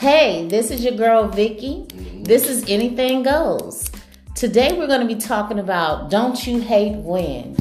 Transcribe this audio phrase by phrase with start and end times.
[0.00, 1.84] Hey, this is your girl Vicky.
[2.22, 3.90] This is Anything Goes.
[4.34, 7.54] Today we're going to be talking about Don't You Hate When.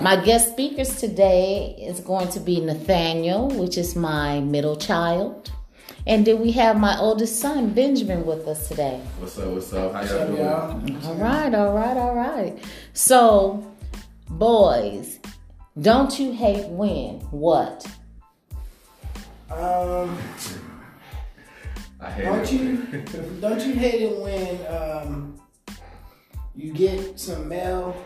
[0.00, 5.50] My guest speakers today is going to be Nathaniel, which is my middle child.
[6.06, 9.00] And then we have my oldest son, Benjamin, with us today.
[9.18, 9.48] What's up?
[9.48, 9.94] What's up?
[9.94, 10.96] How y'all doing?
[11.04, 12.56] All right, all right, all right.
[12.92, 13.68] So,
[14.30, 15.18] boys,
[15.82, 17.18] don't you hate when?
[17.32, 17.84] What?
[19.50, 20.16] Um,
[22.04, 22.52] I hate don't it.
[22.52, 22.76] you
[23.40, 25.40] don't you hate it when um,
[26.54, 27.96] you get some mail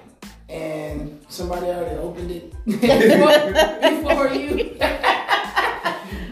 [0.48, 2.86] and somebody already opened it before,
[3.90, 4.76] before you?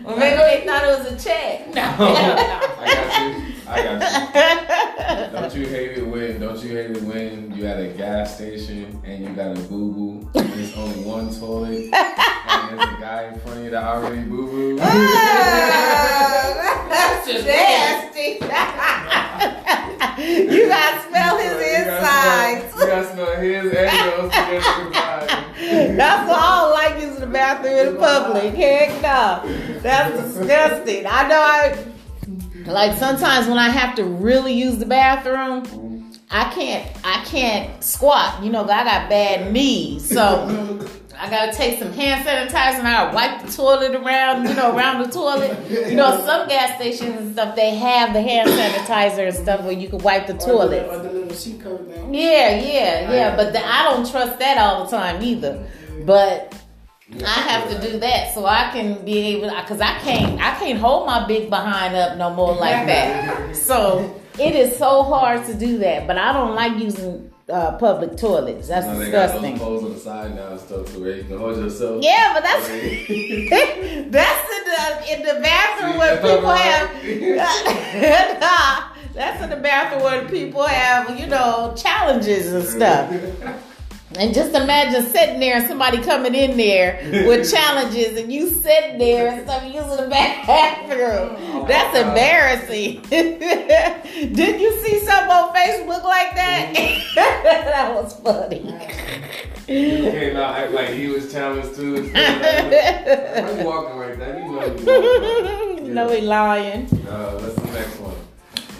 [0.04, 1.74] Well, maybe they thought it was a check.
[1.74, 3.54] No, I got you.
[3.68, 5.40] I got you.
[5.40, 6.40] Don't you hate it when?
[6.40, 9.92] Don't you hate it when you at a gas station and you got a boo
[9.92, 13.82] boo and it's only one toilet and there's a guy in front of you that
[13.82, 14.78] already boo boo?
[17.26, 18.38] That's just nasty.
[20.52, 22.74] you gotta smell his insides.
[22.74, 24.32] You gotta smell his and yours
[24.86, 25.96] together.
[25.96, 28.54] That's why I don't like using the bathroom in public.
[28.54, 29.42] Heck no.
[29.80, 31.04] That's disgusting.
[31.06, 31.76] I know I
[32.66, 36.12] like sometimes when I have to really use the bathroom, mm-hmm.
[36.30, 38.40] I can't I can't squat.
[38.44, 40.08] You know, I got bad knees.
[40.08, 40.46] So
[41.18, 45.02] I gotta take some hand sanitizer and I wipe the toilet around, you know, around
[45.02, 45.58] the toilet.
[45.70, 49.72] You know, some gas stations and stuff they have the hand sanitizer and stuff where
[49.72, 50.86] you can wipe the toilet.
[50.88, 52.14] or the little seat cover thing.
[52.14, 53.36] Yeah, yeah, yeah.
[53.36, 55.66] But the, I don't trust that all the time either.
[56.04, 56.54] But
[57.24, 60.78] I have to do that so I can be able, because I can't, I can't
[60.78, 63.56] hold my big behind up no more like that.
[63.56, 66.06] So it is so hard to do that.
[66.06, 68.68] But I don't like using uh, public toilets.
[68.68, 69.58] That's Now they got those disgusting.
[69.58, 72.02] poles on the side now and stuff too where you can hold yourself.
[72.02, 72.68] Yeah, but that's
[74.10, 76.90] that's in the in the bathroom where people have.
[78.40, 83.10] nah, that's in the bathroom where people have you know challenges and stuff.
[84.18, 88.98] And just imagine sitting there and somebody coming in there with challenges and you sitting
[88.98, 91.66] there and stuff using the bathroom.
[91.66, 93.02] That's embarrassing.
[93.10, 96.72] Did you see something on Facebook like that?
[97.14, 98.62] that was funny.
[99.66, 101.96] He came out act like he was challenged too.
[101.96, 103.44] and stuff like.
[103.44, 104.38] Why you walking like that?
[104.38, 105.86] You know you walking.
[105.86, 106.86] you know he lying.
[107.06, 108.16] Uh, what's the next one?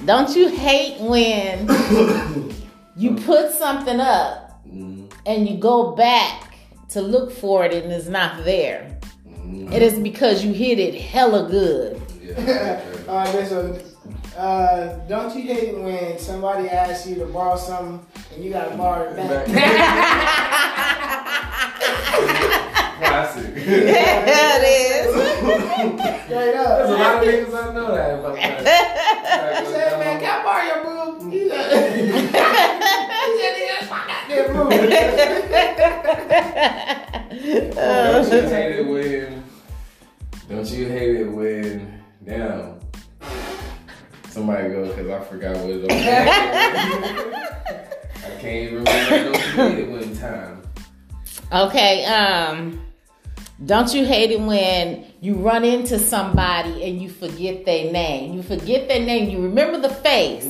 [0.07, 1.69] Don't you hate when
[2.97, 6.57] you put something up Mm, and you go back
[6.91, 8.97] to look for it and it's not there?
[9.29, 12.01] mm, It is because you hit it hella good.
[12.23, 12.81] yeah.
[13.09, 13.83] Uh, there's a.
[14.37, 18.05] Uh, don't you hate it when somebody asks you to borrow something
[18.35, 19.47] and you gotta borrow it back?
[22.99, 23.53] Classic.
[23.67, 25.07] Yeah, it is.
[26.27, 28.57] Straight There's a lot of niggas I know that about that.
[29.67, 31.33] He said, man, can I borrow your boob?
[31.33, 31.65] He said,
[31.97, 34.71] he said, "That's my goddamn boob."
[37.79, 39.45] Don't you hate it when?
[40.49, 42.03] Don't you hate it when?
[42.25, 42.81] Damn.
[44.29, 45.91] Somebody go because I forgot what it was.
[48.25, 49.33] I can't even remember.
[49.33, 50.66] Don't you hate it when time?
[51.53, 52.83] Okay, um,
[53.65, 58.35] don't you hate it when you run into somebody and you forget their name?
[58.35, 60.45] You forget their name, you remember the face,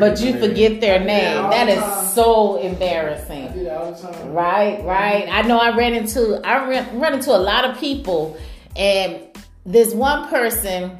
[0.00, 1.50] but you forget their name.
[1.50, 3.52] That is so embarrassing.
[3.52, 4.32] do that all the time.
[4.32, 5.28] Right, right.
[5.30, 8.36] I know I ran into I ran, run into a lot of people,
[8.74, 9.20] and
[9.66, 10.98] this one person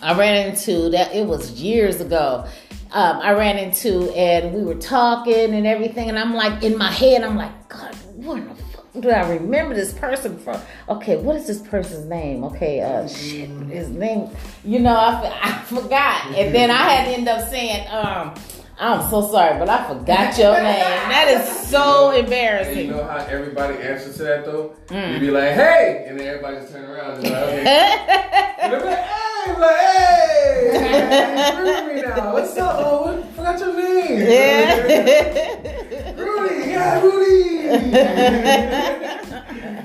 [0.00, 2.46] I ran into that it was years ago.
[2.92, 6.90] Um, I ran into and we were talking and everything, and I'm like in my
[6.90, 10.60] head, I'm like, God, what the fuck do I remember this person from?
[10.88, 12.44] Okay, what is this person's name?
[12.44, 14.28] Okay, uh, shit, his name.
[14.64, 18.34] You know, I forgot, and then I had to end up saying, um.
[18.78, 20.62] I'm so sorry, but I forgot your name.
[20.64, 22.90] That is so And you embarrassing.
[22.90, 24.74] know how everybody answers to that though?
[24.88, 25.14] Mm.
[25.14, 26.06] You be like, hey!
[26.08, 28.54] And then everybody just turn around and be like, okay.
[28.62, 29.44] And they be like, hey!
[29.46, 31.58] I'm like, hey!
[31.58, 32.32] Remember me now.
[32.32, 32.76] What's up?
[32.78, 33.34] Oh, what?
[33.34, 34.20] Forgot your name.
[34.30, 36.12] yeah.
[36.16, 37.64] Rudy, yeah, Rudy.
[37.64, 39.22] yeah,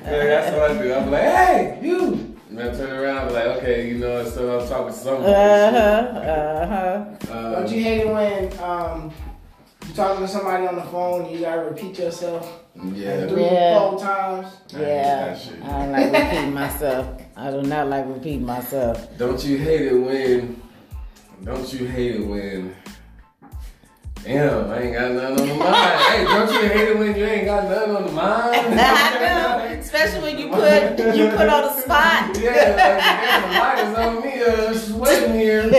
[0.04, 0.94] that's what I do.
[0.94, 2.37] I'm like, hey, you.
[2.58, 5.32] And I turn around like, okay, you know, so I'm talking to somebody.
[5.32, 6.20] Uh-huh.
[6.20, 7.32] Uh-huh.
[7.32, 9.14] Uh, Don't you hate it when um,
[9.86, 12.64] you're talking to somebody on the phone and you gotta repeat yourself
[12.96, 13.28] yeah.
[13.28, 13.80] three, Yeah.
[13.80, 14.48] four times?
[14.74, 14.80] Yeah.
[14.80, 15.62] that shit.
[15.62, 17.22] I don't like repeating myself.
[17.36, 19.18] I do not like repeating myself.
[19.20, 20.60] Don't you hate it when?
[21.44, 22.76] Don't you hate it when?
[24.24, 26.02] Damn, I ain't got nothing on the mind.
[26.02, 29.64] hey, don't you hate it when you ain't got nothing on the mind?
[29.88, 30.04] I know.
[30.04, 32.38] especially when you put you put on the spot.
[32.48, 35.64] Yeah, like, damn, the light is on me, uh, sweating here.
[35.64, 35.70] I'm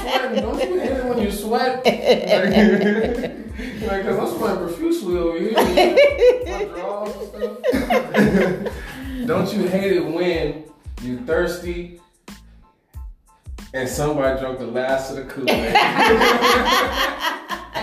[0.00, 0.42] sweating.
[0.42, 1.84] Don't you hate it when you sweat?
[3.80, 5.52] Like, cause I'm sweating profusely over here.
[5.52, 5.62] My
[6.64, 7.56] drawers and stuff.
[9.26, 10.64] Don't you hate it when
[11.02, 12.00] you thirsty
[13.74, 15.56] and somebody drunk the last of the Kool-Aid?
[15.56, 15.72] Hey,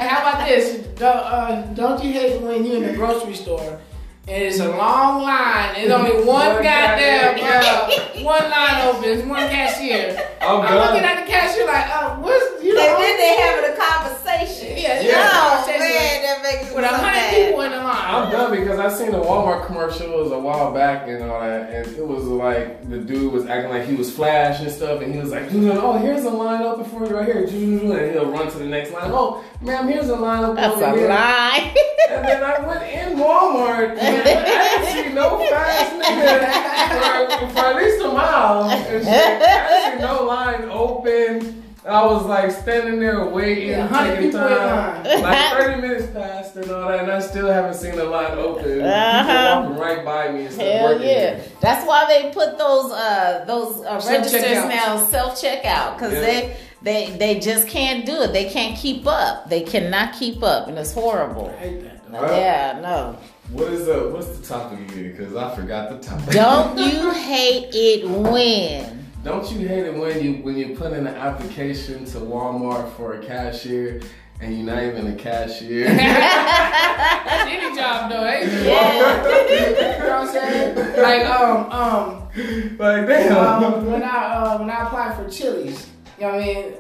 [0.08, 0.66] how about this?
[0.96, 3.80] Don't, uh, don't you hate it when you're in the grocery store
[4.28, 5.74] and it's a long line?
[5.76, 7.90] There's only one, One goddamn goddamn-
[8.22, 9.02] uh, one line open.
[9.02, 10.18] There's one cashier.
[10.42, 13.00] I'm I'm looking at the cashier like, oh, what's you And know?
[13.00, 14.78] then they having a conversation.
[14.78, 15.30] Yeah, Yeah.
[15.32, 17.96] Oh conversation man, that makes with a hundred people in the line.
[18.08, 21.40] I'm done because I seen the Walmart commercial it was a while back and all
[21.42, 25.02] that, and it was like the dude was acting like he was Flash and stuff,
[25.02, 28.26] and he was like, "Oh, here's a line open for you right here," and he'll
[28.32, 29.10] run to the next line.
[29.12, 31.10] Oh, ma'am, here's a line open That's a here.
[31.10, 31.74] lie.
[32.10, 37.60] And then I went in Walmart and I didn't see no fast nigga for, for
[37.66, 38.70] at least a mile.
[38.70, 39.14] And shit.
[39.14, 41.64] I didn't see no line open.
[41.88, 45.04] I was like standing there waiting, Yeah, taking time.
[45.22, 48.82] Like 30 minutes passed and all that, and I still haven't seen the line open.
[48.82, 49.62] Uh-huh.
[49.62, 51.14] People walking right by me instead of Hell working yeah!
[51.36, 51.44] there.
[51.62, 54.68] That's why they put those uh those uh, registers Self-checkouts.
[54.70, 56.20] now self checkout because Yeah.
[56.20, 58.34] they they they just can't do it.
[58.34, 59.50] They can't keep up.
[59.50, 61.48] They cannot keep up, and it's horrible.
[61.58, 62.12] I hate that.
[62.12, 62.22] Though.
[62.22, 63.18] Well, Yeah, no.
[63.52, 65.12] What is the what's the topic again?
[65.16, 66.32] Because I forgot the topic.
[66.32, 69.06] Don't you hate it when?
[69.24, 73.14] Don't you hate it when you when you put in an application to Walmart for
[73.14, 74.02] a cashier
[74.42, 75.88] and you're not even a cashier?
[75.96, 78.66] That's any job though, ain't it?
[78.66, 79.94] Yeah.
[79.94, 81.02] you know what I'm saying?
[81.02, 83.64] Like um um like damn.
[83.64, 85.88] um, when I uh, when I applied for Chili's,
[86.20, 86.74] you know what I mean.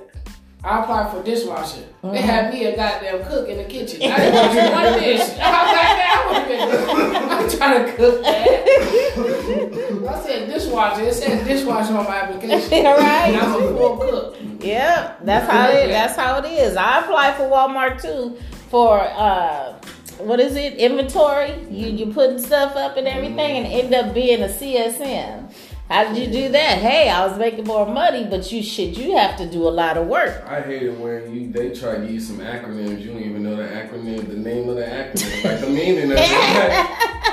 [0.63, 1.85] I applied for dishwasher.
[2.03, 4.01] They had me a goddamn cook in the kitchen.
[4.11, 5.19] I didn't want to do one dish.
[5.39, 7.31] I was like, man, I would have been.
[7.31, 10.07] I'm trying to cook that.
[10.09, 11.01] I said dishwasher.
[11.03, 12.85] It said dishwasher on my application.
[12.85, 13.27] All right.
[13.27, 14.35] And I'm a full cook.
[14.59, 15.87] Yep, that's how it.
[15.87, 16.75] That's how it is.
[16.75, 18.37] I applied for Walmart too
[18.69, 19.73] for uh,
[20.17, 20.73] what is it?
[20.75, 21.53] Inventory.
[21.69, 25.53] You you putting stuff up and everything, and end up being a CSM.
[25.89, 26.79] How did you do that?
[26.79, 29.95] Hey, I was making more money, but you should you have to do a lot
[29.97, 30.43] of work.
[30.45, 32.99] I hate it when you they try to use some acronyms.
[33.01, 36.17] You don't even know the acronym, the name of the acronym, like the meaning of
[36.19, 36.87] it.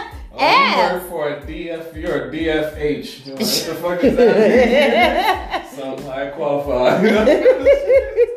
[0.36, 0.92] Oh, you Ass.
[1.02, 3.24] work for a DF, you're a DFH.
[3.24, 5.70] You're like, what the fuck is that?
[5.70, 7.04] Some high qualified.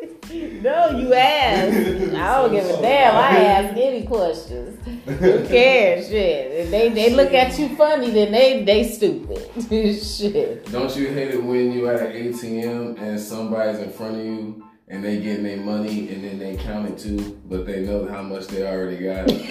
[0.62, 1.72] No, you ask.
[2.14, 3.14] I don't give a damn.
[3.16, 4.78] I ask any questions.
[5.06, 6.08] Who cares?
[6.08, 6.52] Shit.
[6.52, 9.38] If they they look at you funny, then they they stupid.
[10.02, 10.70] Shit.
[10.70, 14.67] Don't you hate it when you at an ATM and somebody's in front of you
[14.90, 18.22] and they getting their money and then they count it too, but they know how
[18.22, 19.28] much they already got?
[19.28, 19.48] Like,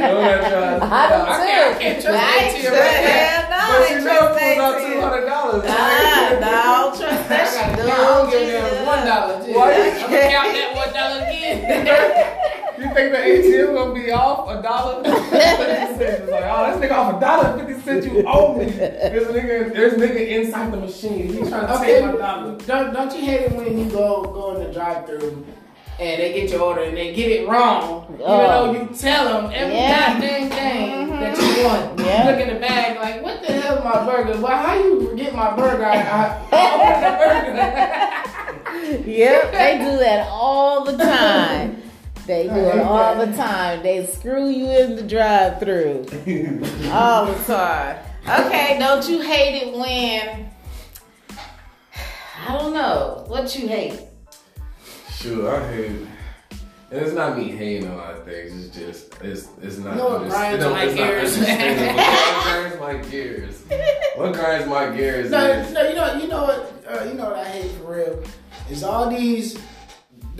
[0.00, 3.50] know that y'all- I do I can't- I can't trust I ain't ATM trust.
[3.50, 5.64] No, But you know trust it pulls out two hundred dollars.
[5.68, 6.50] Ah, no, I
[6.80, 7.86] don't trust I gotta shit.
[7.86, 8.06] count.
[8.08, 9.34] Don't give them one dollar.
[9.38, 12.36] Why you- I'm count that one dollar again.
[12.80, 15.02] You think the ATM gonna be off a dollar?
[15.04, 18.64] it's like, oh, this nigga off a dollar fifty cents you owe me.
[18.70, 21.28] There's a nigga, there's nigga inside the machine.
[21.28, 22.56] He's trying to Okay, take my dollar.
[22.58, 25.44] don't don't you hate it when you go go in the drive-through
[25.98, 28.72] and they get your order and they get it wrong, even Oh.
[28.72, 30.12] though you tell them every Yeah.
[30.14, 31.64] goddamn thing that you mm-hmm.
[31.66, 32.00] want.
[32.00, 32.24] Yeah.
[32.24, 34.40] You look in the bag like, what the hell my burger?
[34.40, 35.84] Well, how you get my burger?
[35.84, 38.26] I, I, I ordered the burger.
[38.90, 41.79] Yep, they do that all the time.
[42.30, 43.82] They do it all the time.
[43.82, 46.06] They screw you in the drive-through
[46.92, 47.98] all the time.
[48.22, 50.48] Okay, don't you hate it when?
[52.46, 53.98] I don't know what you hate.
[55.10, 56.06] Sure, I hate it.
[56.92, 58.66] And it's not me hating a lot of things.
[58.66, 59.96] It's just it's it's not.
[59.96, 61.36] Know what grinds it my gears?
[61.36, 63.64] what grinds my gears?
[64.14, 67.24] What grinds my gears No, is no, you know, you know what, uh, you know
[67.24, 68.22] what I hate for real
[68.70, 69.58] is all these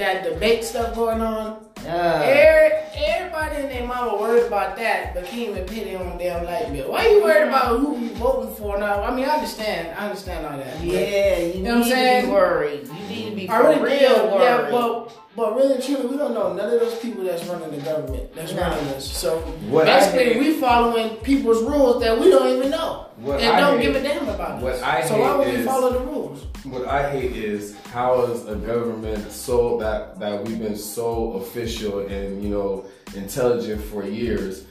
[0.01, 1.65] that debate stuff going on.
[1.87, 2.77] Uh, Every,
[3.07, 6.71] everybody and their mama worried about that, but can't even pay their own damn light
[6.73, 6.91] bill.
[6.93, 9.03] Why you worried about who you voting for now?
[9.03, 10.83] I mean, I understand, I understand all that.
[10.83, 12.25] yeah, you, know what I'm need to saying?
[12.27, 12.87] be worried.
[12.87, 14.43] You need to be I for really real worried.
[14.43, 17.71] yeah, but but really and truly, we don't know none of those people that's running
[17.71, 18.63] the government that's No.
[18.63, 19.11] running us.
[19.11, 23.41] So What I basically, hate- we following people's rules that we don't even know What
[23.41, 24.61] and I don't hate- give a damn about.
[24.61, 24.83] what us.
[24.83, 26.39] I so why hate would we is- follow the rules?
[26.65, 32.01] What I hate is how is a government so that that we've been so official
[32.01, 32.85] and you know
[33.17, 34.65] intelligent for years.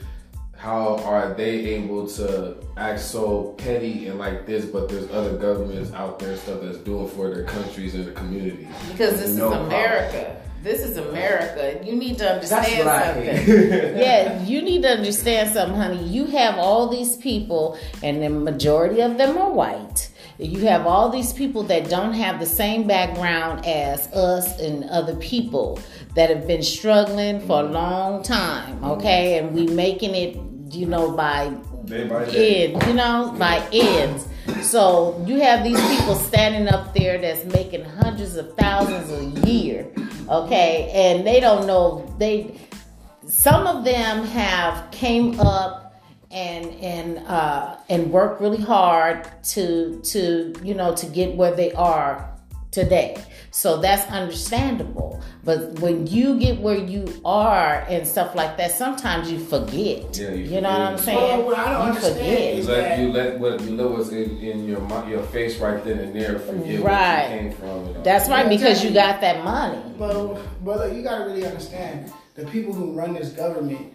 [0.56, 5.90] How are they able to act so petty and like this, but there's other governments
[5.94, 8.66] out there stuff that's doing for their countries and the communities?
[8.92, 9.70] because this No is problem.
[10.62, 11.80] This is America.
[11.82, 13.56] You need to That's understand something.
[13.96, 16.04] yeah, you need to understand something, honey.
[16.04, 20.10] You have all these people, and the majority of them are white.
[20.38, 25.16] You have all these people that don't have the same background as us and other
[25.16, 25.78] people
[26.14, 29.38] that have been struggling for a long time, okay?
[29.38, 30.36] And we making it,
[30.74, 31.50] you know, by
[31.84, 32.72] Day day.
[32.72, 34.26] end, you know, by ends.
[34.62, 39.90] So you have these people standing up there that's making hundreds of thousands a year,
[40.28, 42.58] okay, and they don't know they.
[43.26, 45.90] Some of them have came up
[46.30, 51.72] and and uh, and worked really hard to to you know to get where they
[51.72, 52.30] are
[52.70, 53.22] today.
[53.50, 55.20] So that's understandable.
[55.42, 60.16] But when you get where you are and stuff like that, sometimes you forget.
[60.16, 61.16] Yeah, you you know what I'm saying?
[61.38, 64.10] Well, what I don't you understand You is- let you let what you let what's
[64.10, 67.28] in, in your your face right then and there forget Right.
[67.28, 67.68] where you came from.
[67.68, 68.32] and all That's that.
[68.34, 69.78] right, because you got that money.
[69.98, 73.92] But, but look, you gotta really understand the people who run this government,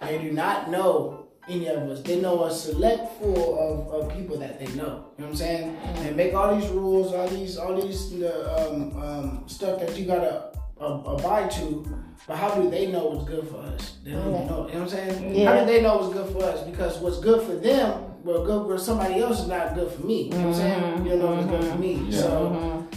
[0.00, 2.02] they do not know any of us.
[2.02, 4.74] They know a select full of, of people that they know.
[4.74, 5.76] You know what I'm saying?
[5.96, 10.52] And make all these rules, all these, all these um, um, stuff that you gotta
[10.80, 11.86] uh, abide to.
[12.26, 13.98] But how do they know what's good for us?
[14.04, 14.66] They don't even know.
[14.68, 15.34] You know what I'm saying?
[15.34, 15.52] Yeah.
[15.52, 16.62] How do they know what's good for us?
[16.62, 20.24] Because what's good for them, well, good for somebody else is not good for me.
[20.24, 21.04] You know what I'm saying?
[21.04, 21.94] You don't know what's good for me.
[22.08, 22.20] Yeah.
[22.20, 22.88] So.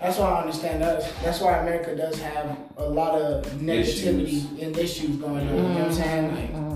[0.00, 1.12] That's why I understand that.
[1.22, 4.60] That's why America does have a lot of negativity Issues.
[4.60, 5.54] and issues going on.
[5.54, 6.34] You know what I'm saying?
[6.34, 6.71] Like,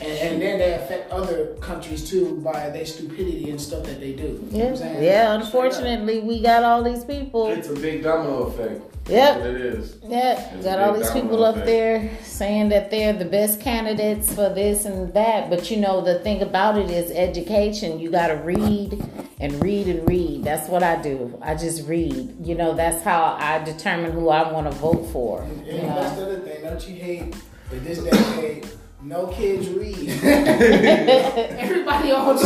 [0.00, 4.12] and, and then they affect other countries too by their stupidity and stuff that they
[4.12, 4.42] do.
[4.50, 5.34] You know what Yeah, I'm yeah.
[5.34, 7.48] Unfortunately, we got all these people.
[7.48, 8.82] It's a big domino effect.
[9.08, 9.36] Yep.
[9.44, 9.96] It is.
[10.04, 11.66] Yeah, It's got all these people up effect.
[11.66, 15.50] there saying that they're the best candidates for this and that.
[15.50, 17.98] But you know, the thing about it is education.
[17.98, 19.02] You got to read
[19.40, 20.44] and read and read.
[20.44, 21.36] That's what I do.
[21.42, 22.36] I just read.
[22.46, 25.42] You know, that's how I determine who I want to vote for.
[25.42, 26.62] And You that's the other thing.
[26.62, 27.34] Don't you hate
[27.70, 28.68] that this decade
[29.02, 30.08] no kids read?
[30.22, 32.38] Everybody on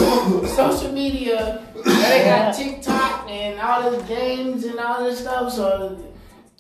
[0.47, 5.53] social media, they got TikTok and all these games and all this stuff.
[5.53, 5.99] So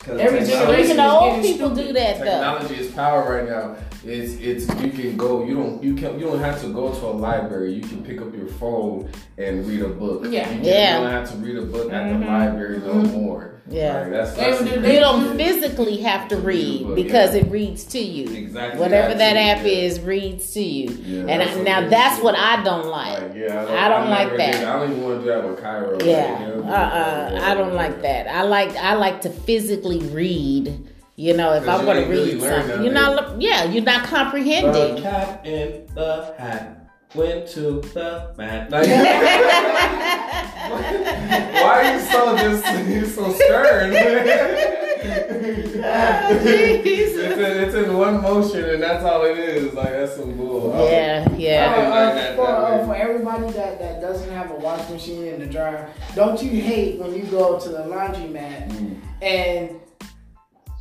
[0.06, 1.86] Every technology- generation Even the old people stupid.
[1.86, 2.24] do that though.
[2.24, 3.76] Technology is power right now.
[4.06, 7.06] It's it's you can go you don't you can you don't have to go to
[7.06, 7.72] a library.
[7.72, 10.24] You can pick up your phone and read a book.
[10.28, 10.48] Yeah.
[10.50, 10.98] you, can, Yeah.
[10.98, 13.50] you don't have to read a book at the library no more.
[13.66, 14.00] Yeah.
[14.02, 15.36] like, that's, that's would they You don't shit.
[15.38, 17.40] physically have to read But, because yeah.
[17.40, 18.28] it reads to you.
[18.36, 18.78] Exactly.
[18.78, 19.72] Whatever that app yeah.
[19.72, 20.90] is reads to you.
[20.90, 21.90] Yeah, and that's I, now it is.
[21.90, 23.22] that's what I don't like.
[23.22, 24.52] Like, yeah, I don't, I don't like that.
[24.52, 25.98] did- I don't even want to do that with Cairo.
[26.04, 28.26] Yeah, Like, you know, uh, uh I don't like that.
[28.28, 30.90] I like I like to physically read.
[31.16, 33.40] You know, if I'm going to ain't really read learn something, you're not.
[33.40, 35.02] Yeah, you're not The comprehending.
[35.02, 38.70] cat in the hat went to the mat.
[40.64, 43.92] Like, why are you so just you so stern?
[45.04, 49.72] it's, in, it's in one motion and that's all it is.
[49.74, 50.70] Like that's some bull.
[50.90, 51.76] Yeah, yeah.
[51.76, 55.24] didn't uh, that for, that uh, for everybody that, that doesn't have a washing machine
[55.26, 58.96] in the dryer, don't you hate when you go to the laundromat Mm.
[59.22, 59.80] and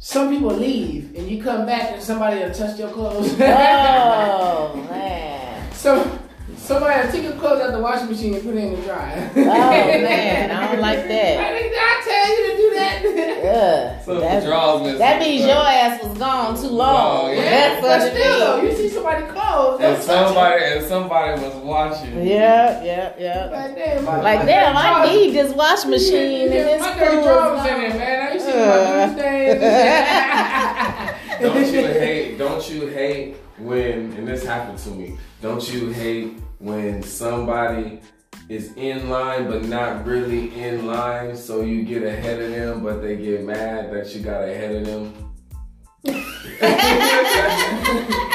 [0.04, 3.34] some people leave and you come back and somebody will touch your clothes?
[3.40, 5.72] Oh man.
[5.74, 6.20] so
[6.63, 9.32] somebody will take your clothes out the washing machine and put it in the dryer.
[9.36, 11.39] Oh man, I don't like that.
[11.39, 11.62] I that.
[11.62, 13.00] think I tell you to do that.
[13.43, 14.00] Ugh.
[14.05, 15.00] So That, drawers missing.
[15.00, 17.25] that means your ass was gone too long.
[17.25, 17.43] Oh, yeah.
[17.43, 19.82] That's but what still, though, you see somebody clothes.
[19.82, 22.25] and somebody and somebody was watching.
[22.25, 23.50] Yeah, yeah, yeah.
[23.51, 27.22] Like, damn, my- Like damn, I need this washing machine and Yeah, this my dirty
[27.22, 27.25] clothes.
[27.25, 28.27] drawers in it, man.
[28.27, 29.08] I used to see my
[31.39, 31.53] blue.
[31.63, 32.38] Don't you hate?
[32.38, 34.13] Don't you hate when?
[34.13, 35.17] And this happened to me.
[35.41, 38.00] Don't you hate when somebody
[38.48, 43.01] is in line but not really in line, so you get ahead of them, but
[43.01, 45.13] they get mad that you got ahead of them?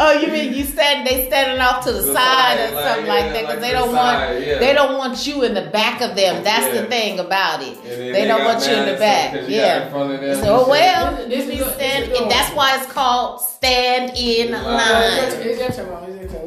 [0.00, 1.06] Oh, you mean you stand?
[1.06, 3.48] They standing off to the, The side, side, or like, something yeah, like that because
[3.48, 4.58] like they the don't side, want yeah.
[4.58, 6.44] they don't want you in the back of them.
[6.44, 6.80] That's Yeah.
[6.82, 7.82] the thing about it.
[7.84, 9.30] then They don't want you in the back.
[9.32, 9.90] something 'cause you got in Yeah.
[9.90, 12.04] front of them So oh, and well, This- you this be is- stand.
[12.04, 14.64] this is and that's why it's called stand in Line.
[14.64, 15.12] line.
[15.42, 16.04] It's your turn, Mom.
[16.04, 16.42] It's your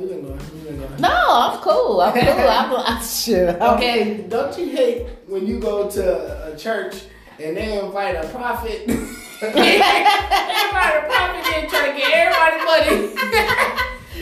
[1.01, 1.99] No, I'm cool.
[2.01, 2.47] I'm cool.
[2.47, 3.49] I'm, I'm sure.
[3.75, 6.95] Okay, don't you hate when you go to a church
[7.39, 8.85] and they invite a prophet?
[9.41, 12.91] they invite a prophet in try to get everybody money.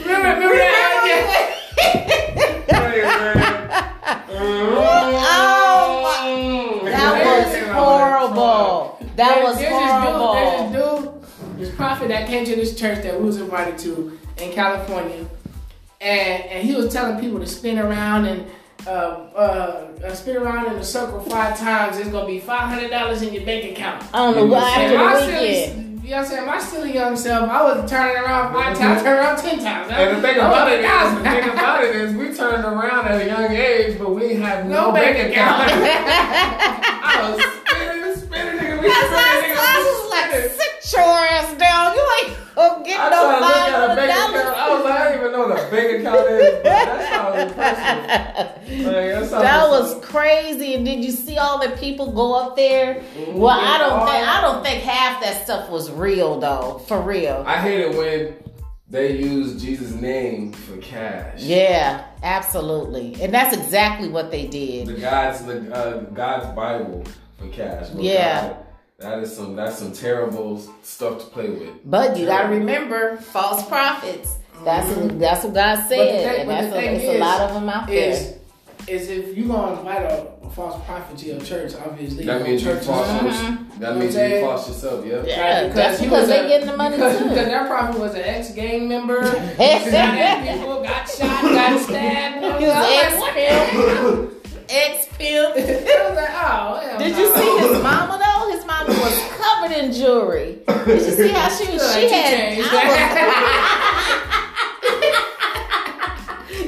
[0.06, 1.56] remember, remember that?
[6.32, 8.98] Oh, That was horrible.
[9.16, 10.34] That There- was there's horrible.
[10.34, 13.38] This dude, there's this dude, this prophet that came to this church that we was
[13.38, 15.26] invited to in California,
[16.02, 18.46] and and he was telling people to spin around and
[18.88, 21.98] uh, uh, uh, spin around in a circle five times.
[21.98, 24.04] It's gonna be five hundred dollars in your bank account.
[24.14, 26.04] I don't know what And after And the weekend.
[26.04, 26.46] you know what I'm saying?
[26.48, 29.92] My silly young self, I was turning around five times, turning around ten times.
[29.92, 32.34] And the thing I was about like, it is, the thing about it is, we
[32.34, 35.64] turned around at a young age, but we had no, No bank bank account.
[35.70, 35.84] account.
[37.04, 38.82] I was spinning, spinning, nigga.
[38.82, 41.94] We I was, spinning, I was like, sit your ass down.
[41.96, 42.38] You ain't
[42.86, 44.34] get I no tried to look at a bank account.
[44.34, 44.56] dollars.
[44.58, 46.64] I was like, I don't even know what a bank account is.
[46.64, 48.56] That sounds impressive.
[48.70, 50.76] Like, that was crazy.
[50.76, 53.04] And did you see all the people go up there?
[53.30, 56.80] Well, I don't think I don't think half that stuff was real though.
[56.88, 57.44] For real.
[57.46, 58.36] I hate it when
[58.90, 61.42] they use Jesus' name for cash.
[61.42, 63.22] Yeah, absolutely.
[63.22, 64.88] And that's exactly what they did.
[64.88, 64.94] The.
[64.94, 67.04] God's the uh, God's Bible
[67.38, 67.88] for cash.
[67.96, 68.56] Yeah.
[69.00, 71.70] That is some that's some terrible stuff to play with.
[71.86, 74.38] But you gotta remember, false prophets.
[74.64, 77.42] That's that's what God said, thing- and but the that's a, thing it's a lot
[77.42, 78.32] of them out Is
[78.86, 78.96] there.
[78.96, 82.62] is if you gonna invite a, a false prophet to your church, obviously That means
[82.64, 83.08] you church false.
[83.08, 83.80] is- Mhm.
[83.80, 84.46] That means what I'm you saying?
[84.46, 85.06] false yourself.
[85.06, 85.24] Yeah.
[85.26, 87.30] Yeah, Right, that's because they a- getting the money because, too.
[87.30, 92.36] Because that prophet was an ex gang member, shot at people, got shot, got stabbed.
[92.60, 94.39] He was I was like, what the ex-pimp.
[94.70, 95.56] Ex pimp.
[95.58, 95.60] I
[96.10, 97.20] was like, oh, hell Did no.
[97.20, 98.52] you see his mama though?
[98.56, 100.60] His mama was covered in jewelry.
[100.86, 101.94] Did you see how she was?
[101.96, 102.58] She had.
[102.58, 102.68] was,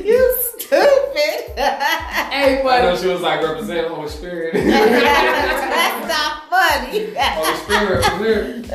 [0.06, 1.51] you stupid.
[1.56, 4.54] Hey, I know she was like representing Holy Spirit.
[4.54, 7.14] That's not funny.
[7.16, 8.70] Holy Spirit represent.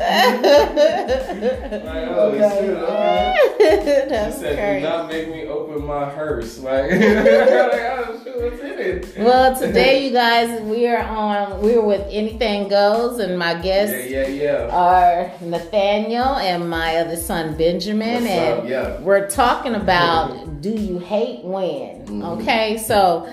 [1.85, 2.77] Like, Holy Spirit.
[2.77, 3.35] Okay.
[3.57, 8.61] She That's said, "Do not make me open my hearse." Like, like oh, shit, what's
[8.61, 9.17] in it?
[9.17, 11.61] Well, today you guys, we are on.
[11.61, 14.69] We're with Anything Goes, and my guests yeah, yeah.
[14.71, 18.67] are Nathaniel and my other son Benjamin, What's and up?
[18.67, 18.99] Yeah.
[19.01, 22.05] we're talking about do you hate when?
[22.07, 22.39] Mhm.
[22.41, 23.31] Okay, so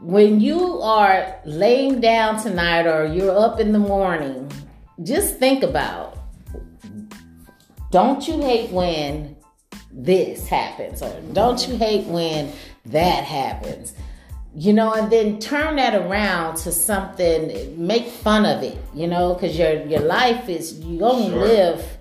[0.00, 4.50] when you are laying down tonight or you're up in the morning,
[5.02, 6.16] just think about
[7.90, 9.36] don't you hate when
[9.90, 12.52] this happens or don't you hate when
[12.86, 13.94] that happens?
[14.54, 19.34] You know, and then turn that around to something, make fun of it, you know,
[19.34, 21.38] because your your life is you only Sure.
[21.46, 21.98] live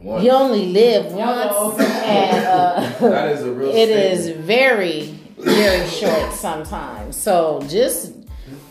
[0.00, 0.24] Once.
[0.24, 4.46] you only live once, and uh, That is a real it is statement.
[4.46, 7.16] very, very short sometimes.
[7.16, 8.12] So just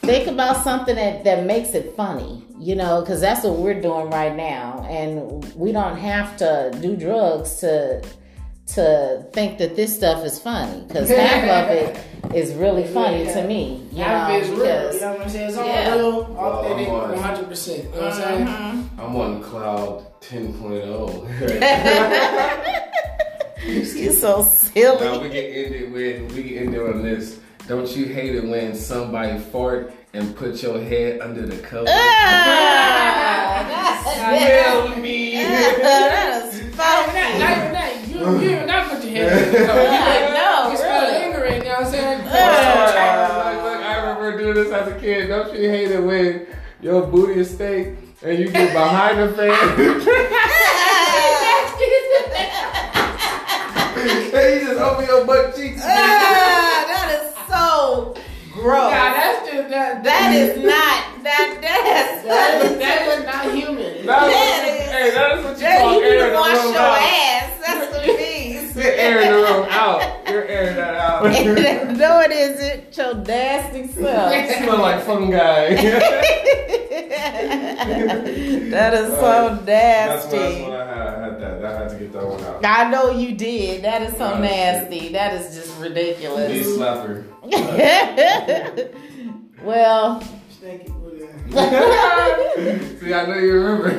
[0.01, 4.09] think about something that, that makes it funny, you know, because that's what we're doing
[4.09, 4.85] right now.
[4.89, 8.01] And we don't have to do drugs to
[8.75, 11.99] to think that this stuff is funny because half of it
[12.35, 13.83] is really funny to me.
[13.91, 14.93] You half know, of it's real.
[14.93, 15.49] You know what I'm saying?
[15.49, 15.95] It's all Yeah.
[15.95, 17.47] real, authentic, I'm on- 100.
[17.49, 18.45] percent You know what I'm saying?
[18.45, 18.99] Mhm.
[18.99, 20.05] I'm on cloud oh.
[20.21, 21.25] 10.0.
[23.65, 25.19] You're so now silly.
[25.19, 27.39] we can end it with we can end it on this.
[27.67, 31.85] Don't you hate it when somebody fart and put your head under the cover?
[31.89, 33.65] Ah,
[34.15, 35.35] Smell me.
[35.43, 37.39] that is funny.
[37.39, 37.75] not even.
[38.09, 39.83] You, you not put your head in the cover.
[39.89, 41.25] Yeah, no, You smell really.
[41.25, 42.19] ignorant, you know what I'm saying?
[42.31, 42.33] I
[43.99, 45.27] remember doing this as a kid.
[45.27, 46.47] Don't you hate it when
[46.81, 47.93] your booty is steak
[48.23, 49.51] and you get behind the fan?
[54.79, 55.81] You just your butt cheeks.
[55.83, 58.15] Ah, that is so
[58.53, 58.91] gross.
[58.91, 60.03] Nah, that's just that.
[60.03, 61.59] That is not that.
[61.61, 64.05] That's that is, that is not human.
[64.05, 66.33] That is, That is- hey, that is what you Jay, call you need to the
[66.33, 67.59] wash room your ass.
[67.65, 68.28] That's what it means.
[68.79, 70.01] You're airing the room out.
[70.29, 71.23] You're airing that out.
[71.97, 72.95] no, it isn't.
[72.97, 74.31] Your nasty self.
[74.57, 75.75] smell like fungi.
[78.69, 79.67] that is so nasty.
[79.67, 80.63] That's why nasty.
[80.63, 81.65] when I had, I had that.
[81.65, 82.63] I had to get that one out.
[82.65, 83.83] I know you did.
[83.83, 85.09] That is so nasty.
[85.09, 86.67] That is just Knee ridiculous.
[86.67, 87.23] slapper.
[89.63, 90.21] well,
[90.61, 90.95] Thank you.
[92.99, 93.89] See, I know you remember.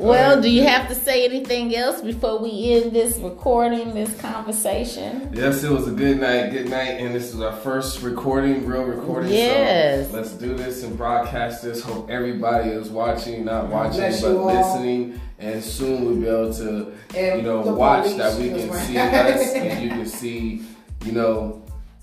[0.00, 5.30] Well, do you have to say anything else before we end this recording, this conversation?
[5.32, 6.50] yes, it was a good night.
[6.50, 9.32] Good night, and this is our first recording, real recording.
[9.32, 10.10] Yes.
[10.10, 11.82] So let's do this and broadcast this.
[11.82, 14.46] Hope everybody is watching, not watching, bless but all.
[14.46, 15.20] listening.
[15.38, 18.78] And soon we'll be able to, And you know, watch that we can well.
[18.86, 20.62] see us and you can see,
[21.04, 21.62] you know,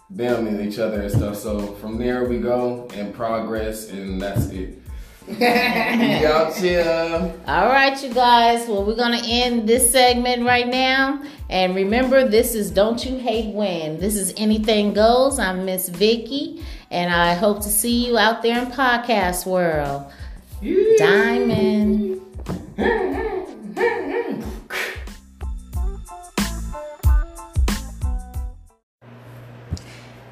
[0.10, 1.36] them and each other and stuff.
[1.36, 4.82] So from there we go and progress, and that's it.
[5.28, 7.34] Here.
[7.48, 8.66] All right, you guys.
[8.68, 11.22] Well, we're to end this segment right now.
[11.50, 14.00] And remember, this is Don't You Hate When.
[14.00, 15.38] This is Anything Goes.
[15.38, 16.64] I'm Miss Vicky.
[16.90, 20.10] And I hope to see you out there in podcast world.
[20.98, 22.22] Diamond.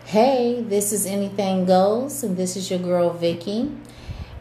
[0.06, 3.70] Hey, this is Anything Goes, and this is your girl Vicky.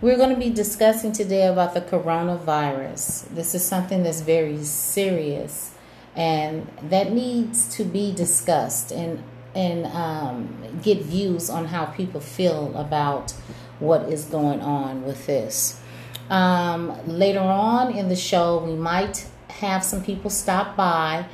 [0.04, 3.26] We're going to be discussing today about the coronavirus.
[3.28, 5.72] This is something that's very serious
[6.14, 9.22] and that needs to be discussed and
[9.54, 13.30] and um, get views on how people feel about
[13.78, 15.80] what is going on with this.
[16.28, 21.24] Um, later on in the show, we might have some people stop by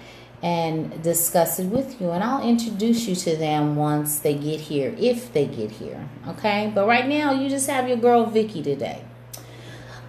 [0.43, 2.11] and discuss it with you.
[2.11, 6.09] And I'll introduce you to them once they get here, if they get here.
[6.29, 6.73] Okay?
[6.75, 9.05] But right now, you just have your girl Vicky today.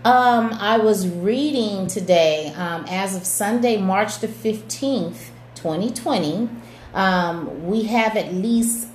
[0.04, 6.50] Um, I was reading today, um, as of Sunday, March the 15th, 2020.
[6.94, 8.90] Um, we have at least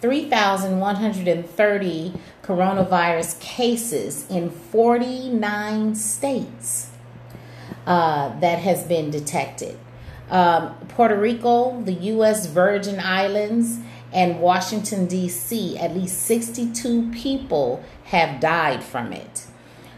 [0.00, 6.90] 3,130 coronavirus cases in 49 states
[7.86, 9.78] uh, that has been detected
[10.30, 12.46] um, Puerto Rico, the U.S.
[12.46, 13.78] Virgin Islands,
[14.12, 19.46] and Washington, D.C., at least 62 people have died from it.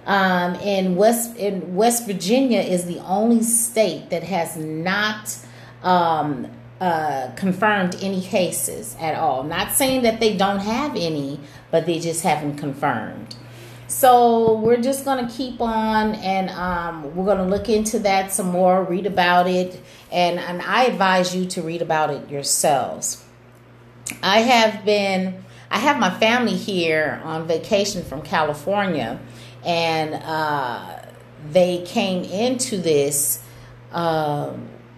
[0.05, 5.37] Um, in West in West Virginia is the only state that has not
[5.85, 6.49] um,
[6.81, 9.45] uh, confirmed any cases at all.
[9.45, 11.39] Not saying that they don't have any,
[11.71, 13.37] but they just haven't confirmed.
[13.87, 18.33] So we're just going to keep on and um, we're going to look into that
[18.33, 19.81] some more, read about it,
[20.13, 23.25] and, and I advise you to read about it yourselves.
[24.23, 29.19] I have been, I have my family here on vacation from California,
[29.65, 31.01] and uh,
[31.51, 33.43] they came into this.
[33.91, 34.53] Uh,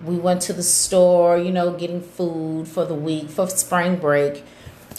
[0.05, 4.45] we went to the store, you know, getting food for the week for spring break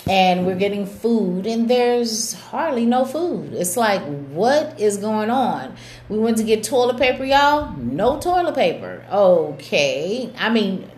[0.07, 3.53] and we're getting food and there's hardly no food.
[3.53, 5.75] It's like, what is going on?
[6.09, 7.75] We went to get toilet paper, y'all.
[7.77, 9.03] No toilet paper.
[9.11, 10.31] Okay.
[10.37, 10.91] I mean,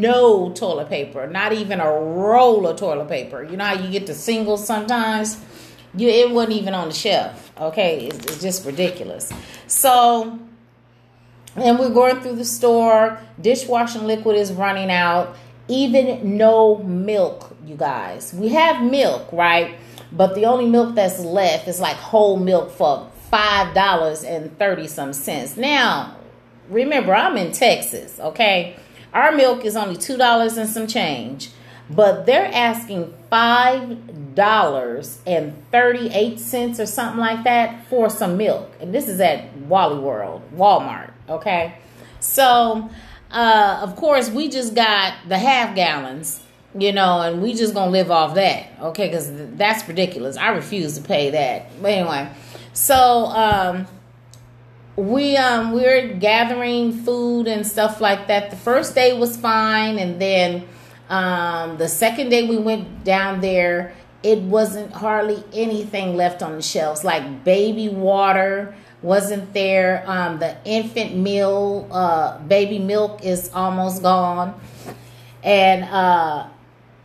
[0.00, 1.28] no toilet paper.
[1.28, 3.44] Not even a roll of toilet paper.
[3.44, 5.40] You know how you get the singles sometimes?
[5.94, 7.52] You, it wasn't even on the shelf.
[7.60, 8.06] Okay.
[8.06, 9.32] It's, it's just ridiculous.
[9.68, 10.36] So,
[11.54, 13.20] and we're going through the store.
[13.40, 15.36] Dishwashing liquid is running out.
[15.68, 18.32] Even no milk you guys.
[18.34, 19.76] We have milk, right?
[20.10, 24.86] But the only milk that's left is like whole milk for five dollars and thirty
[24.86, 25.56] some cents.
[25.56, 26.16] Now,
[26.70, 28.76] remember, I'm in Texas, okay?
[29.12, 31.50] Our milk is only two dollars and some change,
[31.90, 38.38] but they're asking five dollars and thirty eight cents or something like that for some
[38.38, 41.74] milk, and this is at Wally World, Walmart, okay?
[42.20, 42.88] So,
[43.30, 46.40] uh, of course, we just got the half gallons
[46.74, 49.08] you know, and we just gonna live off that, okay?
[49.08, 50.36] Because that's ridiculous.
[50.36, 51.80] I refuse to pay that.
[51.80, 52.30] But anyway,
[52.72, 53.86] so um,
[54.96, 58.50] we um we're gathering food and stuff like that.
[58.50, 60.68] The first day was fine, and then
[61.08, 66.62] um, the second day we went down there, it wasn't hardly anything left on the
[66.62, 70.04] shelves, like baby water wasn't there.
[70.06, 74.58] Um, the infant meal, uh, baby milk is almost gone,
[75.42, 76.48] and uh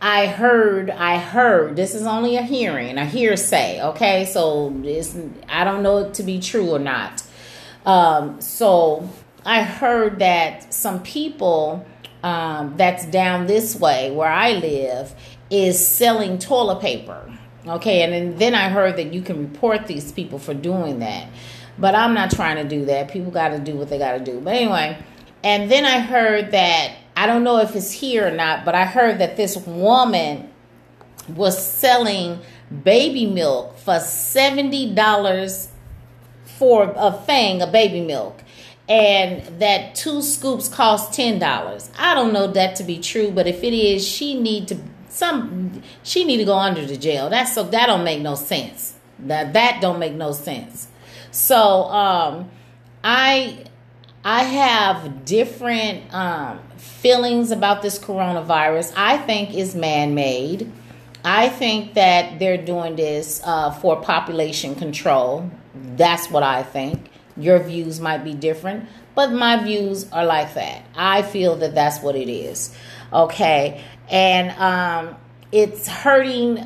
[0.04, 4.26] I heard, I heard, this is only a hearing, a hearsay, okay?
[4.26, 5.16] So this,
[5.48, 7.22] I don't know it to be true or not.
[7.86, 9.08] Um, so
[9.46, 11.86] I heard that some people
[12.22, 15.14] um, that's down this way where I live
[15.48, 17.32] is selling toilet paper,
[17.66, 18.02] okay?
[18.02, 21.28] And then, then I heard that you can report these people for doing that.
[21.78, 23.10] But I'm not trying to do that.
[23.10, 24.40] People got to do what they got to do.
[24.40, 24.98] But anyway,
[25.42, 28.84] and then I heard that I don't know if it's here or not, but I
[28.84, 30.50] heard that this woman
[31.28, 32.40] was selling
[32.82, 35.68] baby milk for $70
[36.44, 38.42] for a thing of baby milk
[38.88, 41.90] and that two scoops cost $10.
[41.98, 45.80] I don't know that to be true, but if it is, she need to some
[46.02, 47.30] she need to go under the jail.
[47.30, 48.94] That's so that don't make no sense.
[49.20, 50.88] That that don't make no sense.
[51.34, 52.48] So um
[53.02, 53.64] I
[54.24, 60.70] I have different um feelings about this coronavirus, I think, is man made.
[61.24, 65.50] I think that they're doing this uh, for population control.
[65.96, 67.10] That's what I think.
[67.36, 70.84] Your views might be different, but my views are like that.
[70.94, 72.74] I feel that that's what it is.
[73.12, 73.82] Okay.
[74.10, 75.16] And um,
[75.50, 76.62] it's hurting,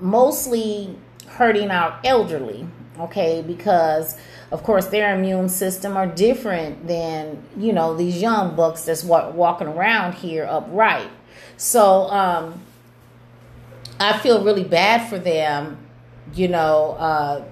[0.00, 2.66] mostly hurting our elderly.
[3.00, 3.42] Okay.
[3.46, 4.16] Because
[4.50, 9.66] of course, their immune system are different than you know these young bucks that's walking
[9.66, 11.10] around here upright.
[11.56, 12.60] So um,
[13.98, 15.78] I feel really bad for them,
[16.34, 17.44] you know, uh,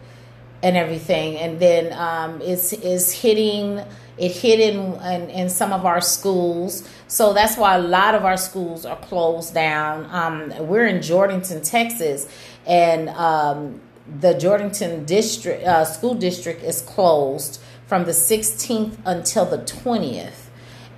[0.63, 1.37] and everything.
[1.37, 3.81] And then um, it's is hitting
[4.19, 6.89] it hit in, in, in some of our schools.
[7.09, 10.07] So that's why a lot of our schools are closed down.
[10.11, 12.29] Um, we're in Jourdanton, Texas,
[12.67, 13.81] and um,
[14.21, 20.49] the Jourdanton district uh, school district is closed from the 16th until the 20th,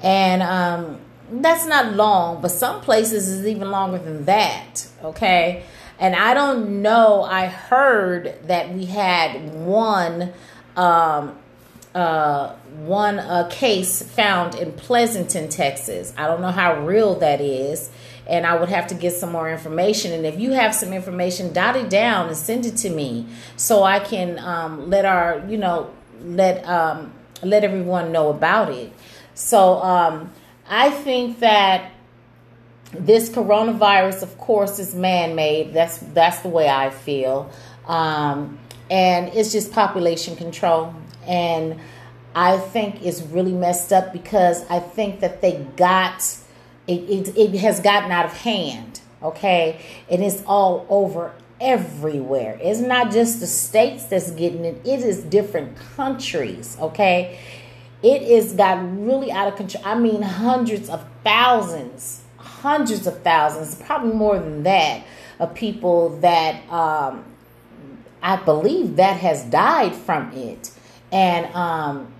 [0.03, 2.40] and um, that's not long.
[2.40, 4.88] But some places is even longer than that.
[5.03, 5.64] Okay,
[5.99, 7.23] and I don't know.
[7.23, 10.33] I heard that we had one.
[10.77, 11.38] Um,
[11.95, 12.53] uh,
[12.85, 16.12] one uh, case found in Pleasanton, Texas.
[16.17, 17.90] I don't know how real that is,
[18.27, 20.13] and I would have to get some more information.
[20.13, 23.83] And if you have some information, dot it down and send it to me so
[23.83, 25.91] I can um, let our, you know,
[26.23, 28.93] let um, let everyone know about it.
[29.35, 30.33] So um,
[30.69, 31.91] I think that
[32.93, 35.75] this coronavirus, of course, is man-made.
[35.75, 37.51] That's that's the way I feel,
[37.87, 38.59] um,
[38.91, 40.95] and it's just population control
[41.27, 41.81] and
[42.35, 46.23] I think it's really messed up because I think that they got
[46.87, 52.59] it, it, it has gotten out of hand, okay, and it's all over everywhere.
[52.61, 57.38] It's not just the states that's getting it; it is different countries, okay.
[58.03, 59.83] It is got really out of control.
[59.87, 65.05] I mean, hundreds of thousands, hundreds of thousands, probably more than that,
[65.40, 67.25] of people that um,
[68.23, 70.70] I believe that has died from it
[71.14, 72.13] and um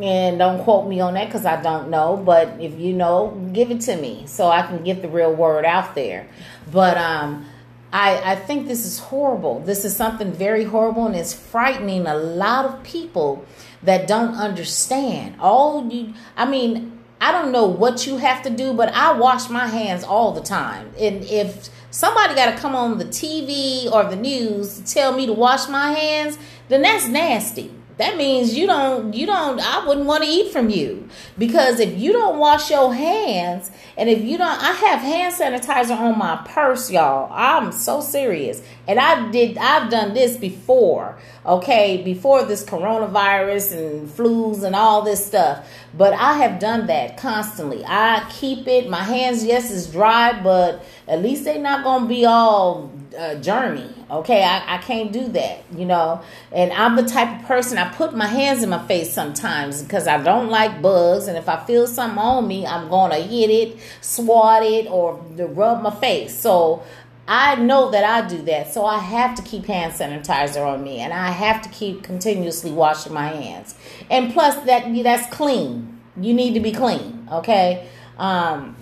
[0.00, 3.70] and don't quote me on that because I don't know, but if you know, give
[3.70, 6.28] it to me so I can get the real word out there.
[6.70, 7.46] But um,
[7.92, 9.60] I, I think this is horrible.
[9.60, 13.44] This is something very horrible and it's frightening a lot of people
[13.82, 15.36] that don't understand.
[15.40, 19.48] All you, I mean, I don't know what you have to do, but I wash
[19.50, 20.92] my hands all the time.
[20.98, 25.26] And if somebody got to come on the TV or the news to tell me
[25.26, 30.06] to wash my hands, then that's nasty that means you don't you don't i wouldn't
[30.06, 31.08] want to eat from you.
[31.36, 35.98] Because if you don't wash your hands and if you don't i have hand sanitizer
[35.98, 37.30] on my purse y'all.
[37.32, 38.62] I'm so serious.
[38.86, 45.02] And i did i've done this before okay before this coronavirus and flus and all
[45.02, 49.90] this stuff but i have done that constantly i keep it my hands yes is
[49.90, 55.12] dry but at least they're not gonna be all uh, germy Okay, I, I can't
[55.12, 56.22] do that, you know.
[56.50, 60.06] And I'm the type of person I put my hands in my face sometimes because
[60.06, 61.28] I don't like bugs.
[61.28, 65.82] And if I feel something on me, I'm gonna hit it, swat it, or rub
[65.82, 66.38] my face.
[66.38, 66.82] So
[67.30, 68.72] I know that I do that.
[68.72, 72.72] So I have to keep hand sanitizer on me, and I have to keep continuously
[72.72, 73.74] washing my hands.
[74.10, 76.00] And plus, that that's clean.
[76.16, 77.28] You need to be clean.
[77.30, 77.86] Okay.
[78.16, 78.76] Um,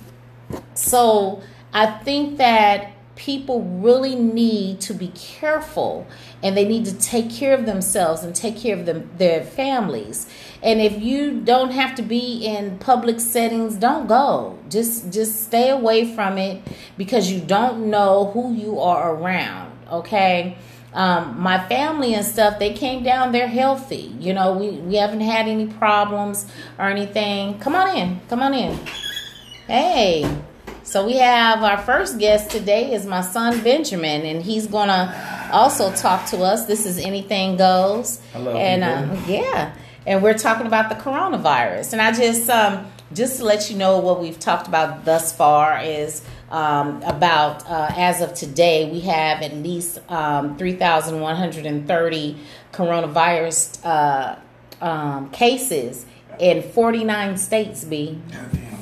[0.75, 1.43] so
[1.75, 6.07] I think that people really need to be careful
[6.43, 10.29] and they need to take care of themselves and take care of them, their families.
[10.63, 14.59] And if you don't have to be in public settings, don't go.
[14.69, 16.63] Just just stay away from it
[16.97, 20.59] because you don't know who you are around, okay?
[20.93, 24.15] Um, my family and stuff, they came down, they're healthy.
[24.19, 26.47] You know, we, we haven't had any problems
[26.79, 27.59] or anything.
[27.59, 28.21] Come on in.
[28.29, 28.79] Come on in.
[29.67, 30.25] Hey.
[30.87, 35.93] So we have our first guest today is my son Benjamin, and he's gonna also
[35.93, 36.67] talk to us.
[36.67, 39.75] This is Anything Goes, Hello, and uh, yeah,
[40.07, 41.93] and we're talking about the coronavirus.
[41.95, 45.81] And I just um, just to let you know what we've talked about thus far
[45.83, 51.35] is um, about uh, as of today we have at least um, three thousand one
[51.35, 52.37] hundred and thirty
[52.73, 54.37] coronavirus uh,
[54.81, 56.07] um, cases
[56.39, 57.85] in forty nine states.
[57.85, 58.21] B.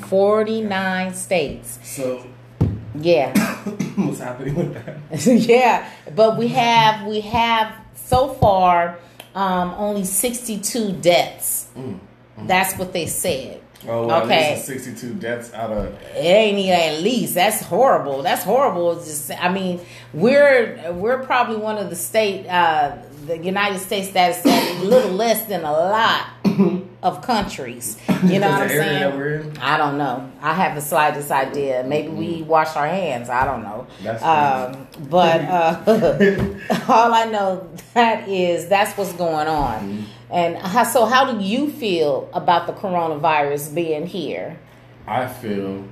[0.05, 1.79] 49 states.
[1.83, 2.25] So
[2.95, 3.37] yeah.
[3.97, 5.27] what's happening with that?
[5.49, 8.99] yeah, but we have we have so far
[9.35, 11.69] um, only 62 deaths.
[11.77, 11.99] Mm,
[12.39, 12.47] mm.
[12.47, 13.61] That's what they said.
[13.87, 14.63] Oh, well, okay.
[14.65, 15.93] 62 deaths out of.
[16.15, 17.35] It ain't even at least.
[17.35, 18.23] That's horrible.
[18.23, 18.95] That's horrible.
[18.95, 19.81] just, I mean,
[20.13, 25.45] we're we're probably one of the state, uh, the United States that's a little less
[25.47, 26.27] than a lot
[27.05, 27.99] of countries.
[28.25, 29.59] You know what I'm saying?
[29.59, 30.33] I don't know.
[30.41, 31.85] I have the slightest idea.
[31.87, 32.17] Maybe mm-hmm.
[32.17, 33.29] we wash our hands.
[33.29, 33.87] I don't know.
[34.23, 39.81] Um, but uh, all I know that is that's what's going on.
[39.81, 40.03] Mm-hmm.
[40.31, 44.59] And how, so, how do you feel about the coronavirus being here?
[45.07, 45.85] I feel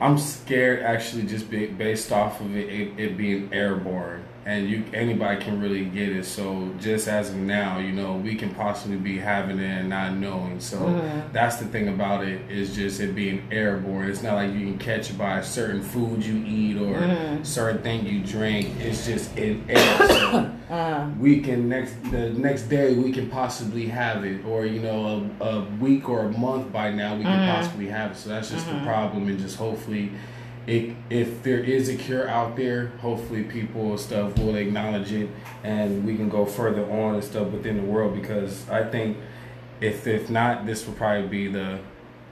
[0.00, 5.42] I'm scared actually just based off of it, it, it being airborne and you anybody
[5.42, 6.24] can really get it.
[6.24, 10.14] So just as of now, you know, we can possibly be having it and not
[10.14, 10.60] knowing.
[10.60, 11.32] So mm-hmm.
[11.32, 14.08] that's the thing about it is just it being airborne.
[14.08, 17.42] It's not like you can catch it by certain food you eat or mm-hmm.
[17.42, 18.68] certain thing you drink.
[18.78, 20.08] It's just in air.
[20.08, 21.10] So uh-huh.
[21.18, 25.44] we can next the next day we can possibly have it, or you know, a,
[25.44, 27.56] a week or a month by now we can mm-hmm.
[27.56, 28.16] possibly have it.
[28.16, 28.86] So that's just the mm-hmm.
[28.86, 30.12] problem, and just hopefully
[30.66, 35.28] it, if there is a cure out there, hopefully people and stuff will acknowledge it,
[35.64, 38.14] and we can go further on and stuff within the world.
[38.14, 39.16] Because I think
[39.80, 41.80] if if not, this will probably be the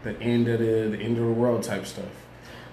[0.03, 2.28] the end of the the end of the world type stuff.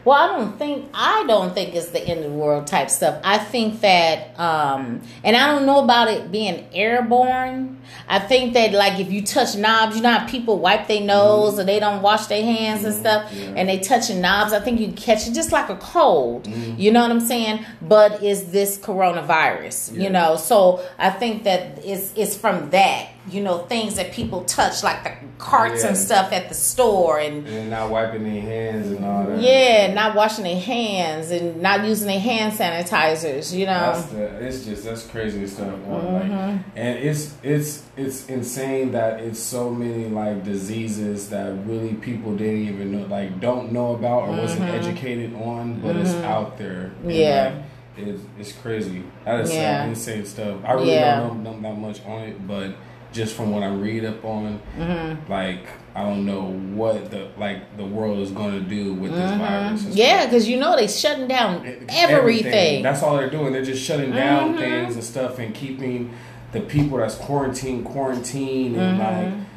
[0.06, 3.20] Well, I don't think I don't think it's the end of the world type stuff.
[3.24, 7.82] I think that, um, and I don't know about it being airborne.
[8.08, 11.54] I think that like if you touch knobs, you know how people wipe their nose
[11.54, 11.62] mm-hmm.
[11.62, 12.88] or they don't wash their hands mm-hmm.
[12.90, 13.54] and stuff, yeah.
[13.56, 14.54] and they touching knobs.
[14.54, 16.44] I think you catch it just like a cold.
[16.44, 16.80] Mm-hmm.
[16.80, 17.66] You know what I'm saying?
[17.82, 19.96] But is this coronavirus?
[19.96, 20.04] Yeah.
[20.04, 24.44] You know, so I think that it's it's from that you know things that people
[24.46, 25.90] touch like the carts yeah.
[25.90, 29.94] and stuff at the store and, and not wiping their hands and all that yeah
[29.94, 34.84] not washing their hands and not using their hand sanitizers you know the, it's just
[34.84, 36.14] that's crazy stuff mm-hmm.
[36.32, 42.36] like, and it's it's it's insane that it's so many like diseases that really people
[42.36, 44.42] didn't even know like don't know about or mm-hmm.
[44.42, 46.02] wasn't educated on but mm-hmm.
[46.02, 47.64] it's out there and, yeah like,
[47.98, 49.04] it's, it's crazy.
[49.24, 49.86] That is yeah.
[49.86, 50.60] insane stuff.
[50.66, 51.22] I really yeah.
[51.22, 52.76] don't know that much on it, but
[53.16, 55.32] just from what I read up on, mm-hmm.
[55.32, 59.32] like I don't know what the like the world is going to do with this
[59.32, 59.40] mm-hmm.
[59.40, 59.86] virus.
[59.86, 61.90] Yeah, because you know they shutting down everything.
[61.90, 62.84] everything.
[62.84, 63.54] That's all they're doing.
[63.54, 64.60] They're just shutting down mm-hmm.
[64.60, 66.14] things and stuff and keeping
[66.52, 69.40] the people that's quarantined quarantined and mm-hmm.
[69.40, 69.48] like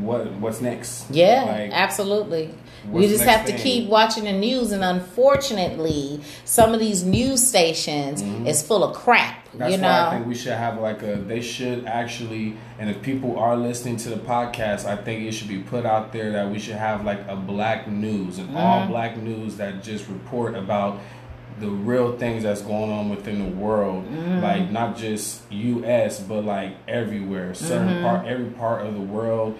[0.00, 1.10] what what's next.
[1.10, 2.54] Yeah, like, absolutely.
[2.88, 8.22] We just have to keep watching the news, and unfortunately, some of these news stations
[8.22, 8.46] mm-hmm.
[8.46, 9.45] is full of crap.
[9.58, 9.88] That's you know?
[9.88, 11.16] why I think we should have like a.
[11.16, 15.48] They should actually, and if people are listening to the podcast, I think it should
[15.48, 18.56] be put out there that we should have like a black news, and mm-hmm.
[18.56, 20.98] all black news that just report about
[21.58, 24.42] the real things that's going on within the world, mm-hmm.
[24.42, 26.20] like not just U.S.
[26.20, 28.04] but like everywhere, certain mm-hmm.
[28.04, 29.58] part, every part of the world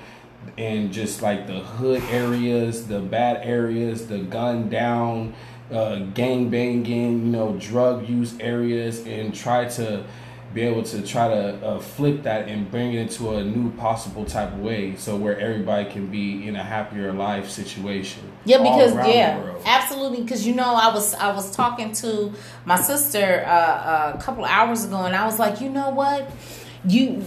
[0.59, 5.35] and just like the hood areas, the bad areas, the gun down,
[5.70, 10.05] uh, gang banging, you know, drug use areas, and try to
[10.55, 14.24] be able to try to uh, flip that and bring it into a new possible
[14.24, 18.94] type of way so where everybody can be in a happier life situation yeah because
[18.94, 22.33] yeah absolutely because you know i was i was talking to
[22.64, 26.31] my sister uh, uh, a couple hours ago and i was like you know what?
[26.87, 27.22] You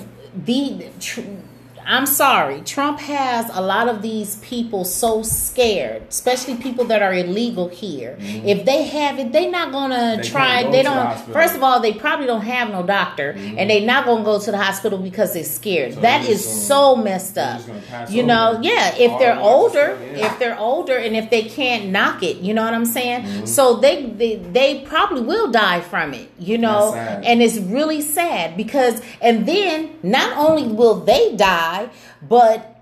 [0.46, 1.22] the tr-
[1.90, 7.16] I'm sorry, Trump has a lot of these people so scared, especially people that are
[7.16, 8.16] illegal here.
[8.20, 8.48] Mm-hmm.
[8.48, 10.62] If they have it, they're not gonna they try.
[10.62, 11.26] Go they don't.
[11.26, 13.58] The first of all, they probably don't have no doctor, mm-hmm.
[13.58, 15.96] and they're not gonna go to the hospital because they're scared.
[15.96, 17.62] So that is gonna, so messed up.
[18.08, 18.96] You know, yeah.
[18.96, 20.28] If they're older, yeah.
[20.28, 23.24] if they're older, and if they can't knock it, you know what I'm saying.
[23.24, 23.46] Mm-hmm.
[23.48, 26.30] So they, they they probably will die from it.
[26.38, 31.79] You know, and it's really sad because, and then not only will they die
[32.28, 32.76] but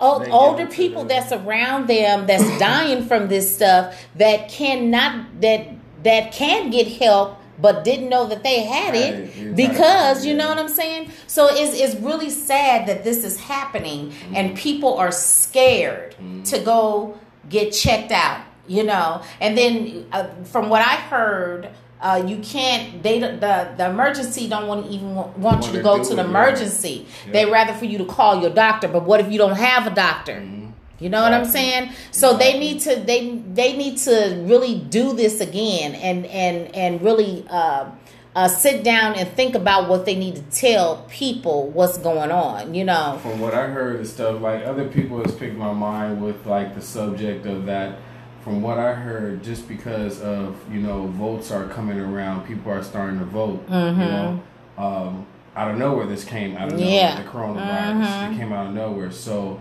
[0.00, 5.68] older people that's around them that's dying from this stuff that cannot that
[6.02, 10.58] that can get help but didn't know that they had it because you know what
[10.58, 11.10] I'm saying.
[11.26, 14.36] So it's it's really sad that this is happening mm-hmm.
[14.36, 16.42] and people are scared mm-hmm.
[16.42, 18.44] to go get checked out.
[18.68, 21.68] You know, and then uh, from what I heard,
[22.02, 23.02] uh, you can't.
[23.02, 26.24] They the the emergency don't want to even want, want you to go to the
[26.24, 27.06] emergency.
[27.26, 27.32] Yeah.
[27.32, 28.88] They rather for you to call your doctor.
[28.88, 30.34] But what if you don't have a doctor?
[30.34, 30.70] Mm-hmm.
[30.98, 31.92] You know what I'm saying?
[32.10, 37.02] So they need to they they need to really do this again and and and
[37.02, 37.90] really uh,
[38.34, 42.74] uh, sit down and think about what they need to tell people what's going on.
[42.74, 43.18] You know.
[43.22, 46.74] From what I heard and stuff, like other people has picked my mind with like
[46.74, 47.98] the subject of that
[48.42, 52.82] from what I heard, just because of you know votes are coming around, people are
[52.82, 53.66] starting to vote.
[53.68, 54.00] Mm-hmm.
[54.00, 54.42] You know,
[54.78, 56.94] um, out of nowhere, this came out of nowhere.
[56.94, 57.22] Yeah.
[57.22, 58.34] The coronavirus, mm-hmm.
[58.34, 59.10] it came out of nowhere.
[59.10, 59.60] So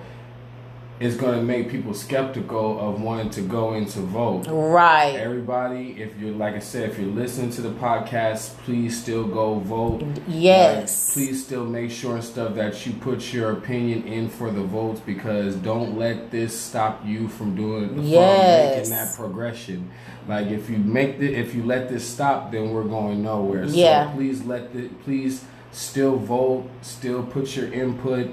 [1.02, 4.46] it's going to make people skeptical of wanting to go in to vote.
[4.48, 5.16] Right.
[5.16, 9.56] Everybody, if you're like I said, if you're listening to the podcast, please still go
[9.56, 10.04] vote.
[10.28, 11.10] Yes.
[11.10, 14.62] Like, please still make sure and stuff that you put your opinion in for the
[14.62, 18.74] votes because don't let this stop you from doing yes.
[18.74, 19.90] from making that progression.
[20.28, 23.66] Like if you make the if you let this stop, then we're going nowhere.
[23.66, 24.08] Yeah.
[24.08, 28.30] So please let the please still vote, still put your input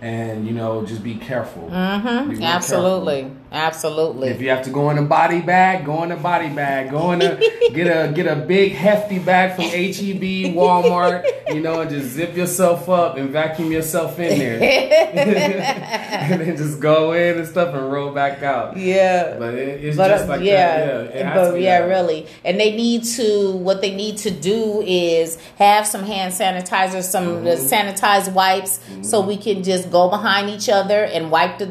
[0.00, 1.68] and you know just be careful.
[1.70, 2.42] Mm-hmm.
[2.42, 3.39] Absolutely, careful.
[3.52, 4.28] Absolutely.
[4.28, 6.90] If you have to go in a body bag, go in a body bag.
[6.90, 7.36] Go in a
[7.72, 11.24] get a get a big hefty bag from HEB, Walmart.
[11.48, 14.60] You know, and just zip yourself up and vacuum yourself in there,
[15.12, 18.76] and then just go in and stuff and roll back out.
[18.76, 21.14] Yeah, but it, it's but, just like yeah, that.
[21.14, 22.26] yeah, but yeah, really.
[22.44, 27.26] And they need to what they need to do is have some hand sanitizer, some
[27.26, 27.46] mm-hmm.
[27.46, 29.02] sanitized wipes, mm-hmm.
[29.02, 31.66] so we can just go behind each other and wipe the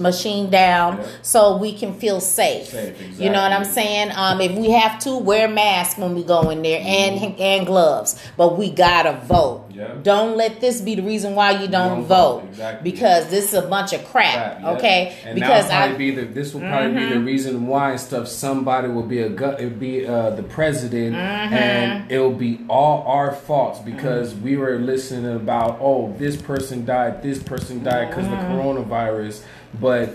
[0.00, 1.06] machine down Yeah.
[1.22, 2.68] So we can feel safe.
[2.68, 4.12] Safe, You know what I'm saying?
[4.14, 7.40] Um, if we have to, wear masks when we go in there and mm-hmm.
[7.40, 9.66] and gloves, but we gotta vote.
[9.72, 9.96] Yeah.
[10.02, 12.90] Don't let this be the reason why you don't, don't vote, vote, exactly.
[12.90, 14.34] because this is a bunch of crap.
[14.34, 14.70] Crap, yeah.
[14.72, 17.24] Okay, And because I be the this will probably be the mm-hmm.
[17.24, 18.28] reason why stuff.
[18.28, 21.54] Somebody will be a gut, it'll be uh, the president, mm-hmm.
[21.54, 27.22] and it'll be all our faults because we were listening about oh this person died,
[27.22, 29.42] this person died because of the coronavirus,
[29.80, 30.10] but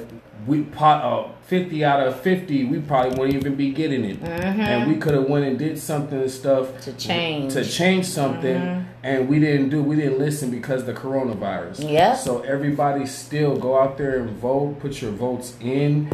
[0.47, 4.89] we pot uh, fifty out of fifty, we probably wouldn't even be getting it, and
[4.91, 7.53] we could have went and did something and stuff To change.
[7.53, 9.81] to change something, and we didn't do.
[9.83, 11.89] We didn't listen because of the coronavirus.
[11.91, 14.79] yeah So everybody still go out there and vote.
[14.79, 16.09] Put your votes in.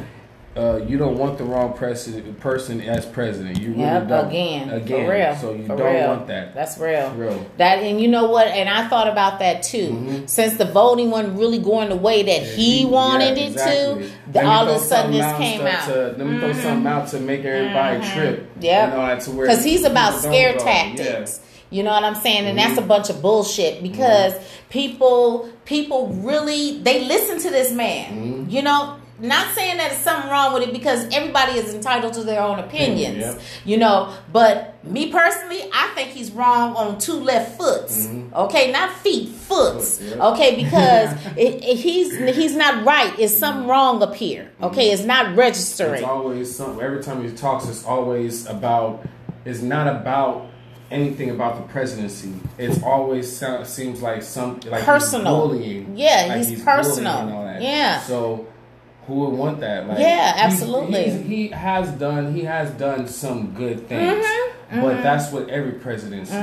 [0.54, 3.58] Uh, you don't want the wrong president person as president.
[3.62, 4.28] You really Yep, don't.
[4.28, 5.06] again, again.
[5.06, 5.36] for real.
[5.38, 6.08] So you for don't real.
[6.10, 6.54] want that.
[6.54, 7.10] That's real.
[7.12, 7.46] Real.
[7.56, 8.48] That and you know what?
[8.48, 9.88] And I thought about that too.
[9.92, 10.30] Mhm.
[10.30, 14.46] Since the voting wasn't really going the way that he wanted Yeah, it to, the,
[14.46, 15.86] all of a sudden this came out.
[15.88, 18.50] To, let me throw something out to make everybody trip.
[18.60, 18.90] Yep.
[18.90, 21.40] You know, that to where Because he's about scare tactics.
[21.70, 22.46] You know what I'm saying?
[22.48, 22.68] And Mm-hmm.
[22.76, 24.34] that's a bunch of bullshit because
[24.70, 28.12] people people really they listen to this man.
[28.12, 28.50] Mm-hmm.
[28.50, 32.24] You know, not saying that there's something wrong with it because everybody is entitled to
[32.24, 33.40] their own opinions.
[33.66, 38.08] You know, but me personally, I think he's wrong on two left foots.
[38.08, 38.36] Mm-hmm.
[38.36, 40.00] Okay, not feet, foots.
[40.00, 40.20] Foot.
[40.20, 43.18] Okay, because it, it- he's he's not right.
[43.20, 43.72] It's something mm-hmm.
[43.72, 44.52] wrong up here.
[44.62, 45.40] Okay, it's not mm-hmm.
[45.40, 46.02] registering.
[46.02, 46.82] It's always something.
[46.82, 49.06] Every time he talks, it's always about.
[49.44, 50.52] It's not about
[50.92, 52.34] anything about the presidency.
[52.58, 55.48] It's always sound, seems like some like he's Personal.
[55.48, 55.98] bullying.
[55.98, 57.18] Yeah, Like he's bullying personal.
[57.18, 57.62] and all that.
[57.62, 58.02] Yeah.
[58.02, 58.48] So
[59.08, 59.88] who would want that?
[59.88, 61.04] Like, Yeah, absolutely.
[61.04, 62.34] he's- he has done.
[62.34, 64.26] He has done some good things.
[64.26, 66.34] Mm-hmm, But that's what every presidency.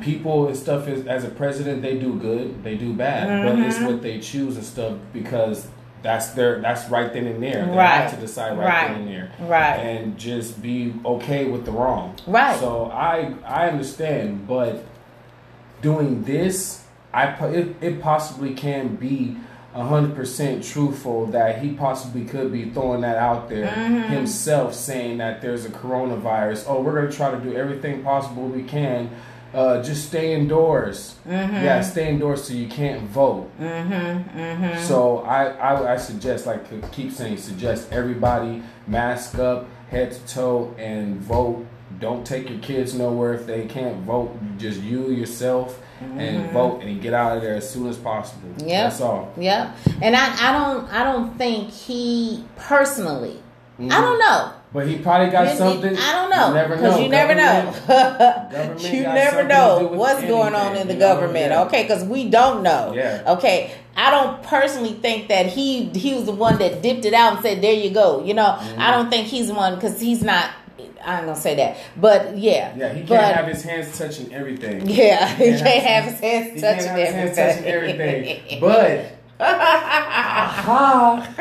[0.00, 3.76] People and stuff is as a president, they do good, they do bad, but it's
[3.76, 3.86] Mm-hmm.
[3.86, 5.66] what they choose and stuff because
[6.02, 7.66] that's their that's right then and there.
[7.66, 7.88] They Right.
[8.02, 8.88] have to decide right, Right.
[8.88, 9.76] then and there, Right.
[9.80, 12.14] and just be okay with the wrong.
[12.26, 12.56] Right.
[12.60, 14.84] So I I understand, but
[15.82, 19.36] doing this, I it, it possibly can be
[19.84, 24.12] hundred percent truthful that he possibly could be throwing that out there Mm-hmm.
[24.12, 26.64] himself, saying that there's a coronavirus.
[26.68, 29.10] Oh, we're gonna try to do everything possible we can.
[29.54, 31.14] Uh, just stay indoors.
[31.26, 31.54] Mm-hmm.
[31.54, 33.50] Yeah, stay indoors so you can't vote.
[33.58, 34.82] Mm-hmm.
[34.82, 40.26] So I, I I suggest like to keep saying suggest everybody mask up head to
[40.26, 41.64] toe and vote.
[42.00, 44.36] Don't take your kids nowhere if they can't vote.
[44.58, 48.48] Just you yourself and vote and get out of there as soon as possible.
[48.50, 48.68] Mm-hmm.
[48.68, 48.90] Yep.
[48.90, 49.32] That's all.
[49.38, 49.76] Yep.
[50.02, 53.40] And I, I don't I don't think he personally.
[53.80, 53.92] Mhm.
[53.92, 54.52] I don't know.
[54.72, 55.96] But he probably got you- something.
[55.96, 57.02] I don't know You never because know.
[57.02, 57.72] you never know.
[57.86, 57.86] Government-
[58.52, 61.14] government you never know what's going on in the you know?
[61.14, 61.50] government.
[61.50, 61.62] Yeah.
[61.64, 62.92] Okay, because we don't know.
[62.94, 63.22] Yeah.
[63.38, 67.34] Okay, I don't personally think that he he was the one that dipped it out
[67.34, 68.80] and said, "There you go." You know, Mm-hmm.
[68.80, 70.50] I don't think he's the one because he's not.
[71.06, 72.74] I ain't gonna say that, but yeah.
[72.76, 74.86] Yeah, he can't but, have his hands touching everything.
[74.88, 78.26] Yeah, he can't can't have his hands He touching his hands touching everything.
[78.26, 78.60] everything.
[78.60, 81.32] But aha,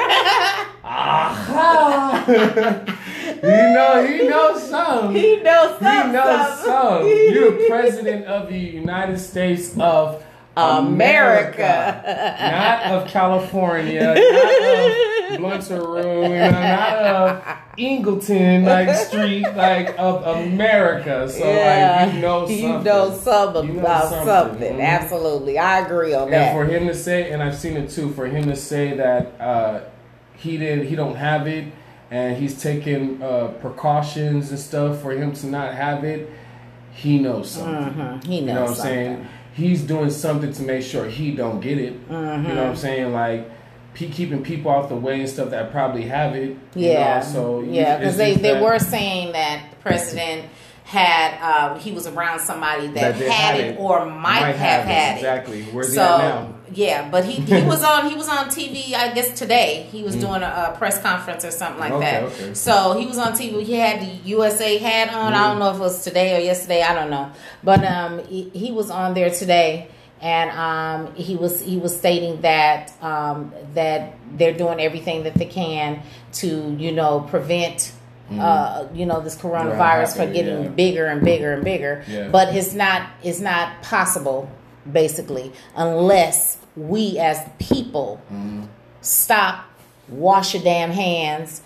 [0.84, 2.26] aha.
[3.42, 5.16] you know, he knows some.
[5.16, 7.08] he knows He knows some.
[7.08, 10.24] You're president of the United States of
[10.58, 12.02] America.
[12.40, 17.44] not of California, not of Bluntaroo, you not of
[17.78, 21.30] Ingleton, like street, like of America.
[21.30, 22.58] So like you know something.
[22.64, 24.26] You know something You know about something.
[24.28, 24.78] something.
[24.78, 24.86] Mhm.
[24.86, 26.54] Absolutely, I agree on And that.
[26.54, 29.80] for him to say, and I've seen it too, for him to say that uh,
[30.38, 31.66] he didn't, he don't have it,
[32.12, 36.30] and he's taking uh, precautions and stuff for him to not have it,
[36.94, 37.94] he knows something.
[37.94, 39.28] Mhm, He knows You know what I'm saying?
[39.56, 42.10] He's doing something to make sure he don't get it.
[42.10, 42.48] Mm-hmm.
[42.50, 43.14] You know what I'm saying?
[43.14, 43.50] Like
[43.96, 46.50] keeping people off the way and stuff that probably have it.
[46.76, 47.20] you Yeah.
[47.20, 47.26] know?
[47.26, 50.50] So yeah, because they, they that- were saying that the president
[50.84, 53.80] had um, he was around somebody that, That had had it it.
[53.80, 55.20] or might, have, had it.
[55.20, 55.64] exactly.
[55.64, 56.55] Where's so he at now?
[56.76, 58.94] Yeah, but he, he was on he was on TV.
[58.94, 61.98] I guess today he was doing a, a press conference or something like Mm.
[61.98, 62.24] Okay, that.
[62.24, 62.54] okay.
[62.54, 63.64] So he was on TV.
[63.64, 65.34] He had the USA hat on.
[65.34, 66.82] I don't know if it was today or yesterday.
[66.84, 67.32] I don't know,
[67.64, 69.88] but um, he, he was on there today,
[70.22, 75.46] and um, he was he was stating that um, that they're doing everything that they
[75.46, 76.02] can
[76.34, 77.94] to you know prevent.
[78.32, 80.70] Uh, you know this coronavirus for happening, getting yeah.
[80.70, 82.30] bigger and bigger and bigger, Yeah.
[82.30, 84.50] but it's not it's not possible
[84.92, 88.64] basically unless we as people Mm-hmm.
[89.02, 89.66] stop,
[90.10, 91.62] wash your damn hands,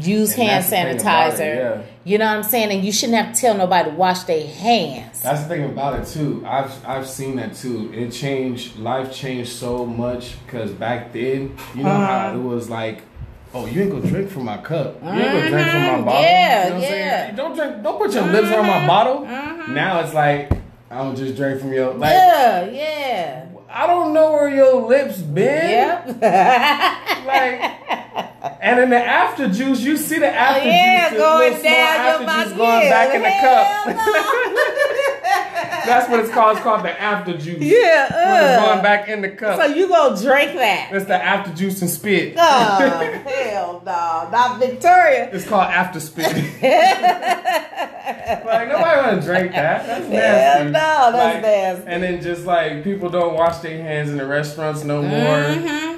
[0.00, 1.40] use And hand that's the thing about sanitizer.
[1.40, 1.82] it, yeah.
[2.04, 2.70] You know what I'm saying?
[2.72, 5.22] And you shouldn't have to tell nobody to wash their hands.
[5.22, 6.44] That's the thing about it too.
[6.46, 7.92] I've I've seen that too.
[7.94, 8.78] It changed.
[8.78, 12.38] Life changed so much because back then, you know how Uh-huh.
[12.38, 13.02] it was like.
[13.54, 15.02] Oh, you ain't gonna drink from my cup.
[15.02, 16.04] You ain't gonna drink from my Mhm.
[16.04, 16.20] bottle.
[16.22, 16.88] Yeah, you know yeah.
[17.24, 17.34] saying?
[17.36, 17.82] Don't drink.
[17.82, 19.24] Don't put your lips on my bottle.
[19.24, 20.52] Now it's like
[20.90, 22.12] I'm just drink from your like.
[22.12, 23.44] yeah, yeah.
[23.80, 25.70] I don't know where your lips been.
[25.70, 26.20] Yep.
[27.28, 27.60] Like,
[28.62, 32.20] and in the after juice, you see the after Oh, yeah, juice, the going down
[32.20, 32.56] your mouth.
[32.56, 33.96] going back in the hell cup.
[35.86, 36.56] That's what it's called.
[36.56, 37.58] It's called the after juice.
[37.60, 38.12] yeah.
[38.12, 38.66] When Uh.
[38.66, 39.58] going back in the cup.
[39.60, 40.88] So you gonna drink that?
[40.92, 42.34] It's the after juice and spit.
[42.36, 45.28] Oh, hell no, not Victoria.
[45.32, 46.26] It's called after spit.
[46.62, 46.62] like
[48.68, 49.86] nobody want to drink that.
[49.86, 50.64] That's Hell nasty.
[50.64, 51.84] no, that's Like, nasty.
[51.88, 55.38] And then just like people don't wash their hands in the restaurants no more.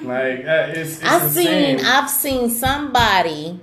[0.03, 1.15] Like uh, it's, it's Mm-hmm.
[1.15, 1.79] I've insane.
[1.79, 3.61] seen I've seen somebody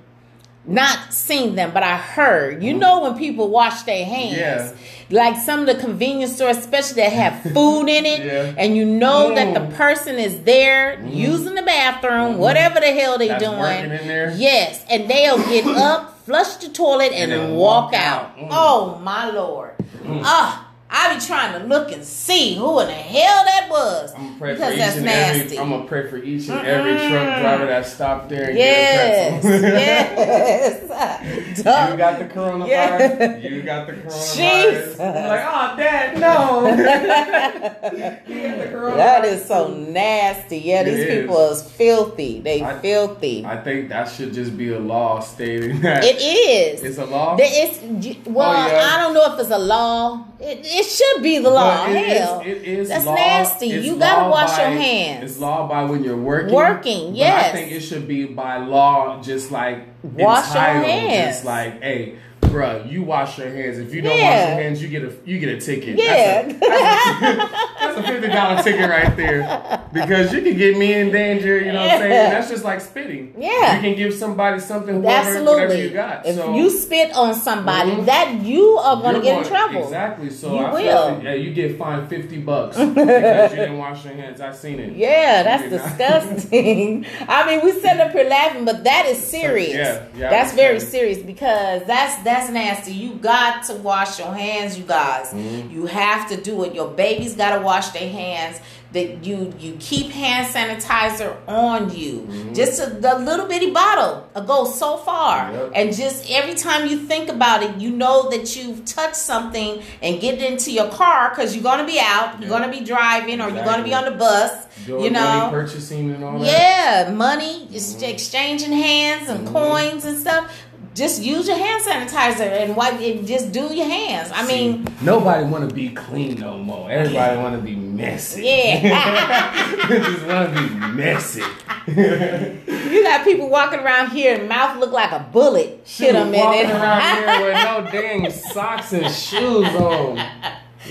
[0.68, 2.62] not seen them, but I heard.
[2.62, 4.38] You know when people wash their hands.
[4.38, 4.72] Yeah.
[5.10, 8.54] Like some of the convenience stores, especially that have food in it, Yeah.
[8.58, 9.74] and you know that the Mm.
[9.76, 13.58] person is there using the bathroom, whatever the hell they That's doing.
[13.58, 14.34] working in there.
[14.36, 18.22] Yes, and they'll get up, flush the toilet, and, And then walk, walk out.
[18.24, 18.38] out.
[18.38, 18.48] Mm.
[18.52, 19.72] Oh my lord!
[20.10, 24.28] Ah, I be trying to look and see who in the hell that was I'm
[24.28, 25.42] gonna pray because for each that's and nasty.
[25.42, 25.60] every.
[25.60, 29.46] I'm gonna pray for each and every truck driver that stopped there and Yes, get
[29.46, 29.70] a pretzel.
[29.80, 30.82] yes.
[31.58, 32.68] you got the coronavirus.
[32.70, 33.38] Yeah.
[33.38, 34.38] You got the coronavirus.
[34.38, 35.00] Jesus.
[35.00, 36.68] I'm like, oh, Dad, no.
[38.28, 38.94] you got the.
[38.98, 40.60] That is so nasty.
[40.60, 41.22] Yeah, It these is.
[41.22, 42.40] people is filthy.
[42.40, 43.46] They I- filthy.
[43.46, 46.82] I think that should just be a law stating that it is.
[46.84, 47.36] it's a law.
[47.36, 47.80] There is-
[48.26, 48.90] well, Oh, yeah.
[48.96, 50.26] I don't know if it's a law.
[50.40, 51.88] It, it should be the law.
[51.88, 53.68] It is- Hell, it is that's law- nasty.
[53.68, 55.32] You gotta wash your hands.
[55.32, 56.54] It's law by when you're working.
[56.54, 57.54] Working, yes.
[57.54, 61.36] I think it should be by law, just like Wash your hands.
[61.38, 62.16] Just like, hey,
[62.58, 63.78] bruh, you wash your hands.
[63.78, 65.98] If you don't wash your hands, you get a you get a ticket.
[65.98, 66.44] Yeah.
[66.44, 66.58] That's a,
[67.80, 69.84] that's a fifty dollar ticket right there.
[69.94, 71.60] Because you can get me in danger.
[71.60, 72.32] You know what I'm saying?
[72.32, 73.34] That's just like spitting.
[73.38, 73.76] Yeah.
[73.76, 75.02] You can give somebody something.
[75.02, 75.54] Whatever, Absolutely.
[75.54, 76.26] Whatever you got.
[76.26, 78.06] If so, you spit on somebody, Mhm.
[78.06, 79.84] that you are going to You're get in trouble.
[79.84, 80.30] Exactly.
[80.30, 81.14] So You I will.
[81.16, 84.42] like, yeah, you get fined fifty bucks because you didn't wash your hands.
[84.42, 84.96] I seen it.
[84.96, 87.06] Yeah, that's disgusting.
[87.28, 89.76] I mean, we sit up here laughing, but that is serious.
[89.76, 92.94] Yeah, yeah, that's very serious because that's that's nasty.
[92.94, 95.28] You got to wash your hands, you guys.
[95.34, 95.72] Mm-hmm.
[95.72, 96.74] You have to do it.
[96.76, 98.60] Your babies got to wash their hands.
[98.94, 102.22] That you you keep hand sanitizer on you.
[102.22, 102.54] Mm-hmm.
[102.54, 105.72] Just a, the little bitty bottle goes so far, Yep.
[105.76, 110.22] and just every time you think about it, you know that you've touched something and
[110.22, 113.50] get it into your car because you're gonna be out, you're gonna be driving, or
[113.50, 114.66] you're gonna be on the bus.
[114.86, 116.46] Doing you know, purchasing and all that.
[116.48, 119.52] yeah, money, just exchanging hands and Mhm.
[119.52, 120.50] coins and stuff.
[120.98, 124.32] Just use your hand sanitizer and wipe and just do your hands.
[124.34, 126.90] I mean, nobody want to be clean no more.
[126.90, 128.42] Everybody want to be messy.
[128.42, 129.54] yeah.
[129.88, 131.44] just want to be messy.
[131.88, 135.82] you got people walking around here and mouth look like a bullet.
[135.86, 140.16] Shit, them in walking around here with no dang socks and shoes on.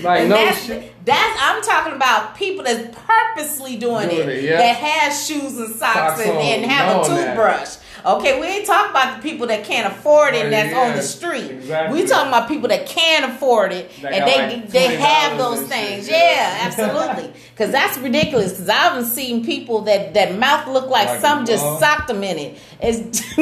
[0.01, 0.93] Like And no that's, shit.
[1.05, 4.57] that's I'm talking about people that's purposely doing, Doing it, it, yeah.
[4.57, 7.75] that has shoes and socks, Socks and, and have a toothbrush.
[7.75, 7.83] that.
[8.07, 10.95] Okay, we ain't talking about the people that can't afford it and that's yeah, on
[10.95, 11.51] the street.
[11.51, 12.01] exactly.
[12.01, 15.61] We talking about people that can afford it That and they like they have those
[15.67, 16.07] things.
[16.09, 16.57] yeah, yeah.
[16.67, 17.33] absolutely.
[17.57, 18.51] Because that's ridiculous.
[18.51, 21.79] Because I haven't seen people that that mouth look like, Like some just ball.
[21.79, 22.57] socked them in it.
[22.79, 23.19] It's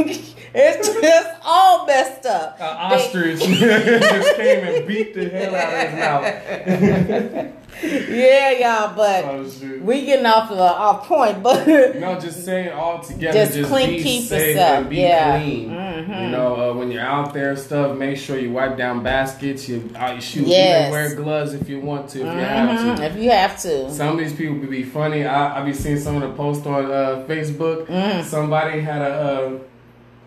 [0.58, 2.58] it's just all messed up.
[2.62, 7.54] An They- ostrich just came and beat the hell out of his mouth.
[7.84, 8.52] yeah,
[8.86, 9.26] y'all, but.
[9.26, 9.46] oh.
[9.82, 13.38] We getting off of our point, but No, just saying all together.
[13.38, 15.40] Just Just, clean- be keep safe yourself, and be yeah.
[15.40, 15.70] clean.
[15.70, 16.24] Mhm.
[16.24, 19.70] You know, uh, when you're out there stuff, make sure you wipe down baskets.
[19.70, 20.48] You, uh, you shoot.
[20.48, 20.82] Yes.
[20.88, 22.20] Even wear gloves if you want to.
[22.22, 23.04] If you have Mhm, to.
[23.04, 25.24] if you have to, Some of these people be funny.
[25.26, 27.86] I, I be seeing some of the posts on uh, Facebook.
[27.86, 28.24] Mm.
[28.24, 29.60] Somebody had a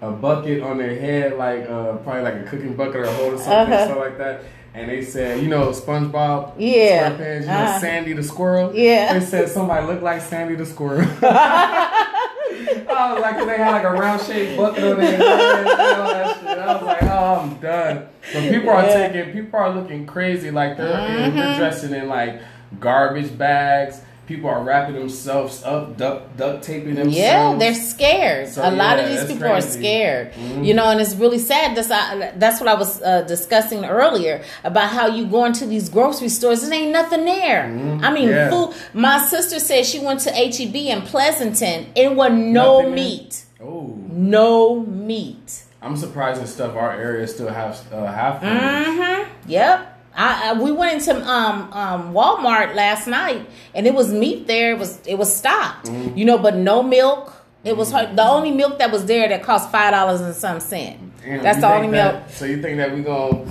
[0.01, 3.13] uh, a bucket on their head, like uh, probably like a cooking bucket or a
[3.15, 3.85] hole or something, Uh-huh.
[3.87, 4.43] stuff like that.
[4.79, 7.11] And they said, you know, SpongeBob, Yeah.
[7.11, 7.79] SquarePants, you know, Uh-huh.
[7.81, 8.71] Sandy the squirrel.
[8.77, 9.19] Yeah.
[9.19, 11.05] They said somebody looked like Sandy the squirrel.
[11.23, 16.09] I was like, they had like a round shaped bucket on their head and all
[16.09, 16.59] that shit.
[16.59, 18.07] I was like, oh, I'm done.
[18.33, 19.09] But people are Yeah.
[19.09, 20.51] taking, people are looking crazy.
[20.53, 21.35] Like they're, Mhm.
[21.35, 22.41] they're dressing in like
[22.79, 24.01] garbage bags.
[24.29, 27.17] People are wrapping themselves up, duct, duct taping themselves.
[27.17, 28.49] yeah, they're scared.
[28.51, 29.79] So, a lot yeah, of these people are crazy.
[29.81, 30.33] scared.
[30.35, 30.67] Mhm.
[30.67, 31.75] You know, and it's really sad.
[31.75, 35.89] That's I, that's what I was uh, discussing earlier about how you go into these
[35.89, 37.65] grocery stores and ain't nothing there.
[37.65, 38.05] Mhm.
[38.05, 38.51] I mean, Yeah.
[38.51, 38.75] food.
[38.93, 41.87] My sister said she went to HEB in Pleasanton.
[41.97, 43.43] It was no Nothing meat.
[43.63, 45.63] Oh, No meat.
[45.81, 46.77] I'm surprised and stuff.
[46.77, 48.43] Our area still have uh, have.
[48.43, 49.31] Mm-hmm.
[49.47, 49.98] Yep.
[50.19, 54.73] I, I we went into um um Walmart last night and it was meat there.
[54.73, 55.87] It was it was stocked.
[55.87, 56.19] Mm-hmm.
[56.19, 57.35] You know, but no milk.
[57.65, 60.61] It was her, the only milk that was there that cost five dollars and some
[60.61, 60.99] cent.
[61.23, 62.31] Damn, That's the only that- milk.
[62.31, 63.45] So you think that we gonna?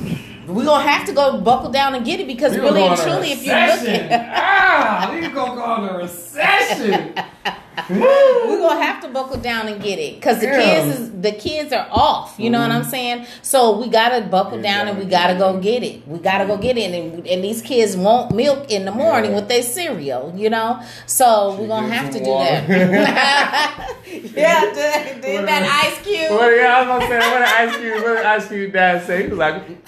[0.48, 3.02] We're gonna have to go buckle down and get it because we really and go
[3.02, 7.14] on a truly, if you look ah, we gonna go on a recession.
[7.90, 10.62] we're gonna have to buckle down and get it because the Yeah.
[10.62, 12.36] kids is the kids are off.
[12.38, 12.84] You know what mm-hmm.
[12.84, 13.26] I'm saying?
[13.44, 16.08] So we gotta buckle down and we gotta go get it.
[16.08, 19.48] We gotta go get it, and, and these kids want milk in the morning with
[19.48, 20.34] their cereal.
[20.36, 22.62] You know, so we're gonna have to some do water.
[22.68, 23.96] that.
[24.36, 26.32] yeah, did, did that ice cube.
[26.32, 29.06] What yeah, I was gonna say, what did Ice Cube, what did Ice Cube dad
[29.06, 29.24] say?
[29.24, 29.86] He was like,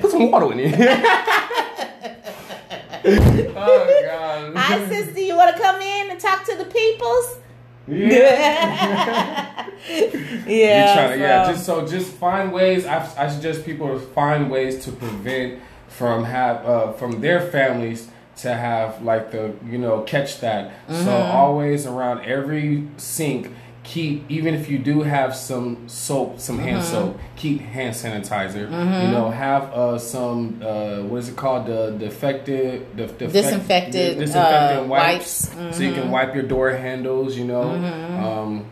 [0.00, 2.17] put some water in it.
[3.04, 4.56] oh God.
[4.56, 5.20] Hi, sister.
[5.20, 7.38] You want to come in and talk to the peoples?
[7.86, 9.66] Yeah.
[10.46, 10.94] yeah.
[10.94, 12.86] Trying to, yeah, just so just find ways.
[12.86, 18.08] I, I suggest people to find ways to prevent from have uh, from their families
[18.36, 20.72] to have like the you know catch that.
[20.88, 21.08] So Mm-hmm.
[21.36, 23.50] always around every sink.
[23.92, 26.92] Keep even if you do have some soap, some hand Mm-hmm.
[26.92, 28.64] soap, keep hand sanitizer.
[29.04, 31.66] You know, have uh, some uh, what is it called?
[31.66, 35.76] The defective, the defect- Disinfected, disinfectant uh, wipes, wipes.
[35.76, 37.36] so you can wipe your door handles.
[37.38, 37.62] You know,
[38.26, 38.66] um,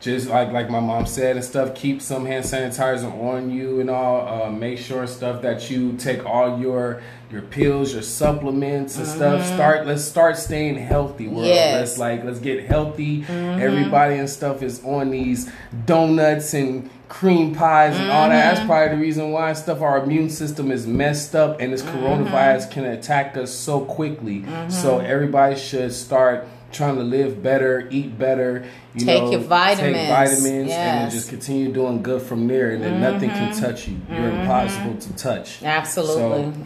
[0.00, 3.88] just like like my mom said and stuff keep some hand sanitizer on you and
[3.88, 9.06] all uh, make sure stuff that you take all your your pills your supplements and
[9.06, 9.40] stuff.
[9.40, 9.54] Mm-hmm.
[9.54, 11.46] Start let's start staying healthy world.
[11.46, 11.74] Yes.
[11.74, 13.22] let's like let's get healthy.
[13.22, 13.60] Mm-hmm.
[13.60, 15.50] Everybody and stuff is on these
[15.86, 18.42] donuts and cream pies and all that.
[18.44, 18.68] That's mm-hmm.
[18.68, 22.84] probably the reason why stuff our immune system is messed up and this coronavirus can
[22.84, 24.44] attack us so quickly.
[24.68, 28.64] So everybody should start trying to live better eat better
[28.94, 29.96] you Take know, your vitamins.
[29.96, 31.00] take vitamins and then Yes.
[31.02, 31.10] Mm-hmm.
[31.16, 35.12] just continue doing good from there and then nothing can touch you you're impossible to
[35.16, 36.14] touch Absolutely,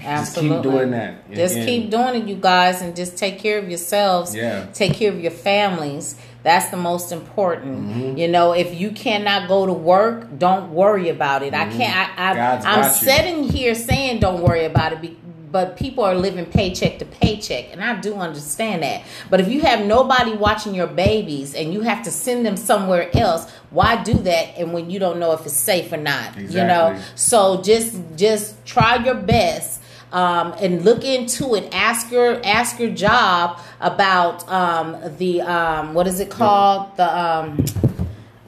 [0.01, 0.57] so absolutely.
[0.57, 3.59] just keep doing that Just And- keep doing it, you guys, and just take care
[3.59, 4.35] of yourselves.
[4.35, 4.67] Yeah.
[4.73, 6.17] Take care of your families.
[6.43, 7.75] That's the most important.
[7.89, 8.19] Mm-hmm.
[8.19, 11.55] You know, if you cannot go to work, don't worry about it.
[11.55, 12.19] I can't.
[12.19, 12.91] I, I, I'm you.
[12.91, 15.17] sitting here saying don't worry about it.
[15.55, 19.05] But people are living paycheck to paycheck, and I do understand that.
[19.31, 23.09] But if you have nobody watching your babies and you have to send them somewhere
[23.17, 24.59] else, why do that?
[24.59, 26.99] And when you don't know if it's safe or not, you know.
[27.15, 29.81] So just just try your best
[30.11, 31.73] um, and look into it.
[31.73, 36.97] Ask your ask your job about um, the um, what is it called?
[36.97, 37.65] The um,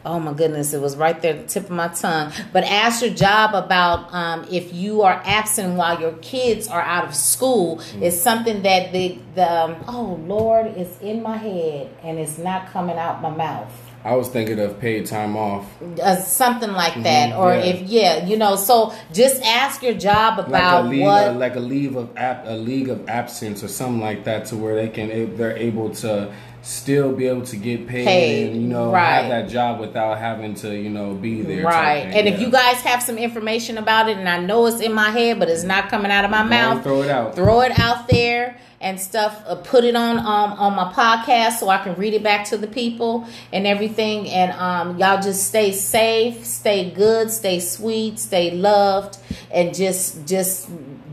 [0.06, 2.32] oh my goodness, it was right there at the tip of my tongue.
[2.52, 7.04] But ask your job about um, if you are absent while your kids are out
[7.04, 7.80] of school.
[8.00, 12.68] It's something that the the um, oh Lord, it's in my head and it's not
[12.68, 13.72] coming out my mouth
[14.04, 15.66] i was thinking of paid time off
[16.00, 17.64] uh, something like that or yeah.
[17.64, 21.32] if yeah you know so just ask your job like about a leave, what uh,
[21.32, 24.76] like a leave of ab- a league of absence or something like that, to where
[24.76, 26.32] they can a- they're able to
[26.66, 29.20] still be able to get paid, Paid, and you know right.
[29.22, 31.62] have that job without having to you know be there.
[31.64, 34.92] right and if you guys have some information about it and i know it's in
[34.92, 37.36] my head but it's not coming out of my Go mouth throw it out.
[37.36, 40.26] throw it out there and stuff uh, put it on um
[40.58, 44.50] on my podcast so i can read it back to the people and everything and
[44.52, 49.18] um y'all just stay safe stay good stay sweet stay loved
[49.52, 50.68] and just just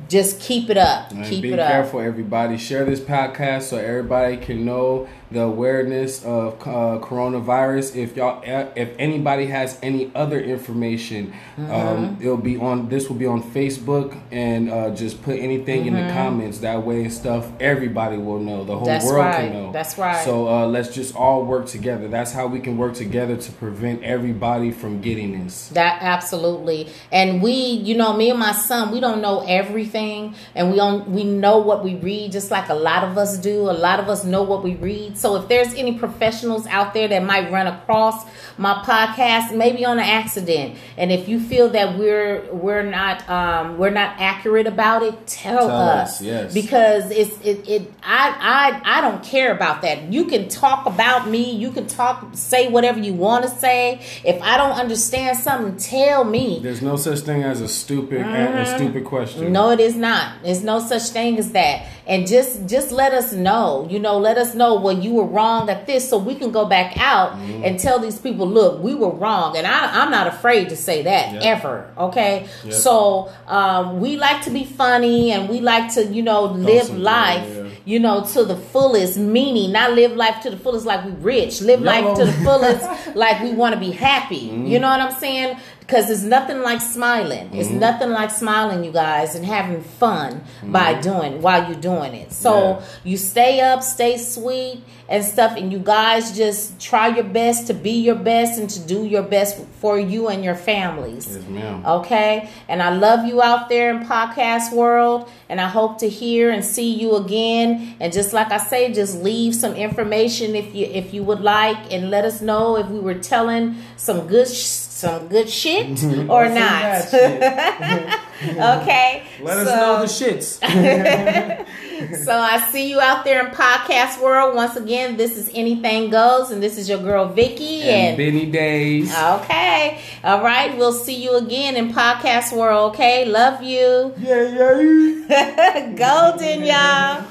[0.10, 2.58] just keep it up And keep be it up careful, everybody.
[2.58, 7.96] Share this podcast so everybody can know the awareness of uh, coronavirus.
[7.96, 8.42] If y'all,
[8.76, 11.72] if anybody has any other information, Mm-hmm.
[11.72, 12.90] um, it'll be on.
[12.90, 16.60] This will be on Facebook, and uh, just put anything in the comments.
[16.60, 17.48] That way, and stuff.
[17.60, 18.64] Everybody will know.
[18.64, 18.94] The whole Mm-hmm.
[18.94, 19.36] That's world right.
[19.52, 19.72] can know.
[19.72, 20.24] That's right.
[20.26, 22.08] So uh, let's just all work together.
[22.08, 25.68] That's how we can work together to prevent everybody from getting this.
[25.70, 30.72] That absolutely, and we, you know, me and my son, we don't know everything, and
[30.72, 33.70] we don't we know what we read, just like a lot of us do.
[33.70, 35.18] A lot of us know what we read.
[35.24, 38.26] So if there's any professionals out there that might run across
[38.58, 43.78] my podcast, maybe on an accident, and if you feel that we're we're not um,
[43.78, 46.54] we're not accurate about it, tell, Tell us, us, yes.
[46.54, 50.12] because it's it, it I I I don't care about that.
[50.12, 54.06] You can talk about me, you can talk say whatever you want to say.
[54.26, 56.60] If I don't understand something, tell me.
[56.62, 59.54] There's no such thing as a stupid a stupid question.
[59.54, 60.44] No, it is not.
[60.44, 61.88] There's no such thing as that.
[62.06, 63.88] And just just let us know.
[63.90, 66.66] You know, let us know when you were wrong at this, so we can go
[66.66, 67.64] back out Mm-hmm.
[67.64, 69.56] and tell these people, look, we were wrong.
[69.58, 71.42] And I, I'm not afraid to say that Yep.
[71.44, 71.90] ever.
[71.98, 72.74] Okay, Yep.
[72.74, 77.48] so um, we like to be funny and we like to, you know, live life.
[77.48, 77.60] yeah.
[77.86, 81.62] you know, to the fullest, meaning not live life to the fullest like we rich,
[81.62, 82.86] live life to the fullest
[83.16, 84.36] like we want to be happy.
[84.72, 85.58] You know what I'm saying?
[85.86, 87.54] Because it's nothing like smiling.
[87.54, 87.80] It's mm-hmm.
[87.80, 91.02] nothing like smiling, you guys, and having fun by mm-hmm.
[91.02, 92.32] doing while you're doing it.
[92.32, 92.86] So Yeah.
[93.04, 97.74] you stay up, stay sweet and stuff, and you guys just try your best to
[97.74, 101.28] be your best and to do your best for you and your families.
[101.36, 101.86] Yes, ma'am.
[101.86, 106.52] Okay, and I love you out there in podcast world, and I hope to hear
[106.52, 107.96] and see you again.
[108.00, 111.92] And just like I say, just leave some information if you if you would like,
[111.92, 114.64] and let us know if we were telling some good sh-
[115.04, 117.12] some good shit or not.
[117.12, 118.20] bad
[118.82, 120.60] okay, Let us know the shits.
[122.24, 125.18] so I see you out there in podcast world once again.
[125.18, 128.18] This is anything goes, and this is your girl Vicky and and.
[128.18, 129.12] Benny Days.
[129.12, 130.02] Okay.
[130.24, 130.78] All right.
[130.78, 132.94] We'll see you again in podcast world.
[132.94, 133.26] Okay.
[133.26, 134.14] Love you.
[134.18, 135.94] Yeah, yeah.
[135.96, 137.26] Golden, y'all.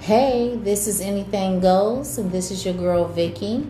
[0.00, 3.64] Hey, this is Anything Goes, and this is your girl Vicky.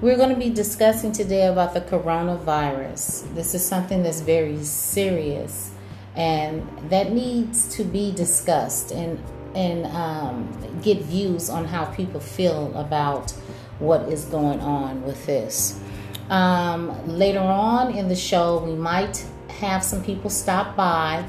[0.00, 3.32] We're going to be discussing today about the coronavirus.
[3.34, 5.70] This is something that's very serious
[6.16, 9.22] and that needs to be discussed and
[9.54, 13.30] and um, get views on how people feel about
[13.78, 15.80] what is going on with this.
[16.28, 21.24] Um, later on in the show, we might have some people stop by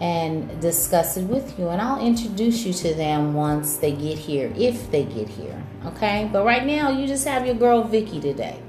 [0.00, 4.52] and discuss it with you, and I'll introduce you to them once they get here,
[4.56, 5.64] if they get here.
[5.86, 8.60] Okay, but right now, you just have your girl Vicky today.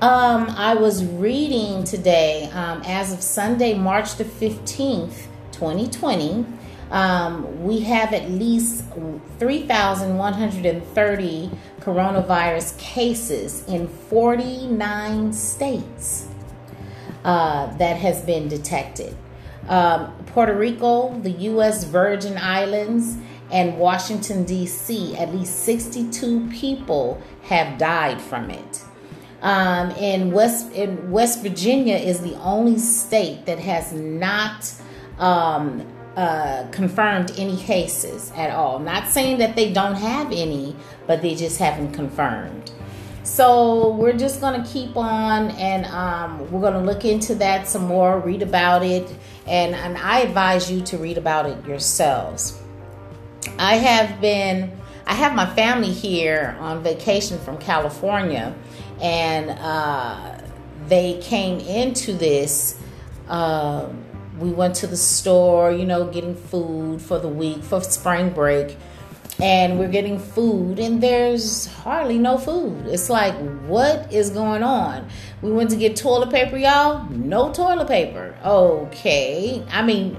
[0.00, 6.46] Um, I was reading today, um, as of Sunday, March the 15th, 2020,
[6.90, 8.84] um, we have at least
[9.38, 11.50] 3,130
[11.80, 16.28] coronavirus cases in 49 states
[17.24, 19.14] uh, that has been detected.
[19.68, 21.84] Um, Puerto Rico, the U.S.
[21.84, 23.16] Virgin Islands,
[23.50, 28.84] and Washington, D.C., at least 62 people have died from it.
[29.40, 34.72] Um, in West in West Virginia is the only state that has not
[35.18, 35.86] um,
[36.16, 38.80] uh, confirmed any cases at all.
[38.80, 40.74] Not saying that they don't have any,
[41.06, 42.72] but they just haven't confirmed.
[43.22, 48.18] So we're just gonna keep on, and um, we're gonna look into that some more,
[48.18, 49.08] read about it,
[49.46, 52.60] and, and I advise you to read about it yourselves.
[53.58, 58.54] I have been, I have my family here on vacation from California,
[59.00, 60.40] and uh,
[60.86, 62.80] they came into this.
[63.28, 63.88] Uh,
[64.38, 68.76] we went to the store, you know, getting food for the week for spring break,
[69.40, 72.86] and we're getting food, and there's hardly no food.
[72.86, 73.34] It's like,
[73.66, 75.08] what is going on?
[75.42, 77.08] We went to get toilet paper, y'all.
[77.10, 78.36] No toilet paper.
[78.44, 79.64] Okay.
[79.70, 80.16] I mean,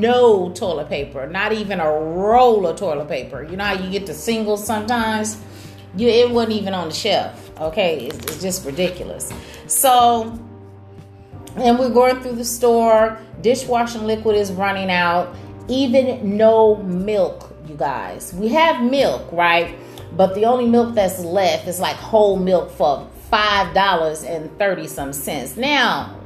[0.00, 1.28] no toilet paper.
[1.28, 3.44] Not even a roll of toilet paper.
[3.44, 5.40] You know how you get the singles sometimes?
[5.96, 7.52] You, it wasn't even on the shelf.
[7.60, 8.06] Okay.
[8.06, 9.32] It's, it's just ridiculous.
[9.68, 10.36] So,
[11.54, 13.20] and we're going through the store.
[13.40, 15.32] Dishwashing liquid is running out.
[15.68, 18.32] Even no milk, you guys.
[18.34, 19.76] We have milk, right?
[20.16, 24.86] But the only milk that's left is like whole milk for five dollars and thirty
[24.86, 25.56] some cents.
[25.56, 26.18] Now,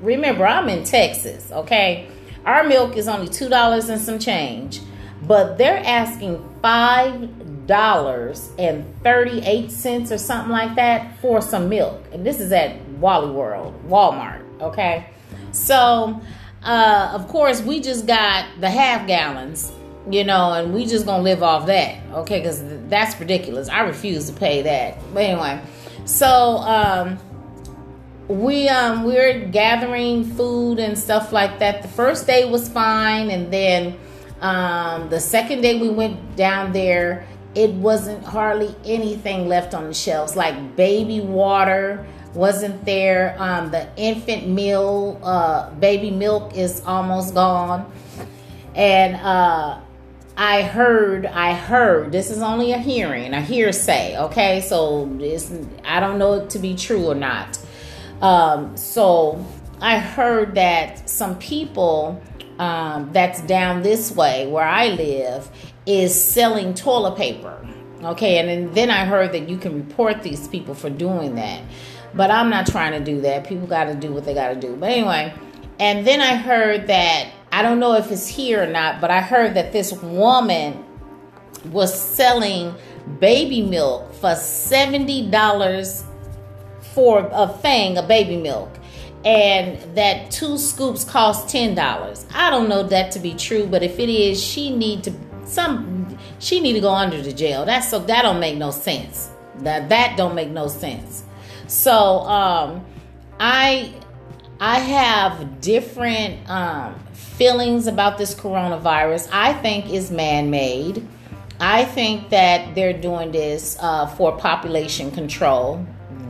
[0.00, 2.08] remember, I'm in Texas, okay?
[2.44, 4.80] Our milk is only two dollars and some change,
[5.22, 12.04] but they're asking five dollars and thirty-eight cents or something like that for some milk.
[12.12, 15.06] And this is at Wally World, Walmart, okay?
[15.52, 16.20] So,
[16.62, 19.72] uh, of course, we just got the half gallons,
[20.10, 22.40] you know, and we just gonna live off that, okay?
[22.40, 23.68] Because that's ridiculous.
[23.68, 24.98] I refuse to pay that.
[25.14, 25.60] But anyway,
[26.04, 27.18] so um,
[28.28, 31.82] we um we're gathering food and stuff like that.
[31.82, 33.96] The first day was fine, and then
[34.40, 39.94] um, the second day we went down there, it wasn't hardly anything left on the
[39.94, 43.36] shelves, like baby water wasn't there.
[43.38, 47.90] Um, the infant meal, uh, baby milk is almost gone.
[48.74, 49.80] And uh,
[50.40, 54.62] I heard, I heard, this is only a hearing, a hearsay, okay?
[54.62, 55.52] So it's,
[55.84, 57.58] I don't know it to be true or not.
[58.22, 59.44] Um, so
[59.82, 62.22] I heard that some people
[62.58, 65.50] um, that's down this way where I live
[65.84, 67.62] is selling toilet paper.
[68.02, 71.62] Okay, and then, then I heard that you can report these people for doing that.
[72.14, 73.46] But I'm not trying to do that.
[73.46, 74.74] People got to do what they got to do.
[74.74, 75.34] But anyway,
[75.78, 79.20] and then I heard that, I don't know if it's here or not, but I
[79.20, 80.84] heard that this woman
[81.66, 82.74] was selling
[83.18, 86.04] baby milk for $70
[86.94, 88.70] for a Fang, a baby milk,
[89.24, 92.26] and that two scoops cost ten dollars.
[92.34, 95.12] I don't know that to be true, but if it is, she need to
[95.44, 97.64] some she need to go under the jail.
[97.64, 99.30] That's so that don't make no sense.
[99.58, 101.24] That that don't make no sense.
[101.66, 102.84] So um,
[103.38, 103.92] I
[104.58, 106.94] I have different um,
[107.40, 109.26] feelings about this coronavirus.
[109.32, 111.08] I think is man made.
[111.58, 115.82] I think that they're doing this uh, for population control.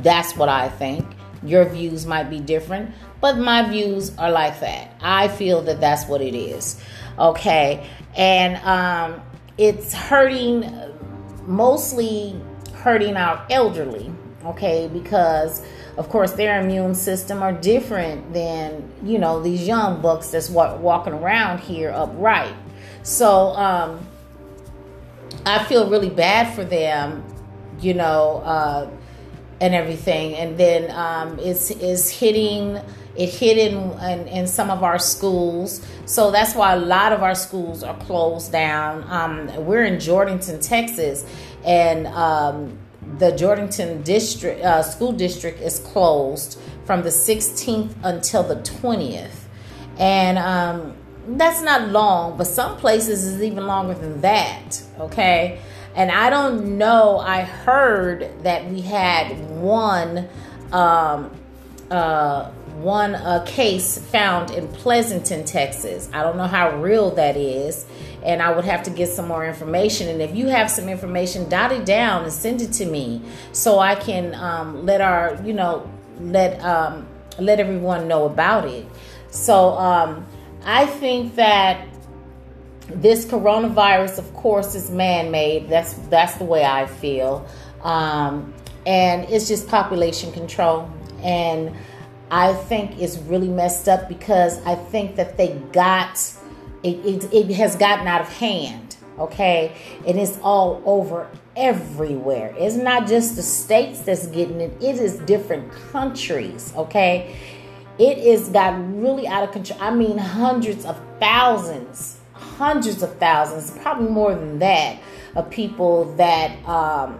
[0.03, 1.05] That's what I think.
[1.43, 4.93] Your views might be different, but my views are like that.
[5.01, 6.81] I feel that that's what it is.
[7.19, 7.85] Okay.
[8.17, 9.21] And um,
[9.59, 10.65] it's hurting,
[11.45, 12.41] mostly
[12.75, 14.13] hurting our elderly.
[14.45, 14.89] Okay.
[14.93, 15.67] Because,
[15.97, 21.13] of course, their immune system are different than, you know, these young bucks that's walking
[21.13, 22.55] around here upright.
[23.03, 24.07] So, um,
[25.47, 27.25] I feel really bad for them,
[27.81, 28.91] you know, uh,
[29.61, 30.35] and everything.
[30.35, 32.79] And then um, it's is hitting
[33.17, 37.23] it hit in, in, in some of our schools, so that's why a lot of
[37.23, 39.05] our schools are closed down.
[39.09, 41.27] Um, we're in Jourdanton, Texas,
[41.65, 42.79] and um,
[43.19, 49.47] the Jourdanton district uh, school district is closed from the 16th until the 20th,
[49.99, 50.97] and um,
[51.37, 54.83] that's not long, but some places is even longer than that.
[54.99, 55.61] Okay.
[55.95, 60.29] And I don't know, I heard that we had one
[60.73, 61.31] um,
[61.91, 62.51] uh,
[62.83, 66.09] one case found in Pleasanton, Texas.
[66.13, 67.87] I don't know how real that is,
[68.23, 70.09] and I would have to get some more information.
[70.09, 73.23] And if you have some information, dot it down and send it to me
[73.53, 77.07] so I can um, let our, you know, let um,
[77.39, 78.87] let everyone know about it.
[79.31, 80.27] So um,
[80.65, 81.87] I think that
[82.89, 85.69] this coronavirus, of course, is man-made.
[85.69, 87.47] That's that's the way I feel,
[87.83, 88.53] um,
[88.87, 90.91] and it's just population control.
[91.23, 91.77] And
[92.31, 96.19] I think is really messed up because I think that they got
[96.83, 96.97] it.
[97.05, 98.97] It, it has gotten out of hand.
[99.19, 99.77] Okay,
[100.07, 102.55] and it's all over everywhere.
[102.57, 104.73] It's not just the states that's getting it.
[104.81, 106.73] It is different countries.
[106.75, 107.37] Okay,
[107.99, 109.79] it is got really out of control.
[109.83, 112.21] I mean, hundreds of thousands
[112.61, 114.99] hundreds of thousands, probably more than that,
[115.35, 117.19] of people that um,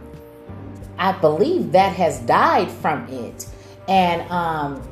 [0.99, 3.47] I believe that has died from it.
[3.89, 4.83] And um,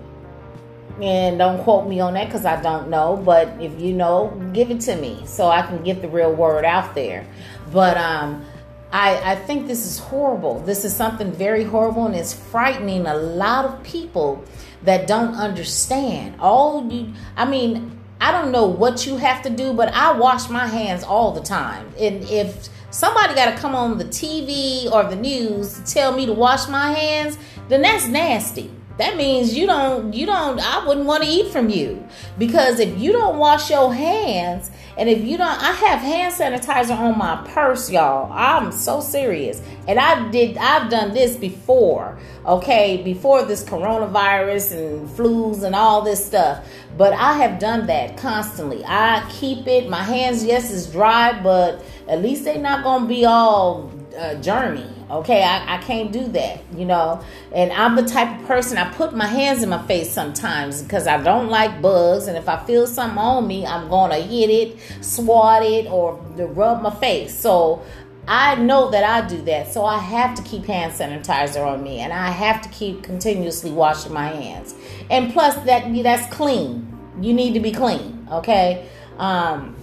[1.01, 3.21] and don't quote me on that because I don't know.
[3.25, 6.65] But if you know, give it to me so I can get the real word
[6.65, 7.27] out there.
[7.73, 8.45] But um,
[8.93, 10.61] I, I think this is horrible.
[10.61, 14.45] This is something very horrible and it's frightening a lot of people
[14.83, 16.41] that don't understand.
[16.41, 20.49] All you, I mean, I don't know what you have to do, but I wash
[20.49, 21.93] my hands all the time.
[21.99, 26.27] And if somebody got to come on the TV or the news to tell me
[26.27, 27.39] to wash my hands,
[27.69, 28.71] then that's nasty.
[28.99, 32.07] That means you don't, you don't, I wouldn't want to eat from you.
[32.37, 36.99] Because if you don't wash your hands, and if you don't, I have hand sanitizer
[36.99, 38.33] on my purse, y'all.
[38.33, 39.63] I'm so serious.
[39.87, 46.03] And I did, I've done this before, okay, before this coronavirus and flus and all
[46.03, 46.67] this stuff.
[46.97, 48.85] But I have done that constantly.
[48.85, 53.25] I keep it, my hands, yes, is dry, but at least they're not to be
[53.25, 54.98] all uh, germy.
[55.11, 57.23] Okay, I, I can't do that, you know.
[57.53, 61.07] And I'm the type of person I put my hands in my face sometimes because
[61.07, 62.27] I don't like bugs.
[62.27, 66.83] And if I feel something on me, I'm gonna hit it, swat it, or rub
[66.83, 67.35] my face.
[67.35, 67.83] So
[68.27, 69.73] I know that I do that.
[69.73, 73.71] So I have to keep hand sanitizer on me, and I have to keep continuously
[73.71, 74.75] washing my hands.
[75.11, 76.87] And plus, that that's clean.
[77.19, 78.87] You need to be clean, okay?
[79.17, 79.75] Um,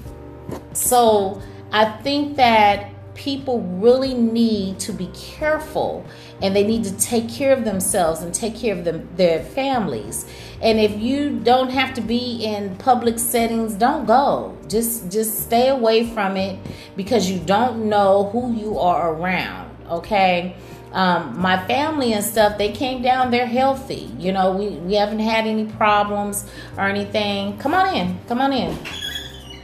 [0.73, 6.05] so I think that people really need to be careful
[6.41, 10.25] and they need to take care of themselves and take care of them, their families.
[10.61, 14.57] And if you don't have to be in public settings, don't go.
[14.67, 16.59] Just just stay away from it
[16.95, 20.55] because you don't know who you are around, okay?
[20.91, 24.09] Um, my family and stuff, they came down, they're healthy.
[24.17, 27.57] You know, we, we haven't had any problems or anything.
[27.57, 28.17] Come on in.
[28.27, 28.73] Come on in.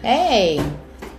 [0.01, 0.61] Hey.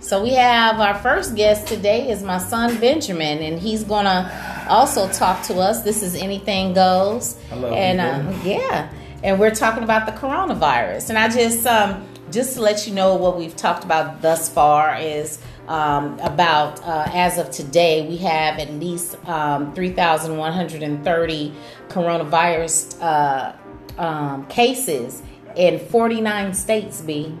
[0.03, 5.07] So we have our first guest today is my son Benjamin, and he's gonna also
[5.07, 5.83] talk to us.
[5.83, 8.91] This is Anything Goes, Hello, and uh, yeah,
[9.23, 11.07] and we're talking about the coronavirus.
[11.07, 14.97] And I just um, just to let you know what we've talked about thus far
[14.97, 15.39] is
[15.69, 21.53] um, about uh, as of today we have at least um, 3,130
[21.87, 23.53] coronavirus uh,
[23.97, 25.23] um, cases
[25.55, 26.99] in 49 states.
[26.99, 27.33] B.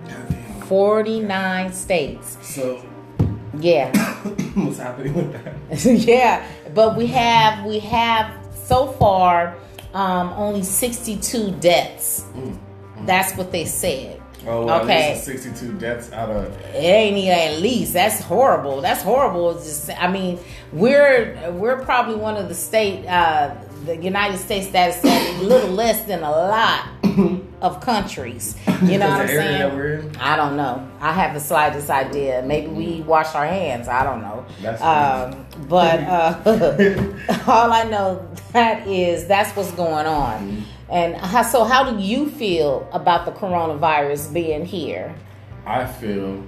[0.67, 2.37] 49 states.
[2.41, 2.83] So,
[3.59, 3.91] yeah.
[4.55, 5.85] what's happening with that?
[6.07, 8.33] yeah, but we have we have
[8.65, 9.55] so far
[9.93, 12.25] um, only 62 deaths.
[13.05, 14.21] That's what they said.
[14.45, 15.11] Oh, well, Okay.
[15.11, 16.45] at least 62 deaths out of.
[16.73, 17.93] It ain't even at least.
[17.93, 18.81] That's horrible.
[18.81, 19.51] That's horrible.
[19.55, 20.37] It's just, I mean,
[20.73, 23.55] we're we're probably one of the state, uh,
[23.85, 26.87] the United States that is a little less than a lot
[27.61, 28.55] of countries.
[28.83, 30.17] You know what I'm the area that saying?
[30.17, 30.89] I don't know.
[30.99, 32.43] I have the slightest idea.
[32.45, 33.87] Maybe we wash our hands.
[33.87, 34.45] I don't know.
[34.79, 36.39] Um, but uh,
[37.47, 40.63] all I know that is that's what's going on.
[40.89, 45.15] And how, so, how do you feel about the coronavirus being here?
[45.65, 46.43] I feel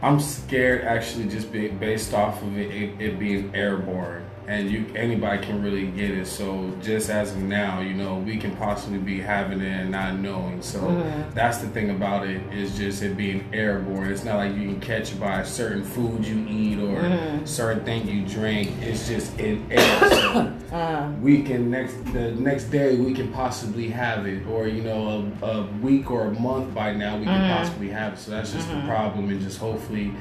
[0.00, 5.44] I'm scared actually just based off of it, it, it being airborne and you anybody
[5.44, 6.26] can really get it.
[6.26, 10.18] So just as of now, you know, we can possibly be having it and not
[10.18, 10.62] knowing.
[10.62, 11.34] So mm-hmm.
[11.34, 14.10] that's the thing about it is just it being airborne.
[14.10, 17.44] It's not like you can catch it by certain food you eat or mm-hmm.
[17.44, 18.70] certain thing you drink.
[18.80, 20.10] It's just in air.
[20.10, 21.12] So uh.
[21.20, 25.46] we can next the next day we can possibly have it or you know a,
[25.46, 27.58] a week or a month by now we can mm-hmm.
[27.58, 30.12] possibly have it so that's just the problem and just hopefully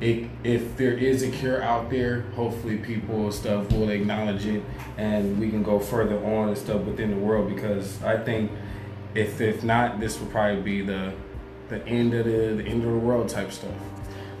[0.00, 4.62] it, if there is a cure out there hopefully people and stuff will acknowledge it
[4.96, 8.50] and we can go further on and stuff within the world because i think
[9.14, 11.12] if if not this will probably be the
[11.68, 13.72] the end of the, the end of the world type stuff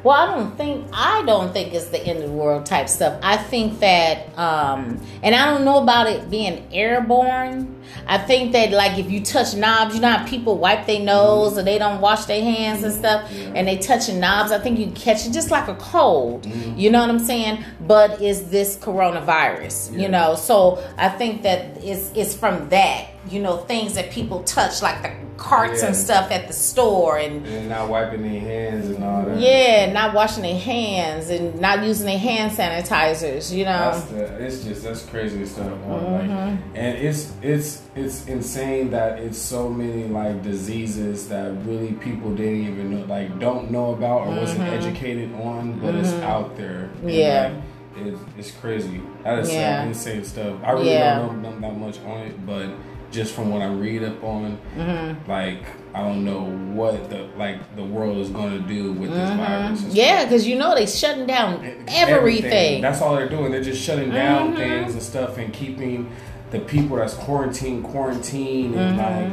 [0.04, 3.18] Well, I don't think I don't think it's the end of the world type stuff.
[3.22, 7.82] I think that, um, and I don't know about it being airborne.
[8.06, 11.56] I think that like if you touch knobs, you know how people wipe their nose
[11.56, 14.52] or they don't wash their hands and stuff, and they touching knobs.
[14.52, 16.44] I think you catch it just like a cold.
[16.76, 17.64] You know what I'm saying?
[17.80, 19.98] But is this coronavirus?
[19.98, 23.13] You know, so I think that it's it's from that.
[23.30, 27.44] You know, things that people touch like the carts and stuff at the store and
[27.46, 31.82] and not wiping their hands and all that yeah, not washing their hands and not
[31.82, 33.90] using their hand sanitizers, you know.
[33.92, 35.66] That's the, it's just that's crazy stuff.
[35.66, 35.78] man.
[35.80, 36.30] Mm-hmm.
[36.50, 42.34] Like, and it's it's it's insane that it's so many like diseases that really people
[42.34, 46.84] didn't even know, like don't know about or wasn't educated on, but it's out there.
[46.84, 47.08] And, Mm-hmm.
[47.08, 47.52] Yeah.
[47.96, 49.00] like, it's, it's crazy.
[49.24, 49.84] That is Yeah.
[49.84, 50.58] insane stuff.
[50.64, 51.18] I really Yeah.
[51.20, 52.68] don't know that much on it, but
[53.14, 55.30] just from what I read up on, Mm-hmm.
[55.30, 55.62] like
[55.94, 56.42] I don't know
[56.74, 59.80] what the like the world is going to do with this virus.
[59.82, 59.90] Mm-hmm.
[59.92, 62.82] Yeah, because you know they shutting down everything.
[62.82, 63.52] That's all they're doing.
[63.52, 64.56] They're just shutting down Mm-hmm.
[64.56, 66.10] things and stuff and keeping
[66.50, 69.32] the people that's quarantined quarantined and like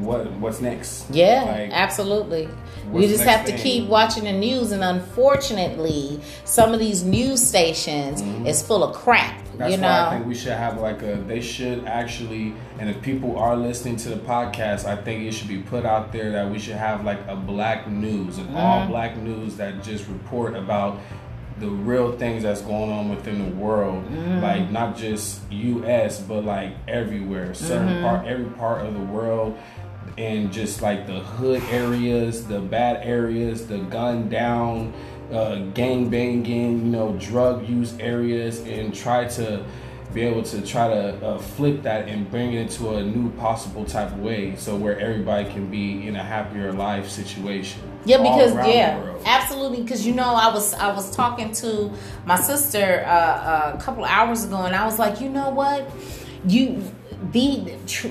[0.00, 1.04] what what's next?
[1.04, 1.14] Mm-hmm.
[1.14, 2.48] Yeah, Like, absolutely.
[2.90, 3.62] We just have next to thing?
[3.82, 9.42] keep watching the news, and unfortunately, some of these news stations is full of crap.
[9.58, 11.16] That's you why I think we should have like a.
[11.16, 15.48] They should actually, and if people are listening to the podcast, I think it should
[15.48, 18.56] be put out there that we should have like a black news, an Mm-hmm.
[18.56, 20.98] all black news that just report about
[21.58, 24.42] the real things that's going on within the world, Mm-hmm.
[24.42, 26.20] like not just U.S.
[26.20, 28.04] but like everywhere, certain Mm-hmm.
[28.04, 29.56] part, every part of the world.
[30.18, 34.94] And just like the hood areas, the bad areas, the gun down,
[35.32, 39.64] uh, gang banging, you know, drug use areas, and try to
[40.14, 43.84] be able to try to uh, flip that and bring it into a new possible
[43.84, 47.82] type of way, so where everybody can be in a happier life situation.
[48.04, 49.82] Yeah, because yeah, absolutely.
[49.82, 51.90] Because you know, I was I was talking to
[52.24, 55.90] my sister uh, uh, a couple hours ago, and I was like, you know what,
[56.46, 56.82] you
[57.32, 57.74] the.
[57.86, 58.08] Tr-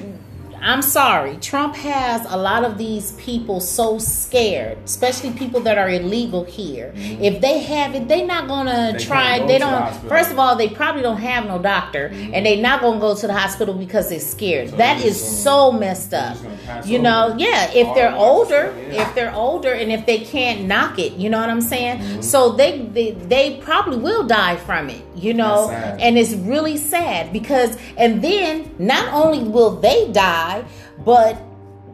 [0.65, 1.37] I'm sorry.
[1.37, 6.91] Trump has a lot of these people so scared, especially people that are illegal here.
[6.95, 8.97] If they have it, they're not gonna Mm-hmm.
[8.97, 9.39] They try.
[9.39, 9.71] go They don't.
[9.73, 10.09] hospital.
[10.09, 13.27] First of all, they probably don't have no doctor, and they're not gonna go to
[13.27, 14.71] the hospital because they're scared.
[14.71, 16.35] So that they're is so gonna- messed up.
[16.41, 17.69] gonna You know, yeah.
[17.71, 21.49] If they're older, if they're older and if they can't knock it you know what
[21.49, 22.21] i'm saying Mm-hmm.
[22.21, 27.31] so they, they they probably will die from it you know and it's really sad
[27.31, 30.63] because and then not only will they die
[31.05, 31.41] but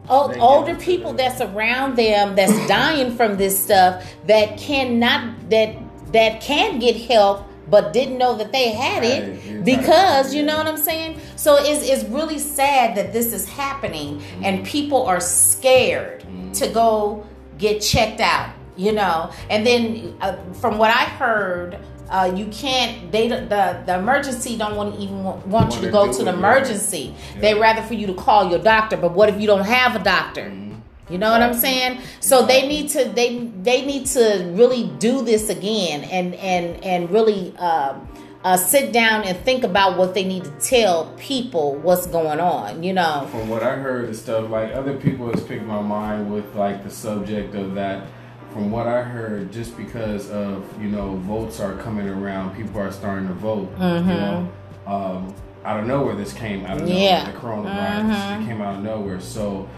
[0.09, 5.75] older people that's around them that's dying from this stuff that cannot that
[6.11, 10.67] that can get help but didn't know that they had it because you know what
[10.67, 11.19] I'm saying?
[11.37, 14.43] So it's, it's really sad that this is happening Mm-hmm.
[14.43, 17.25] and people are scared to go
[17.57, 19.31] get checked out, you know.
[19.49, 21.79] And then uh, from what I heard,
[22.11, 23.11] uh, you can't.
[23.11, 26.29] They the the emergency don't want to even want, want you Wanna go to the
[26.29, 26.37] it, yeah.
[26.37, 27.15] emergency.
[27.39, 28.97] They rather for you to call your doctor.
[28.97, 30.43] But what if you don't have a doctor?
[30.43, 30.71] Mm-hmm.
[31.09, 32.01] You know what I'm saying?
[32.19, 37.09] So they need to they they need to really do this again and and and
[37.09, 38.07] really um,
[38.43, 42.83] uh, sit down and think about what they need to tell people what's going on.
[42.83, 43.27] You know?
[43.31, 46.83] From what I heard and stuff, like other people has picked my mind with like
[46.83, 48.07] the subject of that.
[48.53, 52.91] From what I heard, just because of you know votes are coming around, people are
[52.91, 53.69] starting to vote.
[53.79, 54.49] You know,
[54.87, 55.33] um,
[55.63, 56.15] out of nowhere.
[56.15, 57.01] This came out of nowhere.
[57.03, 57.31] Yeah.
[57.31, 58.41] The coronavirus Mhm.
[58.43, 59.21] it came out of nowhere.
[59.21, 59.69] So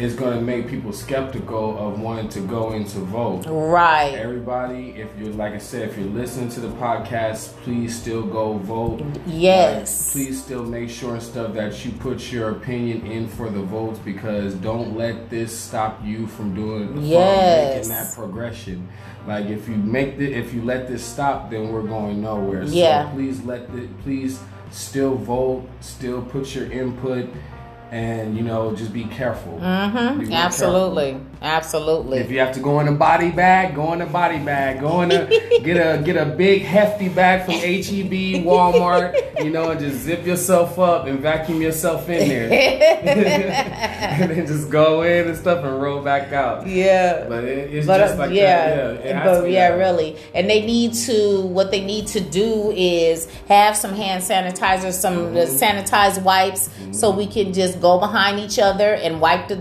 [0.00, 3.44] it's going to make people skeptical of wanting to go in to vote.
[3.46, 4.14] Right.
[4.14, 8.54] Everybody, if you're like I said, if you're listening to the podcast, please still go
[8.54, 9.02] vote.
[9.26, 10.06] Yes.
[10.06, 13.60] Like, please still make sure and stuff that you put your opinion in for the
[13.60, 17.86] votes because don't let this stop you from doing from Yes.
[17.86, 18.88] making that progression.
[19.26, 22.62] Like if you make the if you let this stop, then we're going nowhere.
[22.62, 23.04] Yeah.
[23.10, 24.40] So please let the please
[24.70, 27.28] still vote, still put your input,
[27.90, 29.58] and you know just be careful.
[29.60, 30.20] Mm-hmm.
[30.20, 31.20] real Absolutely.
[31.42, 32.18] Absolutely.
[32.18, 34.80] if you have to go in a body bag, go in a body bag.
[34.80, 35.26] Go in a
[35.62, 40.24] get a get a big hefty bag from HEB, Walmart, you know, and just zip
[40.26, 42.50] yourself up and vacuum yourself in there,
[44.20, 46.66] and then just go in and stuff and roll back out.
[46.66, 47.26] yeah.
[47.28, 48.76] But it, it's But just like yeah, that.
[49.04, 50.16] Yeah, it has to but be yeah, that really.
[50.34, 51.40] And they need to.
[51.46, 55.36] What they need to do is have some hand sanitizer, some Mm-hmm.
[55.56, 59.56] sanitized wipes, so we can just go behind each other and wipe the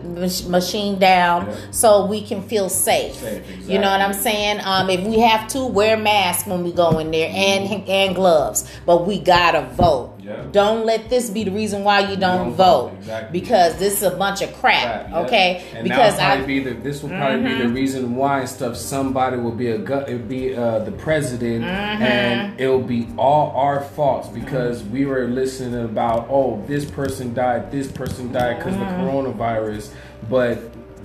[0.50, 1.56] machine down, Yeah.
[1.72, 3.16] so we can feel safe.
[3.16, 4.60] Safe, You know what I'm saying?
[4.64, 8.66] Um, if we have to, wear masks when we go in there and and gloves,
[8.86, 10.12] but we gotta vote.
[10.30, 10.46] Yeah.
[10.52, 13.40] Don't let this be the reason why you don't, don't vote, vote, exactly.
[13.40, 15.10] because this is a bunch of crap.
[15.10, 15.20] Yeah.
[15.22, 17.74] Okay, And because I be the this will probably be the mm-hmm.
[17.74, 18.78] reason why and stuff.
[18.78, 22.04] Somebody will be a gut, it'll be uh, the president, mm-hmm.
[22.04, 27.72] and it'll be all our faults because we were listening about oh this person died,
[27.72, 29.08] this person died because of the mm-hmm.
[29.08, 29.92] coronavirus,
[30.30, 30.60] but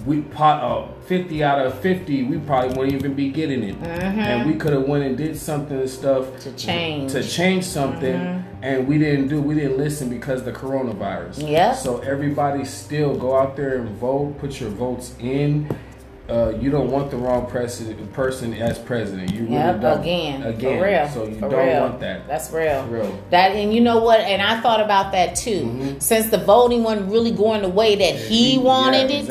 [0.05, 4.51] we pot uh, 50 out of 50 we probably wouldn't even be getting it and
[4.51, 7.13] we could have went and did something and stuff To change.
[7.13, 11.75] to change something and we didn't do we didn't listen because of the coronavirus Yeah.
[11.75, 15.69] so everybody still go out there and vote put your votes in
[16.27, 19.31] uh, you don't want the wrong president, person as president.
[19.35, 20.01] You really Yep, don't.
[20.01, 20.79] again, again.
[20.79, 21.09] for real.
[21.11, 21.81] So you for don't real.
[21.81, 22.27] want that.
[22.27, 22.83] That's real.
[22.87, 23.19] Real.
[23.29, 24.21] That and you know what?
[24.21, 25.65] And I thought about that too.
[25.67, 26.01] Mhm.
[26.03, 29.27] Since the voting wasn't really going the way that he wanted Yeah, it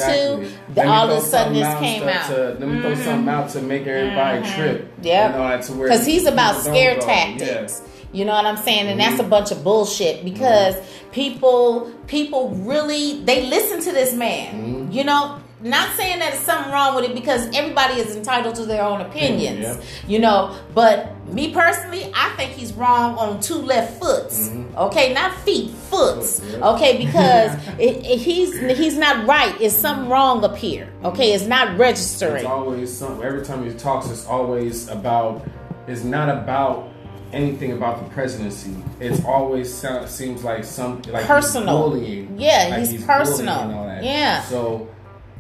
[0.76, 2.26] to, all of a sudden this came out.
[2.26, 2.34] Mm-hmm.
[2.36, 4.94] To, let me throw something out to make everybody trip.
[5.02, 5.32] Yep.
[5.32, 7.82] You know, that to where Because he's about scare tactics.
[8.14, 8.88] You know what I'm saying?
[8.88, 10.76] And that's a bunch of bullshit because
[11.12, 14.88] people people really they listen to this man.
[14.90, 14.94] Mhm.
[14.94, 18.66] You know, not saying that there's something wrong with it because everybody is entitled to
[18.66, 19.62] their own opinions.
[19.62, 19.76] Yeah.
[20.08, 24.50] You know, but me personally, I think he's wrong on two left foots.
[24.50, 24.76] Mhm.
[24.78, 26.40] Okay, not feet, foots.
[26.42, 26.70] Foot, yeah.
[26.72, 29.56] Okay, because it, it- he's he's not right.
[29.60, 30.88] It's something wrong up here.
[31.04, 32.44] Okay, it's not registering.
[32.44, 33.24] It's always something.
[33.26, 35.42] Every time he talks, it's always about.
[35.88, 36.90] It's not about
[37.34, 38.76] anything about the presidency.
[39.00, 41.90] It's always sound, seems like some like he's Personal.
[41.90, 42.36] bullying.
[42.40, 43.56] Yeah, Like he's personal.
[43.72, 44.04] all that.
[44.04, 44.42] Yeah.
[44.44, 44.88] So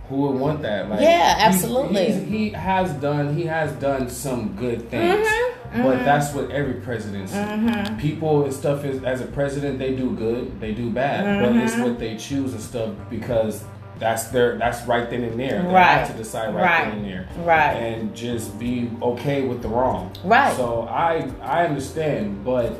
[0.10, 0.89] who would want that?
[0.89, 2.06] Like, Yeah, absolutely.
[2.06, 3.36] he's- he has done.
[3.36, 5.26] He has done some good things.
[5.26, 6.06] Mhm, But mhm.
[6.06, 7.36] that's what every presidency.
[7.36, 7.98] Mhm.
[8.00, 11.74] People and stuff is as a president, they do good, they do bad, but it's
[11.76, 11.84] Mhm.
[11.84, 13.64] what they choose and stuff because
[14.04, 15.62] that's their that's right then and there.
[15.64, 15.97] They Right.
[15.99, 16.86] have to decide right, Right.
[16.89, 17.74] then and there, Right.
[17.74, 20.12] and just be okay with the wrong.
[20.24, 20.54] Right.
[20.56, 22.74] So I I understand, but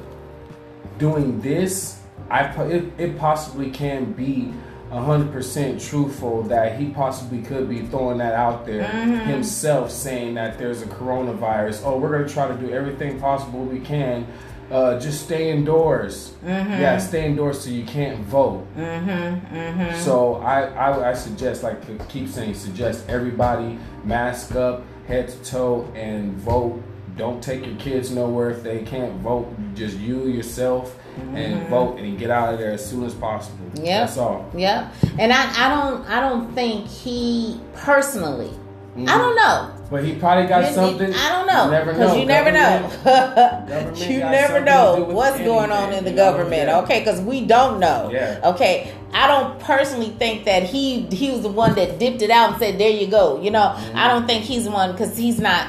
[1.00, 2.00] doing this,
[2.30, 4.54] I it, it possibly can be
[4.92, 9.22] hundred percent truthful that he possibly could be throwing that out there Mhm.
[9.26, 11.82] himself, saying that there's a coronavirus.
[11.84, 14.28] Oh, we're gonna try to do everything possible we can.
[14.72, 16.34] Uh, just stay indoors.
[16.44, 16.80] Mhm.
[16.80, 18.66] Yeah, stay indoors so you can't vote.
[18.76, 19.56] Mm-hmm.
[19.56, 20.00] Mm-hmm.
[20.00, 25.88] So I, I, I suggest, like keep saying, suggest everybody mask up, head to toe,
[25.96, 26.82] and vote.
[27.18, 29.48] Don't take your kids nowhere if they can't vote.
[29.76, 30.98] Just you yourself
[31.36, 33.66] and vote and get out of there as soon as possible.
[33.74, 33.86] Mm-hmm.
[33.86, 34.08] Yep.
[34.08, 34.50] That's all.
[34.56, 34.94] Yep.
[35.20, 38.50] And I, I don't I don't think he personally.
[38.96, 39.72] I don't know.
[39.94, 41.14] But he probably got something.
[41.14, 42.16] I don't know You never know.
[42.16, 42.90] you never know.
[43.04, 43.04] Government-
[43.70, 46.32] government you never know what's going on in the you know?
[46.32, 46.68] government.
[46.68, 46.80] Yeah.
[46.80, 48.10] Okay, because we don't know.
[48.12, 48.40] Yeah.
[48.44, 52.54] Okay, I don't personally think that he he was the one that dipped it out
[52.54, 53.96] and said, "There you go." You know, Mm-hmm.
[53.98, 55.68] I don't think he's the one because he's not.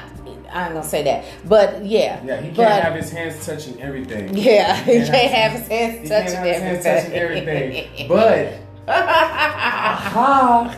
[0.50, 2.22] I ain't gonna say that, but yeah.
[2.24, 4.28] Yeah, he can't but, have his hands touching everything.
[4.34, 7.20] Yeah, he can't can't have have his hands He touching can't have his hands touching
[7.20, 7.76] everything.
[7.76, 8.08] everything.
[8.08, 8.54] But
[8.88, 10.74] aha,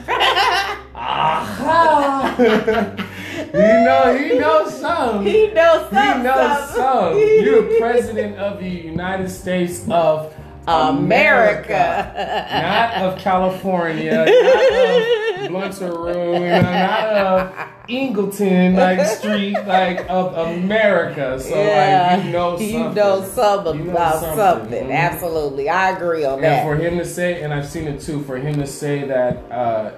[0.96, 2.96] aha.
[3.52, 5.24] You know, he knows some.
[5.26, 6.18] he knows some.
[6.18, 7.16] He knows some.
[7.18, 10.32] You're president of the United States of
[10.66, 12.12] America.
[12.52, 17.52] not of California, not of know, not of
[17.88, 21.38] Ingleton, like street, like of America.
[21.40, 22.68] So like you know something.
[22.74, 24.36] You know something You know about something.
[24.36, 24.86] something.
[24.88, 24.96] Mhm.
[24.96, 25.68] Absolutely.
[25.68, 26.64] I agree on And that.
[26.64, 29.90] for him to say, and I've seen it too, for him to say that uh,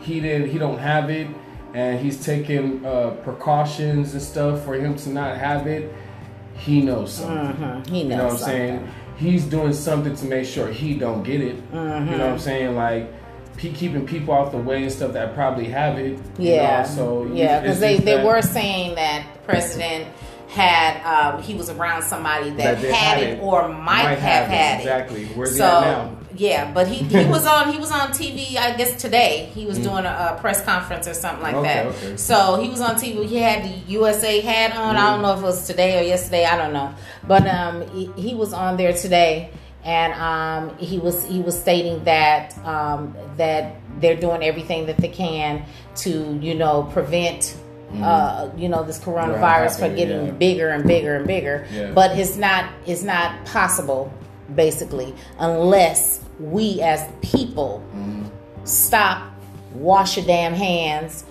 [0.00, 1.28] he didn't, he don't have it,
[1.74, 5.92] and he's taking uh, precautions and stuff for him to not have it,
[6.54, 7.56] he knows something.
[7.64, 7.88] Mhm.
[7.88, 8.56] He knows You know what I'm something.
[8.56, 8.88] saying?
[9.16, 11.56] he's doing something to make sure he don't get it.
[11.72, 12.12] Mm-hmm.
[12.12, 12.76] You know what I'm saying?
[12.76, 13.12] Like
[13.58, 16.12] keeping people off the way and stuff that probably have it.
[16.38, 16.82] you Yeah.
[16.82, 20.06] know, so yeah, because they, they that- were saying that the president
[20.48, 23.42] had um, he was around somebody that, That had had it it.
[23.42, 24.82] or might, have, had it.
[24.82, 25.24] exactly.
[25.34, 26.17] Where's he so at now?
[26.38, 28.56] Yeah, but he, he was on he was on TV.
[28.56, 31.60] I guess today he was doing a, a press conference or something like Mm.
[31.60, 31.86] Okay, that.
[31.86, 32.16] okay.
[32.16, 33.26] So he was on TV.
[33.26, 34.96] He had the USA hat on.
[34.96, 36.44] I don't know if it was today or yesterday.
[36.46, 36.94] I don't know,
[37.26, 39.50] but um, he, he was on there today,
[39.84, 45.08] and um, he was he was stating that um, that they're doing everything that they
[45.08, 45.64] can
[45.96, 47.56] to you know prevent.
[48.02, 50.32] Uh, you know this coronavirus from happening, getting yeah.
[50.32, 51.90] bigger and bigger and bigger, Yeah.
[51.94, 54.12] but it's not it's not possible
[54.54, 58.24] basically unless we as people Mm-hmm.
[58.64, 59.30] stop
[59.74, 61.24] wash your damn hands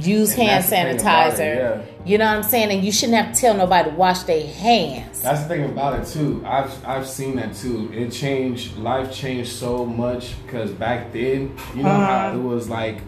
[0.00, 1.82] use And hand that's the thing about sanitizer it, yeah.
[2.04, 4.46] you know what i'm saying and you shouldn't have to tell nobody to wash their
[4.46, 6.42] hands That's the thing about it too.
[6.46, 7.90] I've I've seen that too.
[7.92, 8.76] It changed.
[8.78, 12.38] Life changed so much because back then, you know how Uh-huh.
[12.38, 12.98] it was like,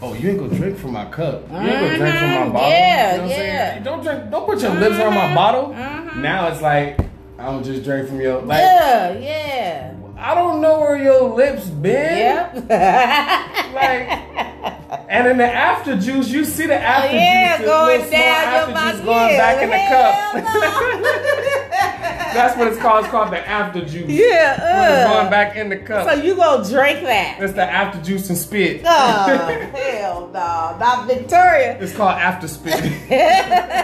[0.00, 1.50] oh, you ain't gonna drink from my cup.
[1.50, 2.52] You ain't gonna drink from my Mhm.
[2.52, 2.70] bottle.
[2.70, 3.36] Yeah, you know yeah.
[3.72, 3.82] saying?
[3.82, 4.30] Don't drink.
[4.30, 5.74] Don't put your lips on my bottle.
[6.16, 7.00] Now it's like
[7.38, 8.60] I'm just drink from your like.
[8.60, 12.16] yeah yeah I don't know where your lips been.
[12.18, 12.54] yep
[13.76, 14.08] Like,
[15.10, 18.74] and in the after juice, you see the after Oh, yeah, juice, going down your
[18.74, 19.04] mouth.
[19.04, 20.44] going back in the hell cup.
[22.36, 23.04] That's what it's called.
[23.04, 24.08] It's called the after juice.
[24.08, 25.12] yeah It's uh.
[25.12, 26.06] going back in the cup.
[26.08, 28.82] so you gonna drink that It's the after juice and spit.
[28.84, 32.74] oh hell no not victoria It's called after spit.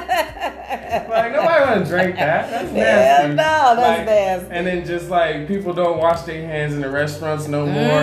[0.03, 2.51] like nobody want to drink that.
[2.51, 3.29] That's Hell nasty.
[3.29, 4.49] no, that's Like, nasty.
[4.55, 8.03] And then just like people don't wash their hands in the restaurants no more.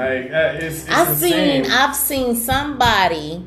[0.00, 0.92] Like uh, it's, it's Mm-hmm.
[0.94, 1.64] I've insane.
[1.64, 3.44] seen I've seen somebody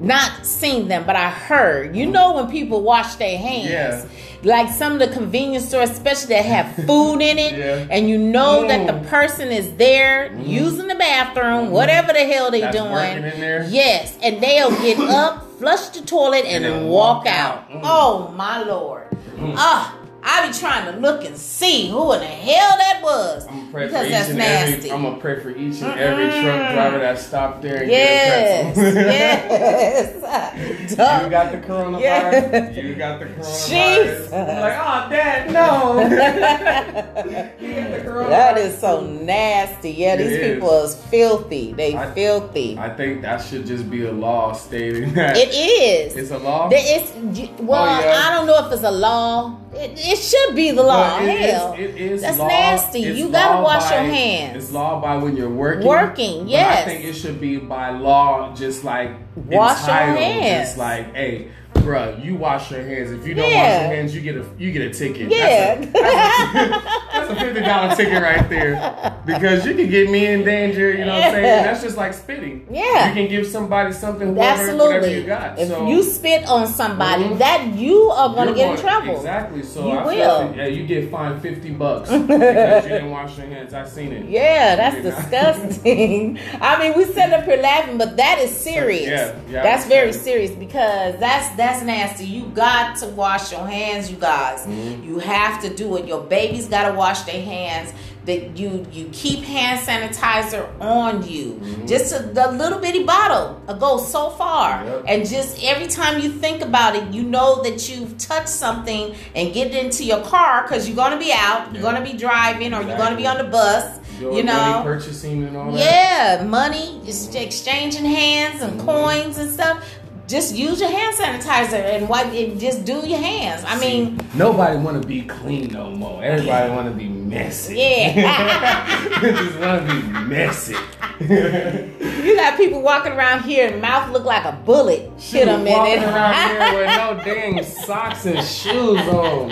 [0.00, 1.94] not seen them, but I heard.
[1.94, 3.70] You know when people wash their hands.
[3.70, 4.04] Yeah.
[4.42, 7.86] Like some of the convenience stores, especially that have food in it, Yeah.
[7.90, 9.06] and you know that the Mm.
[9.08, 13.68] person is there using the bathroom, whatever the hell they That's doing.
[13.70, 17.54] Yes, and they'll get up, flush the toilet, and, And then walk walk out.
[17.58, 17.70] out.
[17.70, 17.80] Mm.
[17.84, 19.08] Oh my lord!
[19.56, 23.70] Ah, I be trying to look and see who in the hell that was I'm
[23.70, 24.74] pray because for each that's and nasty.
[24.76, 24.90] every.
[24.92, 28.86] I'm gonna pray for each and every truck driver that stopped there and Yes, get
[28.96, 30.20] a yes.
[30.90, 30.96] you
[31.30, 32.00] got the coronavirus.
[32.02, 32.70] Yeah.
[32.82, 33.68] You got the coronavirus.
[33.68, 34.32] Jesus.
[34.32, 36.00] I'm like, oh, Dad, no.
[36.00, 38.10] you got the.
[38.30, 39.90] That is so nasty.
[39.92, 40.54] Yeah, It these is.
[40.54, 41.72] people are filthy.
[41.72, 42.78] They I- filthy.
[42.78, 46.16] I think that should just be a law stating that it is.
[46.16, 46.68] it's a law.
[46.72, 47.12] It's
[47.60, 48.22] well, Oh, yeah.
[48.28, 49.58] I don't know if it's a law.
[49.72, 51.20] It, it should be the law.
[51.20, 52.48] It is- Hell, it is that's law.
[52.48, 53.00] nasty.
[53.00, 54.56] You gotta wash your hands.
[54.64, 55.86] It's law by when you're working.
[55.86, 56.82] Working, yes.
[56.86, 59.10] I think it should be by law, just like
[59.46, 60.68] Wash your hands.
[60.70, 61.48] Just like, hey,
[61.80, 63.10] bruh, you wash your hands.
[63.10, 63.62] If you don't Yeah.
[63.78, 65.30] wash your hands, you get a you get a ticket.
[65.30, 65.74] Yeah.
[65.76, 66.70] That's a,
[67.12, 69.16] that's a fifty dollar ticket right there.
[69.26, 70.90] Because you can get me in danger.
[70.92, 71.64] You know what I'm saying?
[71.64, 72.66] That's just like spitting.
[72.70, 73.08] Yeah.
[73.08, 74.34] You can give somebody something.
[74.34, 75.20] Whatever, whatever Absolutely.
[75.20, 75.58] you got.
[75.58, 77.38] If so, you spit on somebody, Mhm.
[77.38, 79.16] that you are going to You're get in trouble.
[79.16, 79.62] Exactly.
[79.62, 80.38] So You I will.
[80.48, 83.74] that, yeah, you get fined fifty bucks because you didn't wash your hands.
[83.74, 84.28] I seen it.
[84.28, 86.38] Yeah, that's disgusting.
[86.60, 89.08] I mean, we sit up here laughing, but that is serious.
[89.08, 92.24] Yeah, yeah, that's very serious because that's that's nasty.
[92.26, 94.66] You got to wash your hands, you guys.
[94.66, 95.04] Mm-hmm.
[95.04, 96.06] You have to do it.
[96.06, 97.92] Your babies got to wash their hands.
[98.26, 101.54] That you you keep hand sanitizer on you.
[101.54, 101.86] Mm-hmm.
[101.86, 105.04] Just a, the little bitty bottle goes so far, Yep.
[105.08, 109.54] and just every time you think about it, you know that you've touched something and
[109.54, 112.82] get it into your car because you're gonna be out, you're gonna be driving, or
[112.82, 113.98] you're gonna be on the bus.
[114.20, 115.80] You know, purchasing and all that.
[115.80, 119.82] yeah, money, just exchanging hands and coins and stuff.
[120.30, 123.64] Just use your hand sanitizer and wipe and just do your hands.
[123.66, 126.22] I mean, Nobody want to be clean no more.
[126.22, 127.74] Everybody want to be messy.
[127.76, 128.86] yeah.
[129.20, 130.76] just want to be messy.
[131.20, 135.72] you got people walking around here and mouth look like a bullet Shit, them in
[135.72, 139.48] walking around here with no dang socks and shoes on.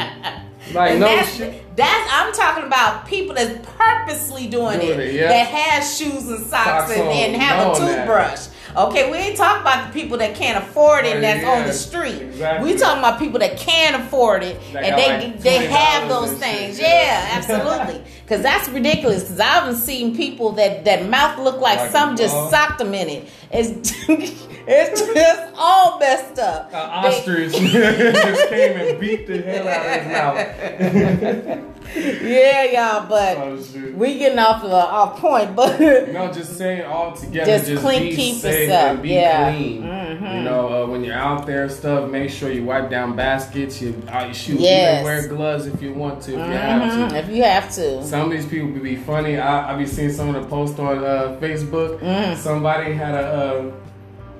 [0.73, 1.77] Like And no that's, shit.
[1.77, 5.29] that's I'm talking about people that's purposely doing, Doing it, it, yeah.
[5.29, 8.47] that has shoes and socks, Socks and, and have a toothbrush.
[8.47, 8.55] that.
[8.77, 11.73] Okay, we ain't talking about the people that can't afford it and that's on the
[11.73, 12.21] street.
[12.23, 12.73] exactly.
[12.73, 16.33] We talking about people that can afford it That and they like they have those
[16.35, 16.79] things.
[16.79, 17.29] yeah, yeah.
[17.39, 18.03] absolutely.
[18.29, 19.23] Because that's ridiculous.
[19.23, 22.51] Because I haven't seen people that that mouth look like, Like some just ball.
[22.51, 23.29] socked them in it.
[23.51, 23.91] It's
[24.71, 26.69] it's just all messed up.
[26.73, 31.75] An ostrich just came and beat the hell out of his mouth.
[31.97, 32.65] Yeah,
[32.99, 33.59] y'all, but Oh,
[33.97, 37.51] we getting off the off point, but No, just saying all together.
[37.51, 39.53] Just Just, clean- keep safe yourself, and be yeah.
[39.53, 39.83] clean.
[39.83, 40.35] Mhm.
[40.37, 43.81] You know, uh, when you're out there stuff, make sure you wipe down baskets.
[43.81, 44.61] You, uh, you shoot.
[44.61, 45.01] Yes.
[45.01, 46.33] Even wear gloves if you want to.
[46.33, 47.17] If you have Mhm, to.
[47.17, 48.05] if you have to.
[48.05, 49.39] Some of these people be funny.
[49.39, 52.01] I, I be seeing some of the posts on uh, Facebook.
[52.01, 52.37] Mm.
[52.37, 53.71] Somebody had a uh,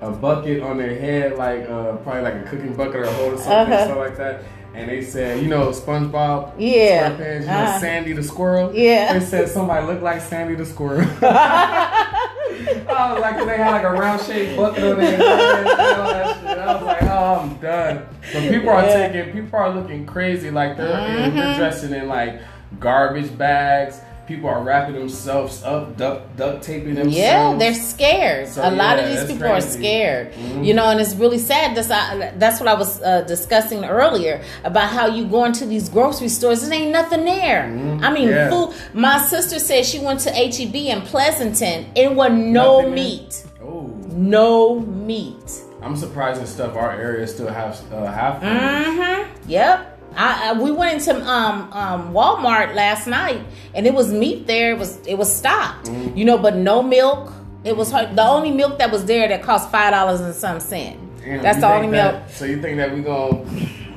[0.01, 3.33] a bucket on their head, like uh, probably like a cooking bucket or a hole
[3.33, 3.85] or something, Uh-huh.
[3.87, 4.43] stuff like that.
[4.75, 7.11] And they said, you know, SpongeBob, Yeah.
[7.17, 7.79] SquarePants, you know, Uh-huh.
[7.81, 8.71] Sandy the squirrel.
[8.75, 9.13] Yeah.
[9.19, 11.07] They said somebody looked like Sandy the squirrel.
[11.23, 15.21] I was like, they had like a round shaped bucket on their head.
[15.67, 15.69] and
[16.01, 16.59] all that shit.
[16.59, 18.07] I was like, oh, I'm done.
[18.33, 19.09] But people are Yeah.
[19.13, 20.51] taking, people are looking crazy.
[20.51, 21.35] Like they're, Mhm.
[21.35, 22.41] they're dressing in like
[22.79, 24.01] garbage bags.
[24.29, 27.17] People are wrapping themselves up, duct, duct taping themselves.
[27.17, 28.47] Yeah, they're scared.
[28.49, 29.79] So, a lot yeah, of these people are crazy.
[29.79, 30.33] scared.
[30.35, 30.67] Mhm.
[30.67, 31.75] You know, and it's really sad.
[31.75, 35.89] That's I, that's what I was uh, discussing earlier about how you go into these
[35.89, 36.61] grocery stores.
[36.69, 37.63] There ain't nothing there.
[37.73, 38.03] Mhm.
[38.05, 38.51] I mean, Yeah.
[38.51, 38.75] food.
[38.93, 41.87] My sister said she went to HEB in Pleasanton.
[41.95, 43.45] It was no Nothing meat.
[43.65, 45.51] Oh, No meat.
[45.83, 46.77] I'm surprised and stuff.
[46.77, 48.43] Our area still have uh, have.
[48.43, 49.23] Mm-hmm.
[49.51, 49.98] Yep.
[50.21, 53.41] I, I we went into um, um Walmart last night
[53.75, 54.73] and it was meat there.
[54.73, 55.87] It was it was stocked.
[55.87, 56.17] Mhm.
[56.17, 57.33] You know, but no milk.
[57.65, 60.61] It was her, the only milk that was there that cost five dollars and some
[60.61, 60.99] cent.
[61.21, 62.31] Damn, That's the only that- milk.
[62.31, 63.43] So you think that we gonna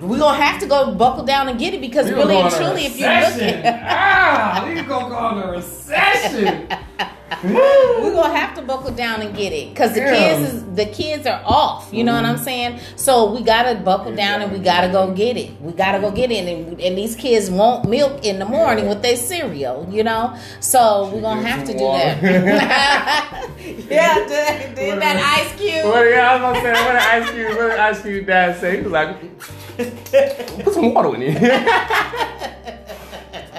[0.01, 2.55] We're gonna have to go buckle down and get it because we really and go
[2.55, 6.67] on a truly, if you're looking, ah, we gonna go on a recession.
[7.43, 11.25] we're gonna have to buckle down and get it because the kids is the kids
[11.25, 11.89] are off.
[11.93, 12.43] You know what I'm mm-hmm.
[12.43, 12.79] saying?
[12.97, 15.59] So we gotta buckle down and we gotta go get it.
[15.61, 19.01] We gotta go get it, and, and these kids want milk in the morning with
[19.01, 19.87] their cereal.
[19.89, 22.15] You know, so we're gonna have to do water.
[22.21, 23.49] that.
[23.89, 25.85] yeah, did, did that ice cube.
[25.85, 28.59] Well, yeah, I was gonna say, what did Ice Cube, what did Ice Cube dad
[28.59, 28.77] say?
[28.77, 32.77] He was like, put some water in it.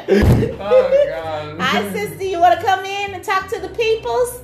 [0.09, 1.61] oh, God.
[1.61, 2.25] Hi, sister.
[2.25, 4.41] You want to come in and talk to the peoples?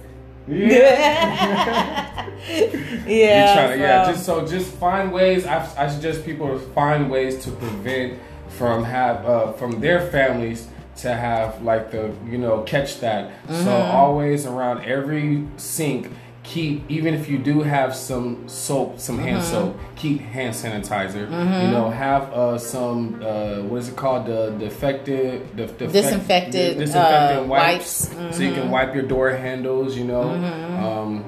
[0.46, 2.26] Yeah.
[3.06, 3.54] yeah.
[3.54, 5.46] Trying to, yeah, just so just find ways.
[5.46, 8.18] I, I suggest people to find ways to prevent
[8.48, 13.30] from have uh, from their families to have like the you know catch that.
[13.48, 13.68] So Mm-hmm.
[13.96, 16.10] always around every sink.
[16.52, 19.50] Keep even if you do have some soap, some hand Mm-hmm.
[19.52, 21.24] soap, keep hand sanitizer.
[21.64, 24.24] You know, have uh, some uh, what is it called?
[24.26, 28.36] The defective, the defect- Disinfected, the disinfectant uh, wipes, wipes.
[28.36, 29.94] so you can wipe your door handles.
[29.98, 30.84] You know, Mm-hmm.
[30.84, 31.24] um,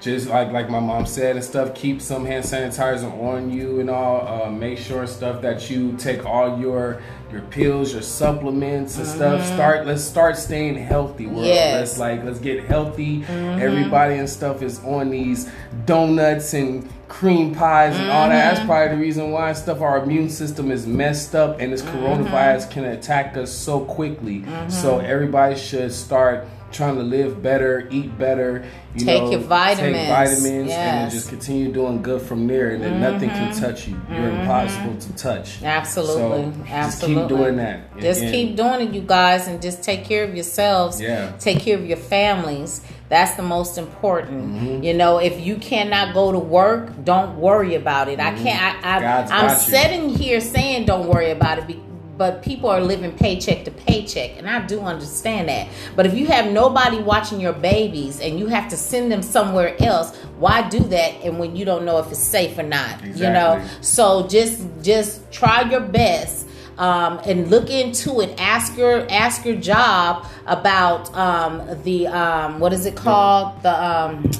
[0.00, 3.88] just like like my mom said and stuff keep some hand sanitizer on you and
[3.90, 9.06] all uh, make sure stuff that you take all your your pills your supplements and
[9.06, 11.46] stuff start let's start staying healthy world Mm-hmm.
[11.54, 11.74] Yes.
[11.74, 13.60] let's like let's get healthy Mm-hmm.
[13.60, 15.50] everybody and stuff is on these
[15.86, 18.54] donuts and cream pies and all that Mm-hmm.
[18.56, 21.98] that's probably the reason why stuff our immune system is messed up and this Mm-hmm.
[22.04, 28.16] coronavirus can attack us so quickly so everybody should start trying to live better eat
[28.18, 28.64] better
[28.94, 29.96] you Take know, your vitamins.
[29.96, 31.02] take vitamins and Yes.
[31.08, 31.10] Mm-hmm.
[31.16, 35.12] just continue doing good from there and then nothing can touch you you're impossible to
[35.16, 36.52] touch Absolutely.
[36.52, 37.22] so Absolutely.
[37.22, 40.24] just keep doing that Just And- keep doing it, you guys, and just take care
[40.24, 41.00] of yourselves.
[41.00, 41.32] Yeah.
[41.38, 42.80] Take care of your families.
[43.10, 44.40] That's the most important.
[44.54, 44.82] Mm-hmm.
[44.84, 48.18] You know, if you cannot go to work, don't worry about it.
[48.20, 48.84] I can't.
[48.84, 49.72] I, I, God's I'm got you.
[49.74, 51.76] sitting here saying don't worry about it.
[52.20, 55.68] But people are living paycheck to paycheck, and I do understand that.
[55.96, 59.74] But if you have nobody watching your babies and you have to send them somewhere
[59.82, 61.14] else, why do that?
[61.24, 63.66] And when you don't know if it's safe or not, you know.
[63.80, 68.38] So just just try your best um, and look into it.
[68.38, 73.62] Ask your ask your job about um, the um, what is it called?
[73.62, 74.30] The um,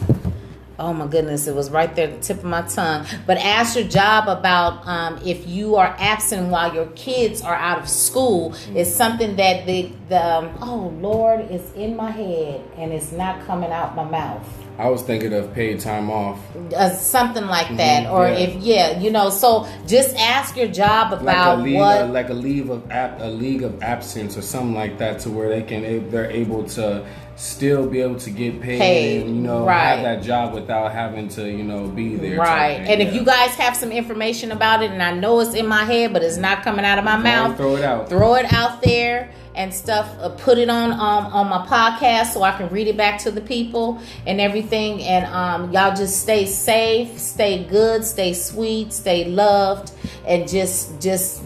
[0.81, 3.07] oh my goodness, it was right there at the tip of my tongue.
[3.27, 7.79] But ask your job about um, if you are absent while your kids are out
[7.79, 8.55] of school.
[8.75, 13.47] It's something that the the um, oh Lord, it's in my head and it's not
[13.47, 14.47] coming out my mouth
[14.79, 16.41] i was thinking of paid time off
[16.75, 18.39] uh, something like that or yeah.
[18.39, 22.07] if yeah you know so just ask your job like about a leave, what uh,
[22.07, 25.49] like a leave of ab- a league of absence or something like that, to where
[25.49, 27.07] they can they're able to
[27.41, 29.95] still be able to get paid, Paid, and you know right.
[29.95, 32.37] have that job without having to you know be there.
[32.37, 35.67] right and if you guys have some information about it and i know it's in
[35.67, 38.11] my head but it's not coming out of my mouth throw it out.
[38.11, 42.43] throw it out there and stuff uh, put it on um, on my podcast so
[42.43, 46.45] i can read it back to the people and everything and um, y'all just stay
[46.45, 49.93] safe stay good stay sweet stay loved
[50.27, 51.43] and just just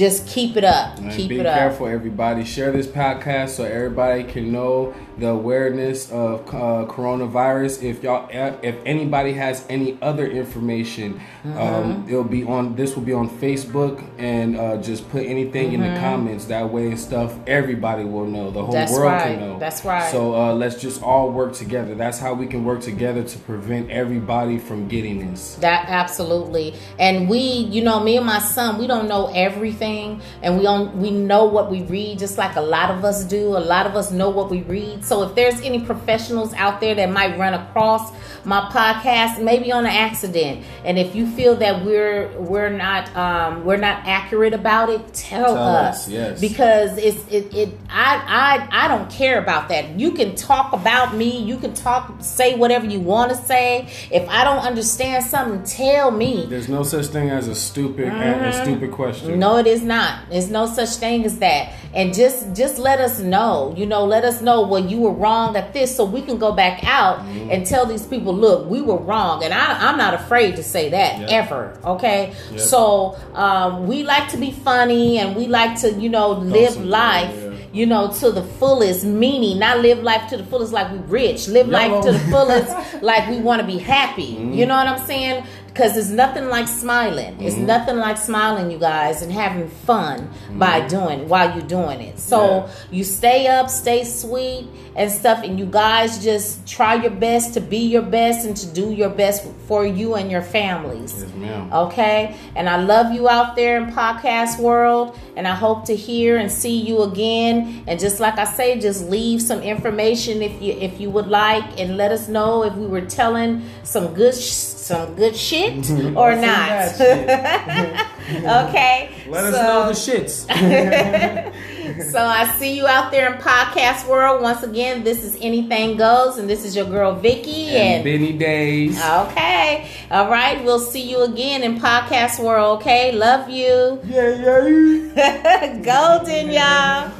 [0.00, 2.42] just keep it up And keep be it up careful, everybody.
[2.44, 7.82] Share this podcast so everybody can know the awareness of uh, coronavirus.
[7.82, 8.28] If y'all,
[8.62, 12.08] if anybody has any other information, um, Mm-hmm.
[12.08, 12.76] it'll be on.
[12.76, 16.46] This will be on Facebook, and uh, just put anything in the comments.
[16.46, 18.50] That way and stuff, everybody will know.
[18.50, 18.80] The whole Mm-hmm.
[18.80, 19.22] That's world right.
[19.38, 19.58] can know.
[19.58, 20.10] That's right.
[20.10, 21.94] So uh, let's just all work together.
[21.94, 25.54] That's how we can work together to prevent everybody from getting this.
[25.56, 26.74] That absolutely.
[26.98, 30.96] And we, you know, me and my son, we don't know everything and we don't
[30.96, 33.56] we know what we read just like a lot of us do.
[33.56, 35.04] A lot of us know what we read.
[35.10, 38.12] So if there's any professionals out there that might run across
[38.44, 43.64] my podcast maybe on an accident and if you feel that we're we're not um
[43.64, 46.06] we're not accurate about it, tell, Tell us.
[46.06, 46.40] us, yes.
[46.40, 49.98] Because it's it, it I I I don't care about that.
[49.98, 53.88] You can talk about me, you can talk say whatever you want to say.
[54.12, 56.46] If I don't understand something, tell me.
[56.46, 59.38] There's no such thing as a stupid a, a stupid question.
[59.38, 60.30] No, it is not.
[60.30, 61.72] There's no such thing as that.
[61.94, 63.74] And just just let us know.
[63.76, 66.52] You know, let us know when you were wrong at this, so we can go
[66.52, 67.50] back out Mm-hmm.
[67.52, 69.44] and tell these people, look, we were wrong.
[69.44, 71.28] And I, I'm not afraid to say that Yep.
[71.30, 71.78] ever.
[71.84, 72.34] Okay.
[72.50, 72.60] Yep.
[72.60, 77.34] So um, we like to be funny and we like to, you know, live life.
[77.34, 77.46] yeah.
[77.72, 81.46] You know, to the fullest, meaning not live life to the fullest like we rich.
[81.46, 82.70] Live life to the fullest
[83.10, 84.34] like we want to be happy.
[84.34, 84.54] Mm-hmm.
[84.54, 85.44] You know what I'm saying?
[85.72, 87.40] Because it's nothing like smiling.
[87.40, 87.66] It's Mm-hmm.
[87.66, 90.28] nothing like smiling, you guys, and having fun
[90.58, 92.18] by doing while you're doing it.
[92.18, 92.66] So Mm-hmm.
[92.92, 92.98] Yeah.
[92.98, 97.60] you stay up, stay sweet and stuff, and you guys just try your best to
[97.60, 101.14] be your best and to do your best for you and your families.
[101.22, 101.72] Yes, ma'am.
[101.72, 106.38] Okay, and I love you out there in podcast world, and I hope to hear
[106.38, 107.84] and see you again.
[107.86, 111.78] And just like I say, just leave some information if you if you would like,
[111.80, 114.50] and let us know if we were telling some good sh-
[114.90, 116.98] some good shit or not.
[116.98, 118.06] bad
[118.68, 120.46] okay, Let us know the shits.
[122.10, 124.42] so I see you out there in podcast world.
[124.42, 127.68] Once again, this is Anything Goes, and this is your girl Vicky.
[127.68, 128.98] and And, Benny Days.
[129.00, 132.80] okay, all right, we'll see you again in podcast world.
[132.80, 135.76] Okay, love you, Yeah, yeah.
[135.82, 137.10] golden y'all.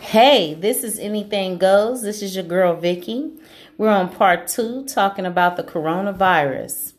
[0.00, 2.02] Hey, this is Anything Goes.
[2.02, 3.32] This is your girl Vicky.
[3.76, 6.92] We're on part two talking about the coronavirus.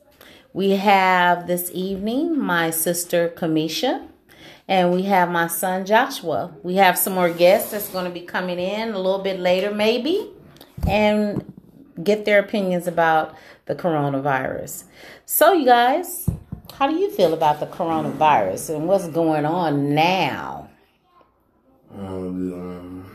[0.57, 4.07] We have this evening my sister Kamisha,
[4.67, 6.51] and we have my son Joshua.
[6.63, 9.69] We have some more guests that's going to be coming in a little bit later,
[9.69, 10.31] maybe,
[10.87, 11.53] and
[12.03, 13.35] get their opinions about
[13.67, 14.85] the coronavirus.
[15.27, 16.27] So, you guys,
[16.73, 20.71] how do you feel about the coronavirus and what's going on now?
[21.93, 23.05] Um,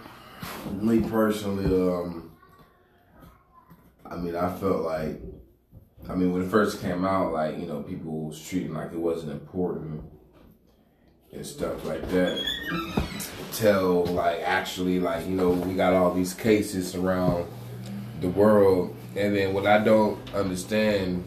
[0.79, 2.31] um, me personally, um,
[4.07, 5.21] I mean, I felt like,
[6.09, 8.99] I mean, when it first came out, like you know, people was treating like it
[8.99, 10.03] wasn't important
[11.33, 12.45] and stuff like that.
[13.53, 17.47] Till like actually, like you know, we got all these cases around
[18.21, 21.25] the world, and then what I don't understand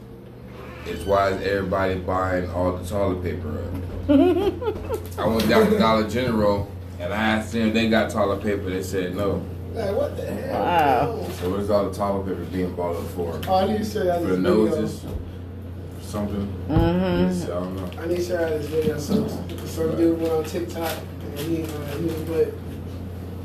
[0.86, 4.10] is why is everybody buying all the toilet paper up?
[5.20, 8.70] I went down to Dollar General and I asked them if they got toilet paper.
[8.70, 9.44] They said no.
[9.76, 10.62] Like, what the hell?
[10.64, 11.28] Wow.
[11.34, 13.40] So what is all the toilet paper being bought up for?
[13.48, 14.66] Oh, I need to show y'all For this the video.
[14.66, 15.06] noses?
[16.02, 16.48] Something?
[16.70, 17.28] Mm-hmm.
[17.28, 18.02] Yes, I don't know.
[18.02, 18.98] I need to show y'all this video.
[19.00, 19.30] Some,
[19.68, 22.52] some dude went on TikTok and he, uh, he was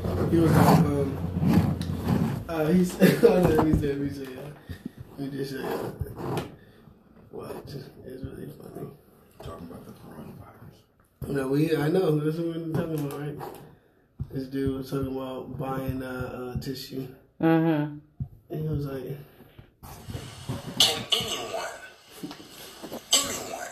[0.03, 1.77] but he was um
[2.47, 4.49] uh he said let me say let me say uh,
[5.17, 5.93] let me just show y'all.
[7.31, 7.55] Watch.
[8.05, 8.87] It's really funny.
[9.43, 11.29] Talking about the coronavirus.
[11.35, 13.37] No, we I know that's what we're talking about, right?
[14.33, 17.05] This dude was talking about buying uh, uh tissue.
[17.41, 17.97] Mm-hmm.
[18.49, 19.03] And he was like
[20.79, 21.65] Can anyone,
[23.11, 23.67] anyone,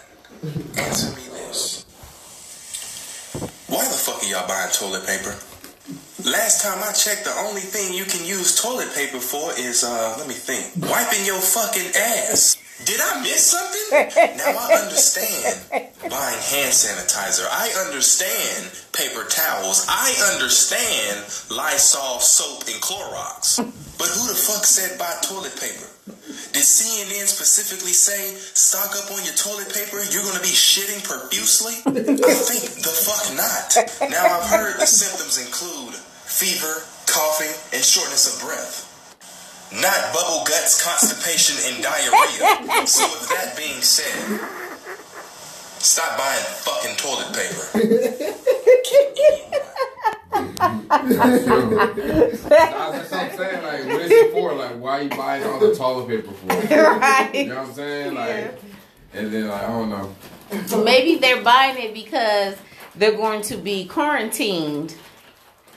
[0.77, 1.85] answer me this?
[3.67, 5.48] Why the fuck are y'all buying toilet paper?
[6.25, 10.15] Last time I checked, the only thing you can use toilet paper for is, uh,
[10.17, 12.59] let me think, wiping your fucking ass.
[12.83, 13.87] Did I miss something?
[14.35, 15.63] Now I understand
[16.11, 17.47] buying hand sanitizer.
[17.47, 19.85] I understand paper towels.
[19.87, 23.59] I understand Lysol soap and Clorox.
[23.99, 25.87] But who the fuck said buy toilet paper?
[26.51, 29.99] Did CNN specifically say stock up on your toilet paper?
[30.11, 31.79] You're gonna be shitting profusely?
[31.83, 33.75] I think the fuck not.
[34.09, 35.99] Now I've heard the symptoms include
[36.29, 38.85] fever, coughing, and shortness of breath.
[39.73, 42.85] Not bubble guts, constipation, and diarrhea.
[42.87, 44.39] So with that being said,
[45.81, 47.65] stop buying fucking toilet paper.
[52.49, 53.63] That's what I'm saying.
[53.63, 54.53] Like, what is it for?
[54.53, 56.47] Like, why are you buying all the toilet paper for?
[56.47, 57.31] right.
[57.33, 58.13] You know what I'm saying?
[58.13, 58.59] Like,
[59.13, 60.15] and then like, I don't know.
[60.67, 62.55] So maybe they're buying it because
[62.95, 64.95] they're going to be quarantined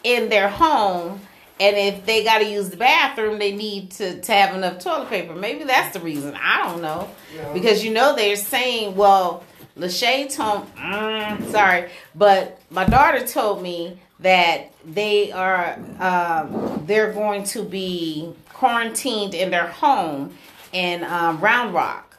[0.05, 1.20] in their home.
[1.61, 5.09] And if they got to use the bathroom, they need to, to have enough toilet
[5.09, 5.35] paper.
[5.35, 6.35] Maybe that's the reason.
[6.35, 7.09] I don't know.
[7.35, 7.53] Yeah.
[7.53, 9.45] Because you know they're saying, well,
[9.77, 17.45] Lachey told, mm, sorry, but my daughter told me that they are, um, they're going
[17.45, 20.37] to be quarantined in their home
[20.73, 22.19] in um, Round Rock.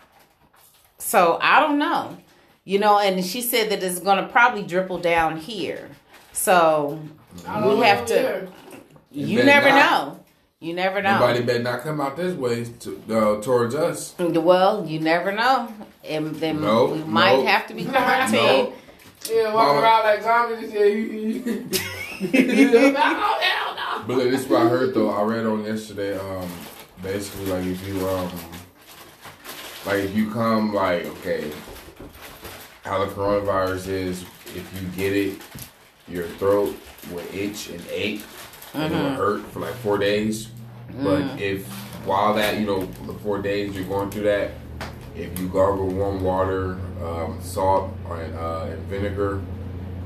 [0.97, 2.17] So I don't know,
[2.65, 5.89] you know, and she said that it's going to probably dribble down here.
[6.31, 6.99] So
[7.35, 8.47] we have to, either.
[9.11, 9.77] you never not.
[9.77, 10.19] know.
[10.59, 11.19] You never know.
[11.19, 14.15] Nobody better not come out this way to, uh, towards us.
[14.17, 15.73] Well, you never know.
[16.05, 17.45] And then No, we might no.
[17.45, 17.91] have to be No.
[17.91, 18.73] quarantined.
[19.29, 19.81] Yeah, walking Mama.
[19.81, 21.75] around like zombies and
[22.31, 24.03] say, hell no.
[24.07, 25.09] But look, this is what I heard though.
[25.09, 26.17] I read on yesterday.
[26.17, 26.49] Um,
[27.01, 28.31] basically, like if you um,
[29.85, 31.51] like if you come, like okay,
[32.83, 34.23] how the coronavirus is.
[34.55, 35.41] If you get it,
[36.07, 36.75] your throat
[37.11, 38.23] will itch and ache,
[38.73, 40.49] and it will hurt for like four days.
[41.01, 41.65] But if
[42.05, 44.51] while that, you know, the four days you're going through that,
[45.15, 49.41] if you gargle warm water, um, salt, and, uh, and vinegar,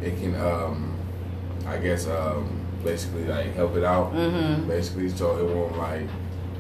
[0.01, 0.97] it can, um,
[1.65, 4.13] I guess, um, basically like help it out.
[4.13, 4.67] Mm-hmm.
[4.67, 6.07] Basically, so it won't like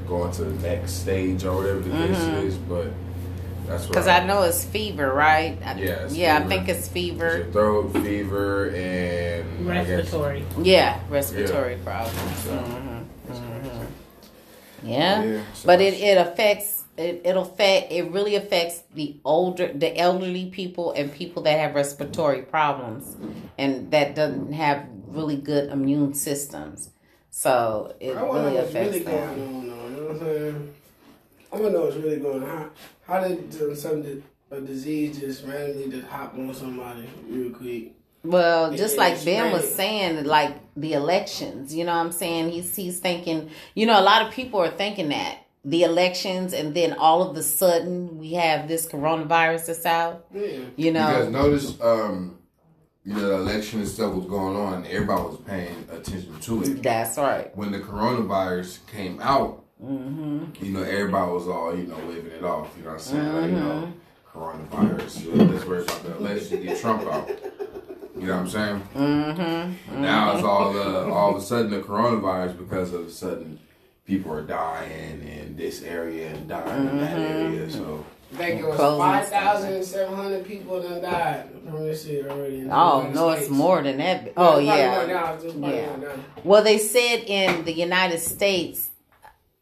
[0.07, 2.57] go into the next stage or whatever the case is.
[2.57, 2.87] But
[3.67, 5.57] that's what Because I know it's fever, right?
[5.65, 7.37] I- Yeah, it's yeah, I think it's it's fever.
[7.37, 10.43] your throat, fever, and I guess Respiratory.
[10.61, 12.37] Yeah, respiratory problems.
[12.39, 13.83] So- hmm
[14.83, 17.21] Yeah, Yeah, so but it, it affects it.
[17.25, 17.91] It'll affect.
[17.91, 23.15] It really affects the older, the elderly people and people that have respiratory problems
[23.57, 26.89] and that doesn't have really good immune systems.
[27.31, 29.55] So it I want to really know what's affects really going them.
[29.55, 29.63] on.
[29.63, 30.73] You know what I'm saying?
[31.51, 32.69] I want to know what's really going on.
[33.07, 37.51] How, how did uh, some di- a disease just randomly just hop on somebody real
[37.51, 37.93] quick?
[38.23, 42.11] Well, It just like is Ben was saying, like the elections, you know what I'm
[42.11, 42.49] saying?
[42.51, 46.73] He's he's thinking, you know, a lot of people are thinking that the elections and
[46.73, 50.25] then all of the sudden we have this coronavirus that's out.
[50.33, 50.59] Yeah.
[50.75, 51.07] You know.
[51.07, 51.41] Because know.
[51.43, 52.37] notice, um,
[53.05, 54.85] you know, the election and stuff was going on.
[54.85, 56.83] Everybody was paying attention to it.
[56.83, 57.55] That's right.
[57.55, 60.63] When the coronavirus came out, Mm-hmm.
[60.65, 62.73] you know, everybody was all, you know, waving it off.
[62.77, 63.33] You know what I'm saying?
[63.35, 63.93] Like, you know,
[64.33, 65.51] coronavirus.
[65.51, 66.63] Let's worry about the election.
[66.63, 67.29] Get Trump out.
[68.17, 68.81] You know what I'm saying?
[68.95, 70.01] Mm-hmm.
[70.01, 73.59] Now it's all the all of a sudden the coronavirus because of a sudden
[74.05, 77.55] people are dying in this area and dying in that Mm-hmm.
[77.55, 77.69] area.
[77.69, 78.99] So I think it was Closing
[79.31, 82.59] 5,700 people that died from this shit already.
[82.61, 84.33] in the Oh United no, it's more than that.
[84.35, 84.97] Oh yeah.
[84.97, 85.33] more now.
[85.35, 86.15] It's just probably Yeah.
[86.43, 88.86] Well, they said in the United States,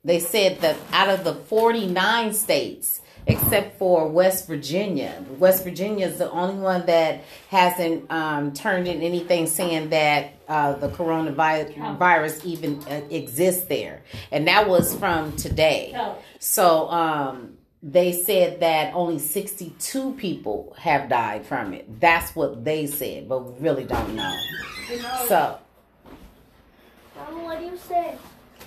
[0.05, 6.19] they said that out of the 49 states, except for West Virginia, West Virginia is
[6.19, 12.83] the only one that hasn't um, turned in anything saying that uh, the coronavirus even
[12.83, 14.03] uh, exists there.
[14.31, 15.99] And that was from today.
[16.37, 21.99] So um, they said that only 62 people have died from it.
[21.99, 24.37] That's what they said, but we really don't know.
[25.27, 25.57] So.
[27.15, 28.15] Mama, what do you say?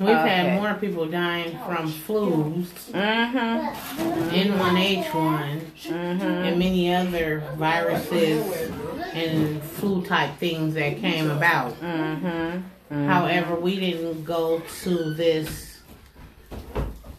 [0.01, 0.29] We've Okay.
[0.29, 4.31] had more people dying from flus, Mm-hmm.
[4.31, 5.61] N1H1,
[5.91, 8.71] and many other viruses
[9.13, 11.73] and flu type things that came about.
[11.81, 13.07] Mm-hmm.
[13.09, 15.79] However, we didn't go to this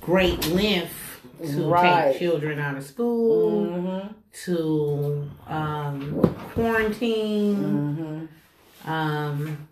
[0.02, 0.94] great length
[1.44, 2.12] to Right.
[2.14, 4.08] take children out of school, Mm-hmm.
[4.46, 8.28] to um, quarantine,
[8.86, 8.90] Mm-hmm.
[8.92, 9.68] um,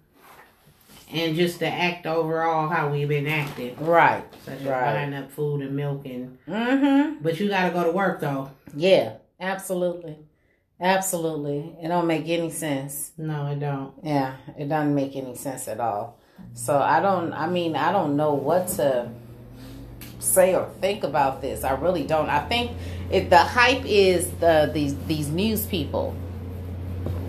[1.11, 3.75] and just to act overall how we've been acting.
[3.79, 4.23] Right.
[4.45, 4.93] such as Right.
[4.95, 7.23] buying up food and milk and Mm-hmm.
[7.23, 9.13] but you gotta go to work though Yeah.
[9.39, 10.17] Absolutely.
[10.79, 11.75] Absolutely.
[11.81, 13.11] It don't make any sense.
[13.17, 14.33] no it don't Yeah.
[14.57, 16.17] It doesn't make any sense at all.
[16.53, 17.33] So I don't.
[17.33, 19.09] I mean, I don't know what to
[20.19, 21.63] say or think about this.
[21.63, 22.29] I really don't.
[22.29, 22.71] I think
[23.09, 26.13] if the hype is the these these news people,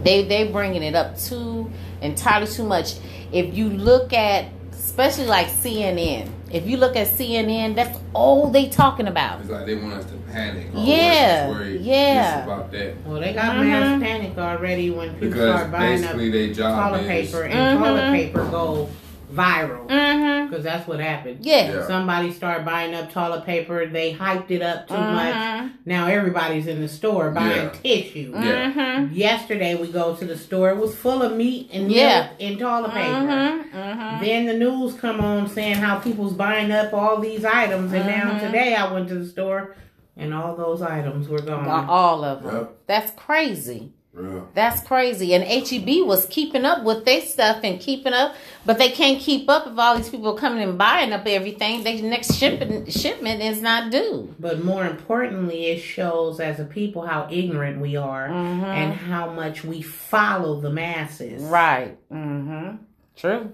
[0.02, 1.70] they they bringing it up too
[2.02, 2.96] entirely too much.
[3.32, 8.68] If you look at, especially like CNN, if you look at CNN, that's all they
[8.68, 9.40] talking about.
[9.40, 10.68] it's like they want us to panic.
[10.74, 12.32] Or Yeah, worry, worry yeah.
[12.36, 12.94] just about that.
[13.04, 13.66] well they got Mhm.
[13.66, 17.42] mass panic already when people Because start buying up basically their job toilet is paper
[17.44, 17.82] and Mhm.
[17.84, 18.88] toilet paper go
[19.32, 20.48] viral Mm-hmm.
[20.48, 21.72] because that's what happened Yeah.
[21.72, 21.86] Yeah.
[21.86, 25.12] somebody started buying up toilet paper they hyped it up too Mhm.
[25.14, 27.68] much now everybody's in the store buying Yeah.
[27.82, 28.72] tissue Yeah.
[28.72, 29.12] Mm-hmm.
[29.14, 32.20] yesterday we go to the store it was full of meat and Yeah.
[32.22, 33.76] milk and toilet paper Mm-hmm.
[33.78, 34.24] Mm-hmm.
[34.24, 38.30] Then the news come on saying how people's buying up all these items, and now
[38.32, 38.40] Mhm.
[38.40, 39.76] today I went to the store
[40.16, 41.68] and all those items were gone.
[41.88, 42.54] All of them.
[42.56, 42.70] Yep.
[42.86, 43.92] That's crazy.
[44.12, 44.48] Real.
[44.54, 45.34] That's crazy.
[45.34, 48.34] And HEB was keeping up with their stuff and keeping up,
[48.66, 51.84] but they can't keep up if all these people are coming and buying up everything.
[51.84, 54.34] Their next shipment shipment is not due.
[54.40, 58.64] But more importantly, it shows as a people how ignorant we are Mhm.
[58.64, 61.42] and how much we follow the masses.
[61.42, 61.96] Right.
[62.10, 62.76] Mm-hmm.
[63.16, 63.52] True.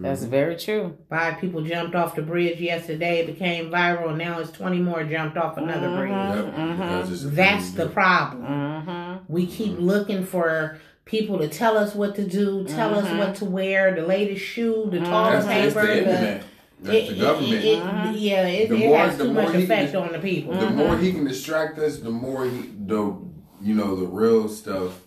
[0.00, 0.30] That's mm-hmm.
[0.30, 0.96] very true.
[1.10, 5.04] Five people jumped off the bridge yesterday, it became viral, and now it's 20 more
[5.04, 5.96] jumped off another mm-hmm.
[5.96, 6.54] bridge.
[6.54, 6.68] Mm-hmm.
[6.70, 6.76] Yep.
[6.76, 8.42] Because it's a That's the problem.
[8.44, 9.32] Mm-hmm.
[9.32, 13.44] We keep looking for people to tell us what to do, tell us what to
[13.46, 15.86] wear, the latest shoe, the toilet That's, that's paper.
[15.86, 16.40] the the-
[16.80, 17.54] That's it- the it- government.
[17.54, 20.54] it- it- yeah, it, The it more- has too much effect can- on the people.
[20.54, 23.16] the more he can distract us, the more he the
[23.60, 25.00] you know the real stuff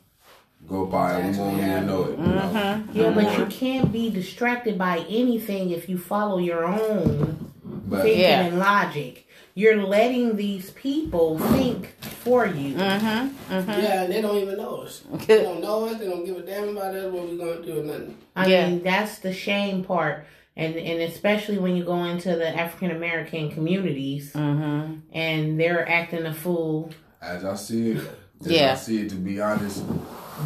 [0.71, 2.17] go by, and we won't even know it.
[2.19, 2.83] You know?
[2.93, 7.51] Yeah, The but more- you can't be distracted by anything if you follow your own
[7.63, 8.41] but thinking Yeah.
[8.45, 9.27] and logic.
[9.53, 11.93] You're letting these people think
[12.23, 12.75] for you.
[12.75, 13.27] Mm-hmm.
[13.49, 15.03] Yeah, and they don't even know us.
[15.27, 15.99] They don't know us.
[15.99, 17.11] They don't give a damn about us.
[17.11, 18.17] What we gonna do or nothing.
[18.35, 18.69] I Yeah.
[18.69, 20.25] mean, that's the shame part.
[20.55, 24.93] And, and especially when you go into the African American communities Mm-hmm.
[25.11, 26.91] and they're acting a fool
[27.21, 28.07] as I see it, as
[28.49, 28.73] Yeah.
[28.73, 29.09] I see it.
[29.09, 29.83] To be honest,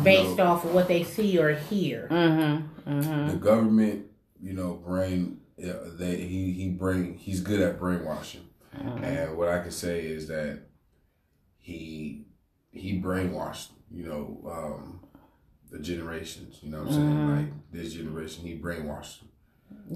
[0.03, 0.45] based No.
[0.45, 2.07] off of what they see or hear.
[2.11, 2.89] Mm-hmm.
[2.99, 3.27] Mm-hmm.
[3.31, 4.05] the government,
[4.41, 5.39] you know, brain.
[5.57, 7.17] Yeah, they he he brain.
[7.17, 8.45] He's good at brainwashing,
[9.01, 10.59] and what I can say is that
[11.57, 12.25] he
[12.71, 13.69] he brainwashed.
[13.89, 14.99] You know, um,
[15.71, 16.59] the generations.
[16.61, 17.35] You know what I'm saying?
[17.35, 19.19] Like this generation, he brainwashed.
[19.19, 19.29] them.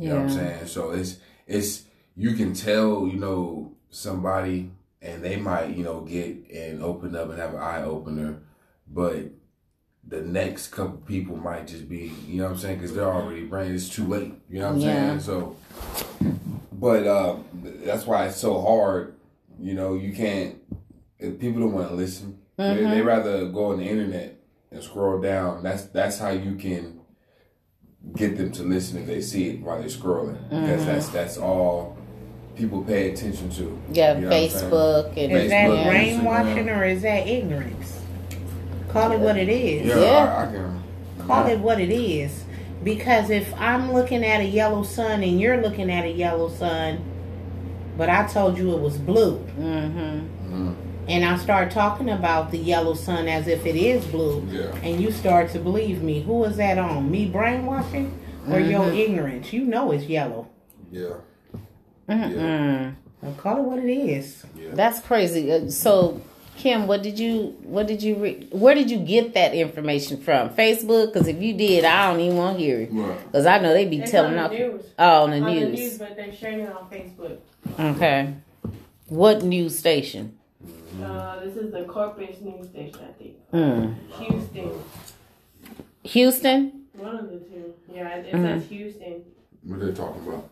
[0.01, 0.67] You know what I'm saying?
[0.67, 1.17] So it's
[1.47, 1.83] it's
[2.15, 4.71] you can tell, you know, somebody
[5.01, 8.41] and they might, you know, get and open up and have an eye opener,
[8.87, 9.25] but
[10.07, 12.77] the next couple people might just be, you know what I'm saying?
[12.79, 13.73] Because they're already brain.
[13.73, 14.33] It's too late.
[14.49, 15.19] You know what I'm Yeah.
[15.19, 15.19] saying?
[15.21, 15.55] So,
[16.71, 17.35] but uh,
[17.83, 19.15] that's why it's so hard.
[19.59, 20.57] You know, you can't.
[21.19, 24.39] People don't want to listen, they, they rather go on the internet
[24.71, 25.63] and scroll down.
[25.63, 27.01] That's that's how you can
[28.15, 31.97] get them to listen if they see it while they're scrolling because that's that's all
[32.59, 33.79] people pay attention to.
[33.91, 34.71] Yeah, You know what I'm saying?
[34.71, 36.77] Facebook and Is that Facebook, brainwashing Instagram.
[36.77, 37.99] or is that ignorance?
[38.89, 39.87] Call it what it is.
[39.87, 40.35] Yeah, Yeah.
[40.35, 40.83] I, I can.
[41.27, 42.43] Call it what it is.
[42.83, 46.99] Because if I'm looking at a yellow sun and you're looking at a yellow sun,
[47.97, 50.73] but I told you it was blue, Mm-hmm.
[51.09, 54.73] and I start talking about the yellow sun as if it is blue, Yeah.
[54.83, 57.11] and you start to believe me, who is that on?
[57.11, 58.17] Me brainwashing
[58.49, 59.51] or your ignorance?
[59.53, 60.47] You know it's yellow.
[60.91, 61.15] Yeah.
[62.09, 62.95] Mm-mm.
[63.21, 64.45] Well, call it what it is.
[64.73, 65.51] That's crazy.
[65.51, 66.21] Uh, So,
[66.57, 70.49] Kim, what did you what did you re- where did you get that information from?
[70.49, 71.13] Facebook?
[71.13, 72.89] Because if you did, I don't even want to hear it.
[72.91, 73.25] Right.
[73.25, 74.51] Because I know they be It's telling on off.
[74.51, 74.85] the news.
[74.97, 75.79] Oh, on the on the news.
[75.79, 77.37] news, but they're sharing it on Facebook.
[77.79, 78.33] Okay.
[79.07, 80.37] What news station?
[81.01, 83.35] Uh, this is the Corpus news station, I think.
[83.53, 83.95] Mm.
[84.19, 84.71] Houston,
[86.03, 86.85] Houston.
[86.93, 87.73] one of the two.
[87.93, 88.59] Yeah, it, it Mhm.
[88.61, 89.23] says Houston.
[89.63, 90.49] What are they talking about?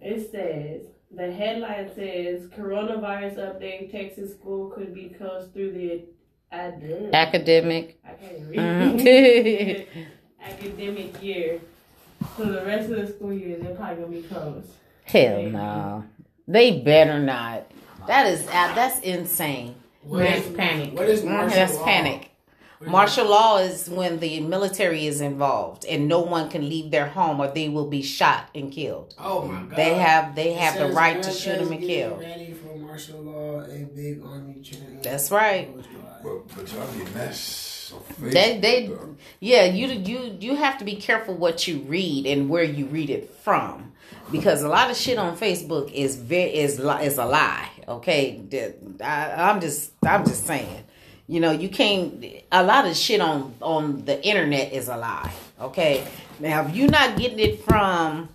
[0.00, 0.82] It says
[1.16, 6.04] the headline says coronavirus update: Texas school could be closed through the
[6.52, 7.98] ad- Academic.
[8.04, 9.86] I can't read.
[10.42, 11.60] Academic year.
[12.36, 14.68] So the rest of the school year, they're probably gonna be closed.
[15.04, 16.04] Hell no.
[16.46, 17.66] They better not.
[18.06, 19.74] That is uh, that's insane.
[20.02, 20.92] What Mass is- panic.
[20.94, 21.84] What is martial That's law?
[21.84, 22.30] panic.
[22.84, 22.92] Mm-hmm.
[22.92, 27.40] Martial law is when the military is involved and no one can leave their home
[27.40, 29.14] or they will be shot and killed.
[29.18, 29.76] Oh my god.
[29.76, 32.16] They have they It have the right to shoot them and kill.
[32.18, 35.00] Ready for martial law, a big army training.
[35.02, 35.74] That's right.
[36.22, 38.90] But, but y'all getting that so They they
[39.40, 43.08] yeah, you you you have to be careful what you read and where you read
[43.08, 43.92] it from.
[44.30, 47.70] Because a lot of shit on Facebook is very is li- is a lie.
[47.88, 48.42] Okay,
[49.02, 50.83] I, I'm just I'm just saying.
[51.26, 52.24] You know, you can't.
[52.52, 55.32] A lot of shit on on the internet is a lie.
[55.60, 56.06] Okay,
[56.38, 58.28] now if you're not getting it from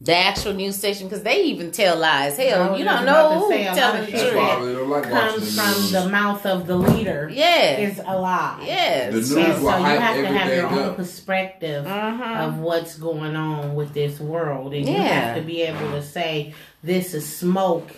[0.00, 2.36] the actual news station, because they even tell lies.
[2.36, 4.52] Hell, was you don't know to who say, a lot telling the shit That's why
[4.52, 4.88] I truth.
[4.88, 7.30] like Comes the from the mouth of the leader.
[7.32, 8.62] Yeah, Is a lie.
[8.66, 9.06] yes.
[9.12, 10.96] The news And so you have to have your everything own up.
[10.96, 12.46] perspective Mhm.
[12.46, 15.02] of what's going on with this world, and you Yeah.
[15.02, 16.52] have to be able to say
[16.84, 17.90] this is smoke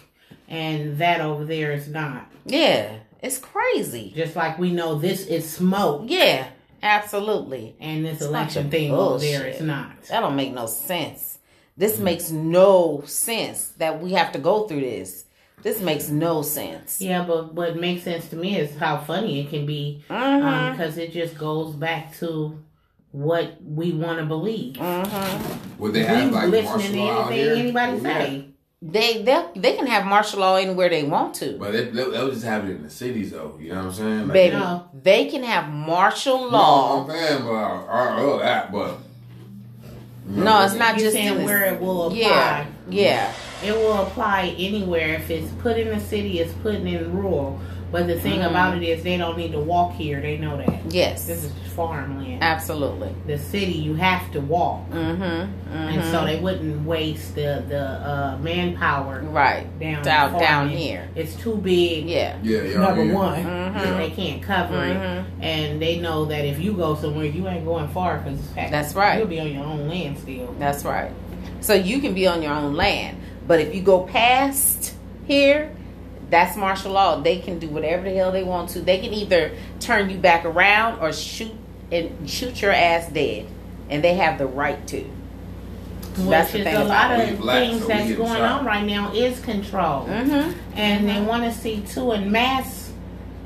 [0.48, 2.26] and that over there is not.
[2.46, 2.86] Yeah,
[3.22, 4.12] it's crazy.
[4.14, 6.48] Just like we know this is smoke Yeah,
[6.82, 7.76] absolutely.
[7.80, 9.60] and this It's a bunch election of thing over there bullshit.
[9.60, 10.02] is not.
[10.04, 11.38] That don't make no sense.
[11.76, 12.02] This mm.
[12.02, 15.24] makes no sense that we have to go through this.
[15.62, 17.00] This makes no sense.
[17.00, 20.72] Yeah, but what makes sense to me is how funny it can be um, mm-hmm.
[20.72, 22.58] because it just goes back to
[23.12, 24.74] what we want to believe.
[24.76, 25.78] Mhm.
[25.78, 27.64] Would they have like listening martial to law out anything here?
[27.64, 28.18] anybody oh, Yeah.
[28.24, 28.44] say.
[28.82, 31.56] They they they can have martial law anywhere they want to.
[31.58, 33.58] But they, they, they'll just have it in the cities, though.
[33.60, 34.20] You know what I'm saying?
[34.22, 34.88] Like, Baby, No.
[35.02, 37.02] they can have martial No, law.
[37.04, 38.96] I'm saying, but I, I know that, but.
[40.26, 42.18] No, it's not You're just saying the- where it will apply.
[42.18, 43.32] Yeah, yeah.
[43.64, 45.14] It will apply anywhere.
[45.16, 47.60] If it's put in the city, it's put in rural.
[47.92, 50.20] But the thing about it is, they don't need to walk here.
[50.20, 50.92] They know that.
[50.92, 52.40] Yes, This is farmland.
[52.42, 53.12] absolutely.
[53.26, 55.72] The city, you have to walk, Mm-hmm.
[55.72, 61.08] and so they wouldn't waste the the uh, manpower right down down down here.
[61.16, 62.06] It's too big.
[62.08, 62.36] Yeah.
[62.42, 62.78] Yeah, yeah.
[62.78, 63.12] Number yeah.
[63.14, 63.96] one, Mhm.
[63.98, 67.88] they can't cover it, and they know that if you go somewhere, you ain't going
[67.88, 69.18] far because That's right.
[69.18, 70.54] You'll be on your own land still.
[70.58, 71.10] That's right.
[71.60, 73.18] So you can be on your own land,
[73.48, 74.94] but if you go past
[75.26, 75.70] here,
[76.30, 77.20] that's martial law.
[77.20, 78.80] They can do whatever the hell they want to.
[78.80, 81.52] They can either turn you back around or shoot
[81.92, 83.46] and shoot your ass dead,
[83.88, 85.04] and they have the right to.
[86.14, 87.30] That's Which the is thing a lot of it.
[87.32, 88.60] We black, things so that's going shot.
[88.60, 90.52] on right now is control, Mm-hmm.
[90.76, 92.92] and they want to see too in mass,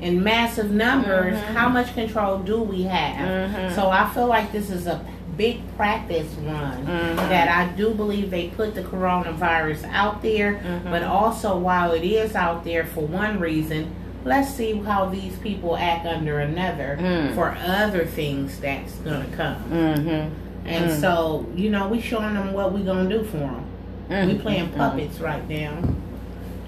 [0.01, 1.53] in massive numbers, Mhm.
[1.53, 3.51] how much control do we have?
[3.51, 3.75] Mhm.
[3.75, 4.99] So I feel like this is a
[5.37, 7.15] big practice run Mhm.
[7.29, 10.91] that I do believe they put the coronavirus out there, Mhm.
[10.91, 13.87] but also while it is out there for one reason.
[14.23, 17.35] Let's see how these people act under another Mm.
[17.35, 19.57] for other things that's gonna come.
[19.71, 20.29] Mm-hmm.
[20.67, 20.99] And Mm.
[20.99, 23.63] so, you know, we showing them what we gonna do for them.
[24.09, 24.27] Mm-hmm.
[24.27, 25.73] We playing puppets right now,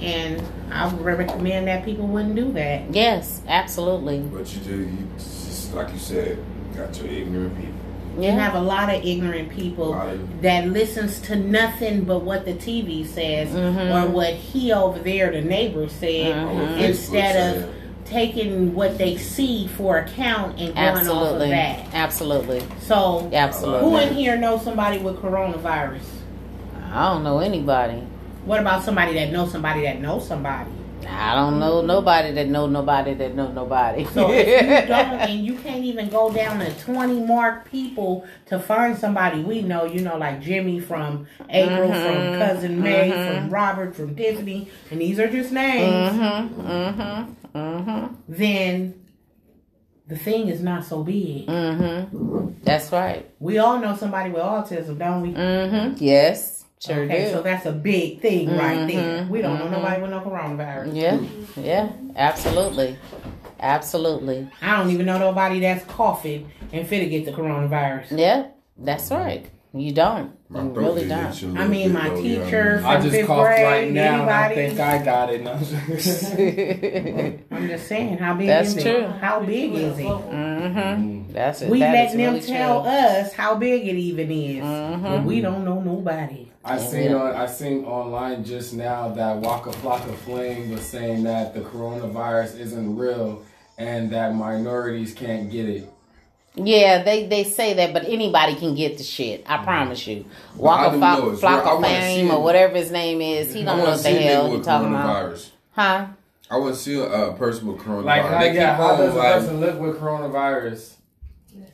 [0.01, 0.41] and
[0.71, 2.81] I would recommend that people wouldn't do that.
[2.91, 4.19] Yes, absolutely.
[4.19, 6.37] But you do, you just like you said,
[6.75, 7.73] got your ignorant people.
[8.17, 12.23] You have a lot of ignorant people A lot of- that listens to nothing but
[12.23, 13.93] what the TV says Mhm.
[14.05, 16.43] or what he over there, the neighbor, said, Mhm.
[16.43, 17.69] Or what Facebook instead of
[18.05, 21.49] taking what they see for account and going off of Absolutely.
[21.49, 21.79] that.
[21.93, 22.63] Absolutely.
[22.79, 23.89] So, Absolutely.
[23.89, 26.05] who in here knows somebody with coronavirus?
[26.93, 28.01] I don't know anybody.
[28.45, 30.69] What about somebody that knows somebody that knows somebody?
[31.05, 34.05] I don't know nobody that know nobody that know nobody.
[34.05, 38.59] So if you don't, and you can't even go down to twenty mark people to
[38.59, 43.35] find somebody we know, you know, like Jimmy from April, Mhm, from Cousin May, mhm.
[43.41, 46.17] from Robert, from Tiffany, and these are just names.
[46.17, 46.61] Mm-hmm.
[46.61, 47.57] Mm-hmm.
[47.57, 48.15] Mm-hmm.
[48.27, 49.05] Then
[50.07, 51.47] the thing is not so big.
[51.47, 52.63] Mm-hmm.
[52.63, 53.29] That's right.
[53.39, 55.33] We all know somebody with autism, don't we?
[55.33, 55.95] Mm-hmm.
[56.03, 56.56] Yes.
[56.79, 57.31] Sure okay, do.
[57.31, 59.23] so that's a big thing right there.
[59.23, 59.71] Mhm, We don't know mhm.
[59.71, 60.95] nobody with no coronavirus.
[60.95, 61.17] yeah.
[61.61, 61.89] Yeah.
[62.15, 62.97] Absolutely.
[63.59, 64.47] Absolutely.
[64.61, 68.15] I don't even know nobody that's coughing and fit to get the coronavirus.
[68.17, 68.47] Yeah.
[68.77, 69.47] That's right.
[69.73, 70.31] You don't.
[70.49, 71.25] My You really don't.
[71.31, 73.27] itching a I little mean, my though, you know what teacher I from just fifth
[73.27, 74.67] coughed grade, right now, and I anybody?
[74.67, 75.47] think I got it.
[77.51, 78.91] I'm just saying, how big That's is true.
[78.93, 79.09] it?
[79.19, 80.05] How big is it?
[80.05, 81.31] mm-hmm.
[81.33, 81.69] That's it.
[81.69, 82.91] We That is letting them really tell true.
[82.91, 84.63] us how big it even is.
[84.63, 85.03] Mhm.
[85.03, 86.47] But we don't know nobody.
[86.67, 91.53] I seen on I seen online just now that Waka Flocka Flame was saying that
[91.53, 93.43] the coronavirus isn't real
[93.77, 95.89] and that minorities can't get it.
[96.55, 99.43] Yeah, they, they say that, but anybody can get the shit.
[99.47, 100.25] I promise you.
[100.55, 101.51] Well, I Waka do know Flo- it's real.
[101.51, 102.33] I Flocka wanna see Fame it.
[102.33, 104.65] or whatever his name is, he don't know what the a nigga hell he with
[104.65, 105.51] talking about.
[105.71, 106.07] Huh?
[106.49, 108.05] I want to see a uh, person with coronavirus.
[108.05, 110.93] Like, how, They yeah, keep how on, does a like, person live with coronavirus?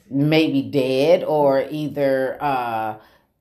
[0.09, 2.95] Maybe dead or either uh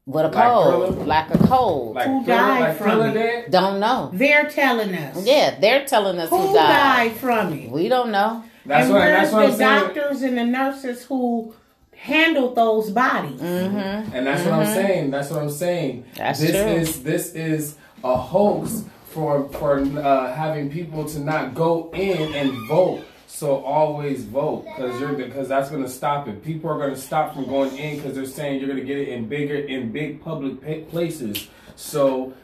[0.05, 1.05] what a Like cold, Thriller?
[1.07, 1.95] like a cold.
[1.95, 3.15] Like Who Thriller- died like from Thriller it?
[3.15, 3.51] dead?
[3.51, 4.11] don't know.
[4.13, 5.25] They're telling us.
[5.27, 7.09] Yeah, they're telling us Who, who, died.
[7.11, 7.13] died.
[7.13, 7.71] from it?
[7.71, 8.43] We don't know.
[8.67, 9.95] That's and what where's that's what the I'm saying.
[9.95, 11.55] doctors and the nurses who
[11.97, 13.41] handled those bodies?
[13.41, 14.15] Mm-hmm.
[14.15, 15.11] And that's what I'm saying.
[15.11, 16.05] That's what I'm saying.
[16.17, 16.61] That's this true.
[16.61, 22.53] is this is a hoax for for uh, having people to not go in and
[22.69, 23.05] vote.
[23.35, 26.45] So always vote because you're because that's going to stop it.
[26.45, 28.99] People are going to stop from going in because they're saying you're going to get
[28.99, 31.49] it in bigger in big public places.
[31.75, 32.35] So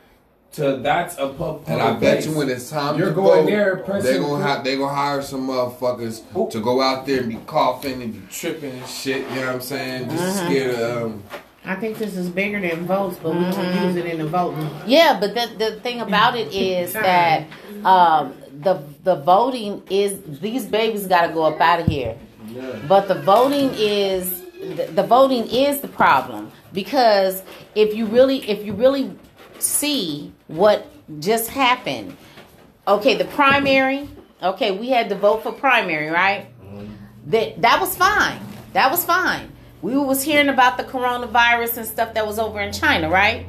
[0.53, 1.65] to that's a pub.
[1.67, 2.27] And I public bet place.
[2.27, 4.95] you when it's time You're to going vote, there, pressing- they're gonna have they gonna
[4.95, 9.29] hire some motherfuckers to go out there and be coughing and be tripping and shit.
[9.29, 10.09] You know what I'm saying?
[10.09, 10.47] Just Mm-hmm.
[10.51, 11.03] scared of.
[11.03, 11.23] Um,
[11.67, 14.71] I think this is bigger than votes, but we don't use it in the voting.
[14.87, 17.47] Yeah, but the the thing about it is that
[17.85, 18.33] um,
[18.63, 22.17] the the voting is these babies got to go up out of here.
[22.89, 24.43] But the voting is
[24.77, 27.43] the, the voting is the problem because
[27.75, 29.13] if you really if you really
[29.59, 30.87] see what
[31.21, 32.17] just happened,
[32.87, 34.09] okay, the primary,
[34.43, 36.47] okay, we had to vote for primary, right?
[37.27, 38.41] That that was fine.
[38.73, 39.53] That was fine.
[39.81, 43.47] We was hearing about the coronavirus and stuff that was over in China, right?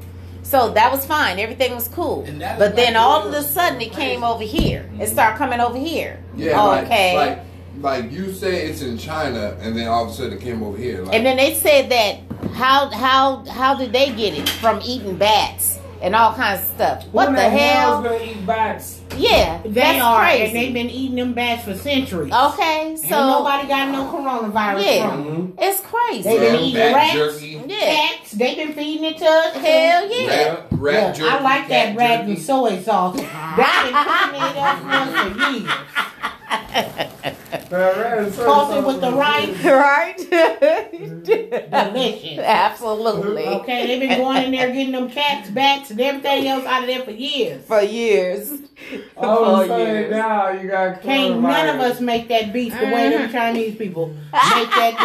[0.50, 1.38] So that was fine.
[1.38, 2.24] Everything was cool.
[2.24, 4.80] And that is But then like all of a sudden it came over here.
[4.80, 5.14] It mm-hmm.
[5.14, 6.24] started coming over here.
[6.36, 7.16] yeah, Oh, like, okay.
[7.16, 7.40] like
[7.82, 10.76] like you say it's in China, and then all of a sudden it came over
[10.76, 11.04] here.
[11.04, 12.20] Like, And then they said that
[12.54, 17.06] how how how did they get it from eating bats and all kinds of stuff.
[17.12, 18.02] What in the hell?
[18.02, 18.99] hell's gonna eat bats?
[19.18, 20.44] Yeah, They that's are, crazy.
[20.46, 22.32] and they've been eating them bats for centuries.
[22.32, 25.10] okay, Ain't so nobody got no coronavirus Yeah.
[25.10, 25.24] from.
[25.26, 25.60] Mm-hmm.
[25.62, 26.24] it's crazy.
[26.24, 27.62] They've been Yeah, eating bat rats, jerky.
[27.68, 28.32] Yeah, cats.
[28.32, 29.54] They've been feeding it to us.
[29.56, 30.28] hell yeah.
[30.30, 31.30] Rat, rat Yeah, jerky.
[31.30, 32.32] I like that rat jerky.
[32.34, 33.16] and soy sauce.
[33.18, 37.36] That's been cooking it up for us for years.
[37.52, 39.64] Toss it with the rice.
[39.64, 40.18] right?
[41.94, 42.40] Delicious.
[42.40, 43.46] Absolutely.
[43.46, 46.88] Okay, they've been going in there getting them cats, bats, and everything else out of
[46.88, 47.66] there for years.
[47.66, 48.52] For years.
[49.18, 50.12] Oh, of For sudden years.
[50.12, 53.32] now you got Can't none of us make that beef the way them mm-hmm.
[53.34, 54.96] Chinese people make that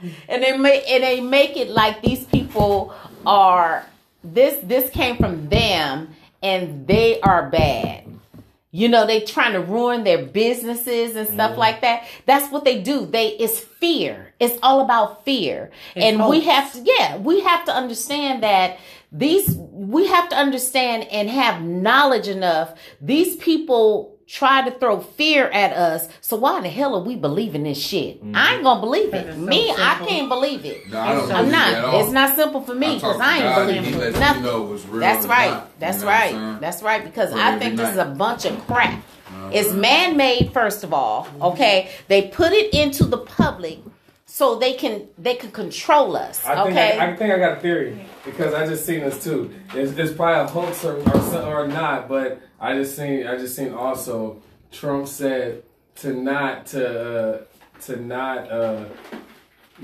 [0.00, 0.14] beef.
[0.28, 2.94] and they make and they make it like these people
[3.26, 3.84] are
[4.22, 8.09] this this came from them and they are bad
[8.72, 11.60] you know they trying to ruin their businesses and stuff mm-hmm.
[11.60, 12.06] like that.
[12.26, 13.06] That's what they do.
[13.06, 14.32] They it's fear.
[14.38, 15.70] It's all about fear.
[15.96, 18.78] It's and we have to yeah we have to understand that
[19.10, 22.78] these we have to understand and have knowledge enough.
[23.00, 27.64] These people try to throw fear at us so why the hell are we believing
[27.64, 31.14] this shit i ain't gonna believe it so me i can't believe it No, I
[31.14, 31.94] don't I'm believe it at not.
[32.00, 34.44] It's not simple for me because I ain't believing he for let nothing.
[34.44, 35.50] You know what's real That's right.
[35.50, 36.60] not, you That's know right.
[36.60, 37.04] That's right.
[37.04, 38.94] Because Pray I every think this is a bunch of crap.
[39.26, 39.50] Uh-huh.
[39.52, 41.26] It's man made, first of all.
[41.40, 43.78] Okay, they put it into the public
[44.30, 46.46] so they can they can control us.
[46.46, 49.22] I think Okay, I, I think I got a theory because I just seen this
[49.24, 49.52] too.
[49.74, 50.96] It's, it's probably a hoax or
[51.36, 54.40] or, or not, but I just seen I just seen also
[54.70, 55.64] Trump said
[55.96, 57.42] to not to uh,
[57.82, 58.84] to not uh,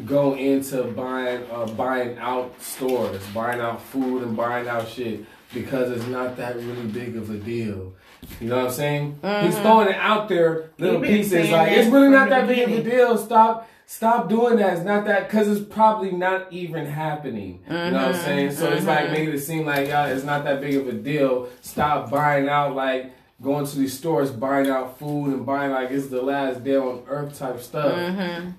[0.04, 5.90] go into buying uh, buying out stores, buying out food and buying out shit because
[5.90, 7.94] it's not that really big of a deal.
[8.40, 9.12] You know what I'm saying?
[9.14, 9.62] He's mm-hmm.
[9.62, 11.50] throwing it out there, little pieces.
[11.50, 13.16] Like it's really not that big of a deal.
[13.16, 14.74] Stop, stop doing that.
[14.74, 17.62] It's not that because it's probably not even happening.
[17.66, 18.24] You know what I'm mm-hmm.
[18.24, 18.52] saying?
[18.52, 19.12] So it's like mm-hmm.
[19.12, 21.48] making it seem like yeah, it's not that big of a deal.
[21.62, 23.12] Stop buying out like
[23.42, 27.04] going to these stores, buying out food and buying like it's the last day on
[27.08, 28.16] earth type stuff.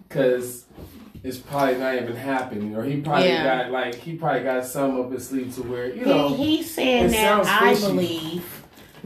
[0.07, 0.65] Because
[1.23, 3.63] it's probably not even happening, or he probably Yeah.
[3.63, 6.29] got like he probably got some up his sleeve to where you know.
[6.29, 8.56] He, he's saying that I believe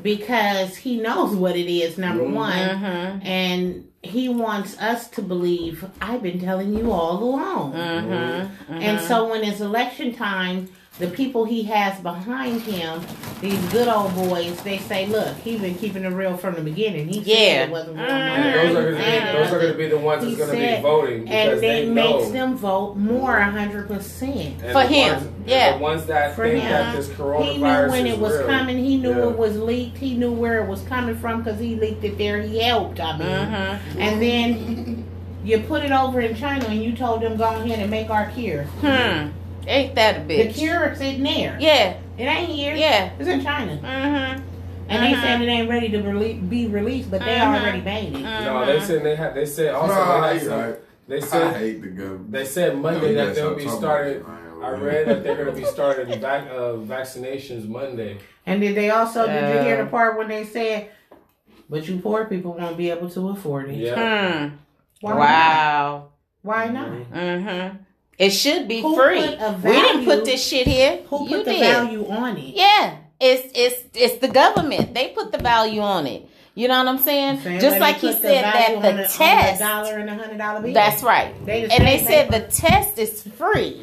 [0.02, 2.34] because he knows what it is, number Mhm.
[2.34, 3.26] one, Mm-hmm.
[3.28, 7.74] and he wants us to believe I've been telling you all along.
[7.74, 8.74] Mm-hmm.
[8.74, 10.70] And so when it's election time,
[11.00, 13.02] the people he has behind him,
[13.40, 17.08] these good old boys, they say, "Look, he's been keeping it real from the beginning.
[17.08, 17.36] He Yeah.
[17.36, 19.98] said it wasn't going And on." those are gonna be those are gonna be the
[19.98, 21.94] ones that's gonna be voting because and they it know.
[22.18, 24.62] makes them vote more hundred percent.
[24.64, 25.72] And For him, ones- yeah.
[25.78, 27.14] The ones that For think him, that this He
[27.58, 28.48] knew when it was real.
[28.48, 28.78] coming.
[28.78, 29.30] He knew Yeah.
[29.30, 29.98] it was leaked.
[29.98, 32.42] He knew where it was coming from because he leaked it there.
[32.42, 33.00] He helped.
[33.00, 34.02] I mean, Mm-hmm.
[34.02, 35.04] and then
[35.44, 38.26] you put it over in China and you told them go ahead and make our
[38.36, 38.64] cure.
[38.82, 39.30] hmm.
[39.68, 40.48] Ain't that a bitch?
[40.48, 41.58] The cure is sitting there.
[41.60, 42.76] Yeah, It ain't here.
[42.76, 43.12] yeah.
[43.20, 43.78] It's in China.
[43.78, 44.42] Mm-hmm.
[44.90, 47.60] And they said it ain't ready to rele- be released, but they Mhm.
[47.62, 48.20] already made it.
[48.22, 49.34] No, they said they had.
[49.36, 50.76] They said also Nah, they, had you some- right.
[51.08, 52.32] they I said hate the government.
[52.32, 54.26] they said Monday You that they'll be started.
[54.64, 58.18] I read that they're gonna be starting vac- uh, vaccinations Monday.
[58.46, 60.90] And did they also did you hear the part when they said,
[61.70, 63.76] "But you poor people won't be able to afford it"?
[63.78, 63.96] Yeah.
[63.96, 64.48] Hmm.
[65.00, 65.20] Why Not?
[65.20, 66.06] Wow.
[66.44, 66.90] Why not?
[67.14, 67.78] Mm-hmm.
[68.22, 69.18] It should be Who free.
[69.18, 71.00] a we didn't put this shit here.
[71.10, 71.60] Who you put the did.
[71.62, 72.56] value on it?
[72.56, 74.94] Yeah, it's it's it's the government.
[74.94, 76.30] They put the value on it.
[76.54, 77.40] You know what I'm saying?
[77.40, 79.60] Same Just like he said that the test.
[79.60, 80.72] dollar and a hundred dollar bill.
[80.72, 81.34] That's right.
[81.48, 83.82] They and they said the test is free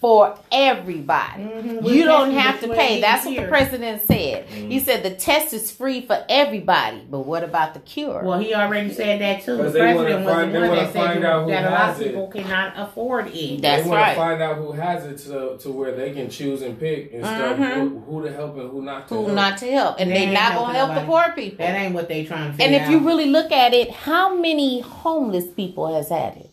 [0.00, 1.42] for everybody.
[1.42, 1.88] Mhm.
[1.92, 2.96] You don't have to pay.
[2.98, 4.44] eight That's what the president said.
[4.46, 7.02] He said the test is free for everybody.
[7.10, 8.22] But what about the cure?
[8.24, 9.52] Well, he already said that too.
[9.52, 11.44] The Because they president wanna was find- the they one wanna that said you- out
[11.44, 12.08] who that a lot has of it.
[12.10, 13.60] people cannot afford it.
[13.62, 14.14] That's they want right.
[14.14, 17.24] to find out who has it to to where they can choose and pick and
[17.24, 17.74] stuff Mhm.
[17.74, 19.34] who, who to help and who not to Who help.
[19.34, 21.66] not to help, and They they not gonna help the poor people.
[21.66, 22.90] That ain't what they're trying to figure And if out.
[22.92, 26.50] you really look at it, how many homeless people has had it?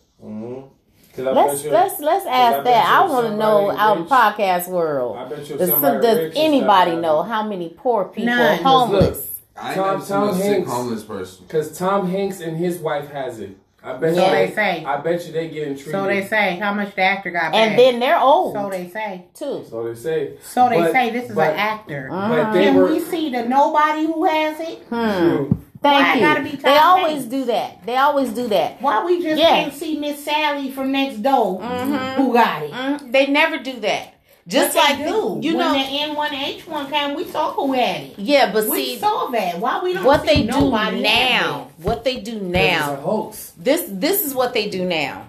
[1.16, 2.86] 'Cause I Let's let's let's ask bet that.
[2.88, 5.16] I want to know somebody out rich- podcast world.
[5.16, 8.58] I bet you Does, does anybody stuff know how many poor people None.
[8.60, 9.40] are homeless?
[9.58, 10.70] I Tom- Tom a sick Hanks.
[10.70, 11.46] homeless person.
[11.48, 13.56] Cause Tom Hanks and his wife has it.
[13.82, 14.84] I bet So you they say.
[14.84, 15.92] I bet you they getting treated.
[15.92, 19.26] So they say how much the actor got And then they're old so they say.
[19.32, 19.64] too.
[19.70, 20.32] So they say.
[20.42, 22.08] So they But- say this is but- an actor.
[22.10, 22.86] But they Can were.
[22.86, 24.78] we see the nobody who has it?
[24.90, 24.96] Hmm.
[24.96, 25.46] Why
[25.82, 26.50] Thank it gotta you.
[26.50, 27.24] be They always Hanks?
[27.26, 27.86] do that.
[27.86, 28.80] They always do that.
[28.80, 29.48] Why we just Yeah.
[29.62, 32.14] can't see Miss Sally from next door Mhm.
[32.14, 32.72] who got it?
[32.72, 33.12] Mhm.
[33.12, 34.14] They never do that.
[34.48, 35.38] Just But like they the- do.
[35.42, 35.72] you when know.
[35.72, 38.14] the N1H1 came, we saw who had it.
[38.16, 38.70] yeah, but see.
[38.70, 39.58] we see saw that.
[39.58, 41.66] Why we don't what see they do now.
[41.82, 43.32] What they do now.
[43.58, 45.22] This this is what they do now.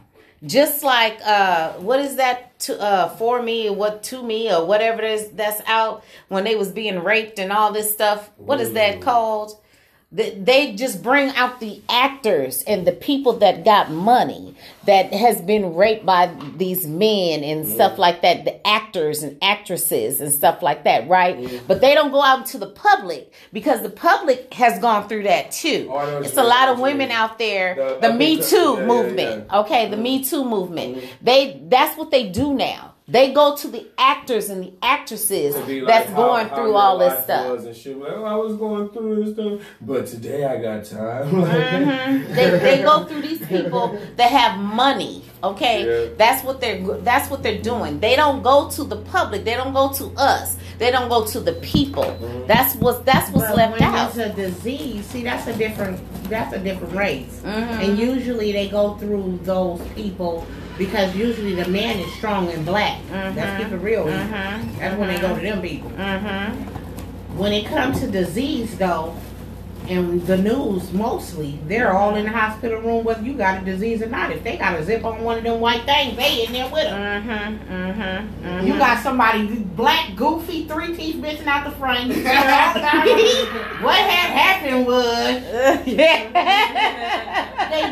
[0.46, 4.64] just like uh what is that to uh for me or what to me or
[4.66, 8.62] whatever it is that's out when they was being raped and all this stuff what
[8.62, 9.60] is that called Th-
[10.12, 14.56] they just bring out the actors and the people that got money
[14.88, 20.20] that has been raped by these men and stuff like that the actors and actresses
[20.22, 21.62] and stuff like that right?
[21.68, 25.52] But they don't go out to the public because the public has gone through that
[25.52, 25.90] too.
[25.92, 28.08] Oh, I know what it's a lot of know what you women out there The
[28.08, 29.60] the me too yeah, movement yeah.
[29.60, 29.90] okay?
[29.90, 31.04] The me too movement.
[31.22, 32.94] They that's what they do now.
[33.10, 36.98] They go to the actors and the actresses like that's how- going how through all
[36.98, 37.60] this stuff.
[37.66, 37.98] and shit.
[37.98, 41.32] Like, oh, I was going through this stuff, but today I got time.
[41.32, 42.28] Mhm.
[42.36, 45.16] they, they go through these people that have money
[45.52, 46.14] okay Yeah.
[46.22, 49.74] that's what they're that's what they're doing they don't go to the public they don't
[49.82, 50.48] go to us
[50.82, 52.48] they don't go to the people Mm-hmm.
[52.52, 55.98] that's what that's what's But left when out it's a disease, see that's a different
[56.34, 57.36] that's a different race.
[57.46, 57.84] Mhm.
[57.84, 60.34] And usually they go through those people
[60.84, 62.98] because usually the man is strong and black.
[63.38, 64.06] Let's keep it real.
[64.06, 64.78] Mhm.
[64.80, 65.90] That's when they go to them people.
[65.92, 66.46] mm-hmm.
[67.42, 69.16] When it comes to disease though,
[69.90, 74.02] and the news mostly, they're all in the hospital room whether you got a disease
[74.02, 74.32] or not.
[74.32, 76.84] If they got a zip on one of them white things, they in there with
[76.84, 77.24] them.
[77.24, 77.74] Mm-hmm.
[77.74, 78.68] Mm-hmm.
[78.68, 82.08] You got somebody black, goofy, three teeth missing out the front.
[82.08, 82.76] You figure out
[83.82, 86.30] what had happened was they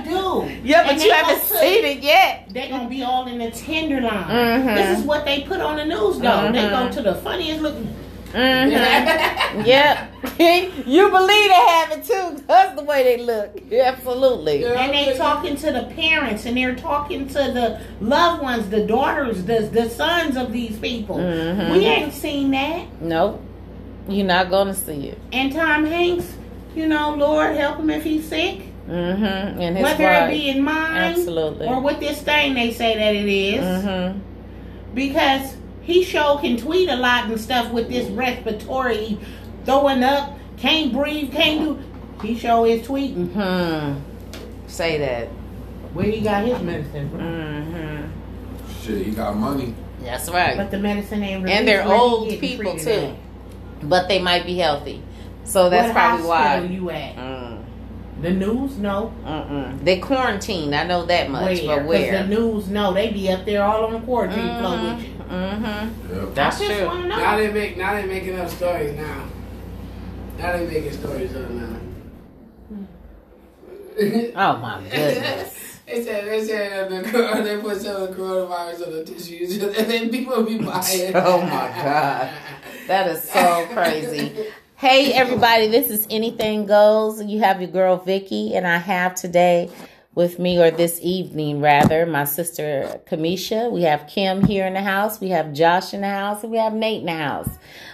[0.04, 0.60] do.
[0.64, 2.48] yeah, but you haven't seen it yet.
[2.50, 4.12] They're gonna be all in the tenderloin.
[4.26, 4.76] Mhm.
[4.76, 6.52] This is what they put on the news though.
[6.52, 6.92] They go Mhm.
[6.94, 7.94] to the funniest looking.
[8.36, 9.62] Mm-hmm.
[9.66, 10.12] yep.
[10.88, 12.44] you believe they have it too.
[12.48, 13.72] That's the way they look.
[13.72, 14.66] Absolutely.
[14.66, 19.46] And they talking to the parents and they're talking to the loved ones, the daughters,
[19.46, 21.16] the the sons of these people.
[21.18, 21.72] Mhm.
[21.72, 23.02] We ain't seen that.
[23.02, 23.42] Nope.
[24.10, 25.18] You're not gonna see it.
[25.32, 26.32] And Tom Hanks,
[26.76, 28.62] you know, Lord help him if he's sick.
[28.90, 29.62] Mm-hmm.
[29.62, 30.30] And his Whether wife.
[30.30, 31.68] it be in mind Absolutely.
[31.68, 33.64] or with this thing they say that it is.
[33.64, 34.20] Mm-hmm.
[34.94, 35.55] because
[35.86, 39.18] he sure can tweet a lot and stuff with this respiratory
[39.66, 41.80] throwing up, can't breathe, can't do.
[42.28, 43.32] He sure is tweeting.
[43.34, 44.00] Hmm.
[44.68, 45.28] Say that.
[45.94, 47.20] Where he got his medicine from?
[47.20, 48.82] Mm-hmm.
[48.82, 49.74] Shit, he got money.
[50.02, 50.58] That's right.
[50.58, 51.48] But the medicine ain't.
[51.48, 51.86] and they're.
[51.88, 53.16] Where old people treated
[53.82, 55.02] too, but they might be healthy.
[55.44, 56.74] So that's what probably hospital why.
[56.74, 57.16] you at?
[57.16, 57.64] Mm.
[58.22, 59.14] The news, no.
[59.24, 59.84] Mm-mm.
[59.84, 60.74] They quarantine.
[60.74, 61.68] I know that much, Where?
[61.68, 62.24] but 'Cause where?
[62.24, 62.94] the news, no.
[62.94, 65.15] They be up there all on the quarantine floor with you.
[65.36, 66.16] Mm-hmm.
[66.16, 66.36] Yep.
[66.36, 66.86] That's true.
[66.86, 67.18] want to know.
[67.18, 69.28] Now they make now they making up stories now.
[70.38, 71.80] Now they making stories up now.
[74.36, 75.80] Oh my goodness.
[75.86, 79.62] They said they said that the they put some of the coronavirus on the tissues
[79.64, 81.16] and then people be buying.
[81.16, 82.30] Oh my God.
[82.88, 84.48] That is so crazy.
[84.78, 87.24] Hey everybody, this is Anything Goes.
[87.24, 89.70] You have your girl Vicky, and I have today
[90.16, 93.72] with me, or this evening rather, my sister Kamisha.
[93.72, 95.20] We have Kim here in the house.
[95.20, 97.50] We have Josh in the house, and we have Nate in the house.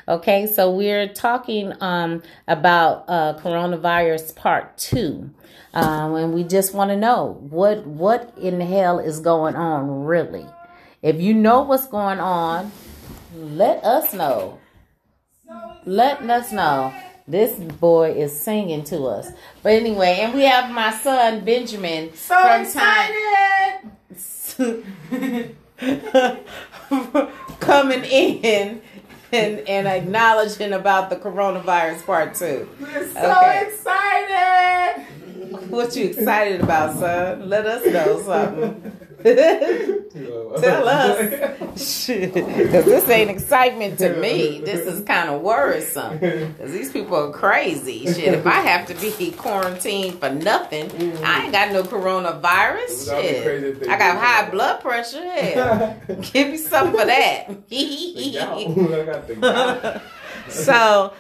[0.08, 5.32] Okay, so we're talking um, about uh, coronavirus part two.
[5.74, 10.04] Um, and we just want to know what what in the hell is going on
[10.04, 10.46] really.
[11.02, 12.72] If you know what's going on,
[13.34, 14.60] let us know.
[15.86, 16.94] Let us know.
[17.28, 19.30] This boy is singing to us.
[19.64, 23.16] But anyway, and we have my son Benjamin So from excited!
[24.58, 25.56] time
[27.60, 28.82] coming in
[29.32, 32.68] and, and acknowledging about the coronavirus part two.
[32.80, 33.68] We're so Okay.
[33.68, 35.06] excited!
[35.70, 37.48] What you excited about, son?
[37.50, 38.98] Let us know something.
[40.62, 42.04] Tell us.
[42.04, 42.34] Shit.
[42.34, 44.62] Because this ain't excitement to me.
[44.62, 46.18] This is kind of worrisome.
[46.18, 48.06] Because these people are crazy.
[48.06, 50.92] Shit, if I have to be quarantined for nothing,
[51.24, 53.10] I ain't got no coronavirus.
[53.10, 53.44] Shit.
[53.44, 55.24] crazy if they I got high blood pressure.
[55.24, 56.02] Hell.
[56.34, 57.50] Give me some for that.
[57.50, 60.02] I got the gout.
[60.50, 61.14] so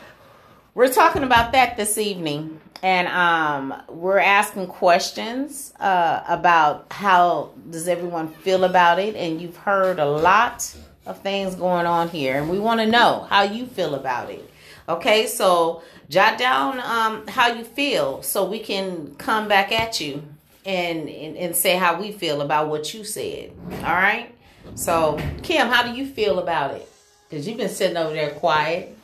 [0.74, 7.88] we're talking about that this evening and um, we're asking questions uh, about how does
[7.88, 9.16] everyone feel about it?
[9.16, 10.76] And you've heard a lot
[11.06, 12.38] of things going on here.
[12.38, 14.50] And we want to know how you feel about it.
[14.90, 20.24] Okay so jot down um, how you feel so we can come back at you
[20.66, 23.52] and, and and say how we feel about what you said.
[23.72, 24.34] All right?
[24.74, 26.92] So kim how do you feel about it?
[27.30, 28.98] Because you've been sitting over there quiet.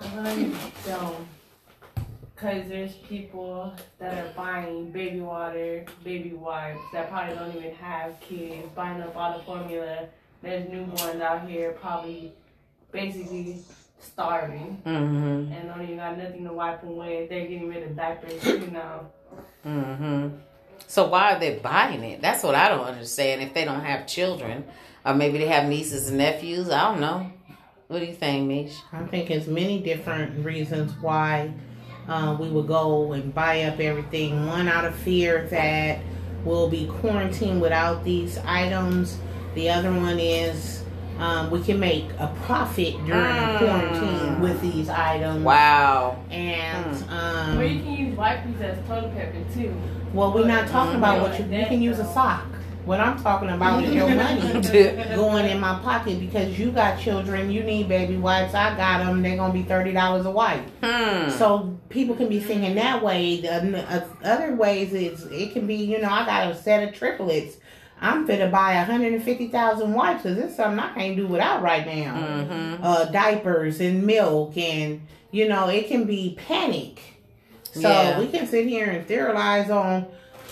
[0.00, 0.52] I
[0.86, 1.35] don't.
[2.36, 8.20] Because there's people that are buying baby water, baby wipes that probably don't even have
[8.20, 10.06] kids, buying up all the formula.
[10.42, 12.34] There's newborns out here probably
[12.92, 13.62] basically
[13.98, 15.50] starving Mm-hmm.
[15.52, 17.30] and don't even got nothing to wipe them with.
[17.30, 19.06] They're getting rid of diapers too now.
[19.64, 20.36] Mm-hmm.
[20.86, 22.20] So why are they buying it?
[22.20, 23.40] That's what I don't understand.
[23.40, 24.64] If they don't have children,
[25.06, 27.32] or maybe they have nieces and nephews, I don't know.
[27.88, 28.76] What do you think, Mish?
[28.92, 31.54] I think it's many different reasons why
[32.08, 34.46] uh, we would go and buy up everything.
[34.46, 35.98] One out of fear that
[36.44, 39.18] we'll be quarantined without these items.
[39.54, 40.82] The other one is
[41.18, 43.58] um, we can make a profit during Mm.
[43.58, 45.42] quarantine with these items.
[45.42, 46.18] Wow.
[46.30, 46.94] And
[47.58, 49.74] Or you um, can use wipes as toilet paper too.
[50.12, 52.44] well, we're not talking about what you you can use a sock.
[52.86, 54.62] What I'm talking about is your money
[55.16, 58.54] going in my pocket because you got children, you need baby wipes.
[58.54, 59.22] I got them.
[59.22, 60.62] They're gonna be thirty dollars a wipe.
[60.84, 61.28] Hmm.
[61.30, 63.40] So people can be thinking that way.
[63.40, 66.94] The uh, other ways is it can be, you know, I got a set of
[66.94, 67.56] triplets.
[68.00, 72.14] I'm finna buy 150,000 wipes because it's something I can't do without right now.
[72.14, 72.84] Mm-hmm.
[72.84, 75.00] Uh, diapers and milk and,
[75.30, 77.00] you know, it can be panic.
[77.72, 78.20] So Yeah.
[78.20, 80.06] we can sit here and theorize on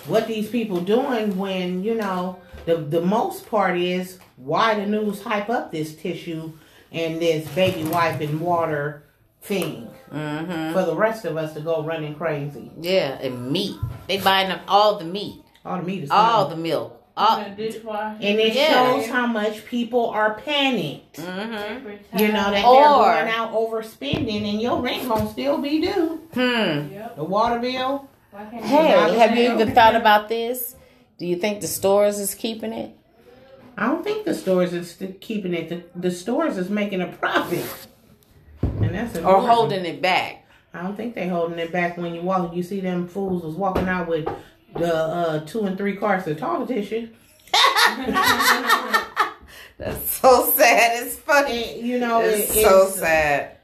[0.06, 5.22] what these people doing when, you know, the, the most part is why the news
[5.22, 6.52] hype up this tissue
[6.92, 9.04] and this baby wipe and water
[9.42, 10.72] thing Mm-hmm.
[10.72, 12.70] for the rest of us to go running crazy.
[12.80, 13.74] Yeah, and meat.
[14.06, 16.50] They buying up all the meat, All the meat is all gone.
[16.50, 17.02] the milk.
[17.16, 18.18] All, In a dishwasher.
[18.20, 18.68] and it Yeah.
[18.92, 21.16] shows how much people are panicked.
[21.16, 22.18] mm-hmm.
[22.18, 22.76] You know that Or-
[23.12, 26.20] they're going out overspending, and your rent gonna still be due.
[26.32, 26.92] Hmm.
[26.92, 27.16] Yep.
[27.16, 28.08] The water bill.
[28.34, 30.74] Hey, have you even thought about this?
[31.18, 32.96] Do you think the stores is keeping it?
[33.78, 35.68] I don't think the stores is keeping it.
[35.68, 37.64] The, the stores is making a profit,
[38.62, 40.46] and that's Or holding it back?
[40.72, 42.54] I don't think they holding it back when you walk.
[42.54, 44.28] You see them fools was walking out with
[44.76, 47.08] the uh, two and three carts of toilet tissue.
[49.76, 51.02] That's so sad.
[51.06, 51.74] It's funny.
[51.78, 53.58] And, you know, it- It's so sad.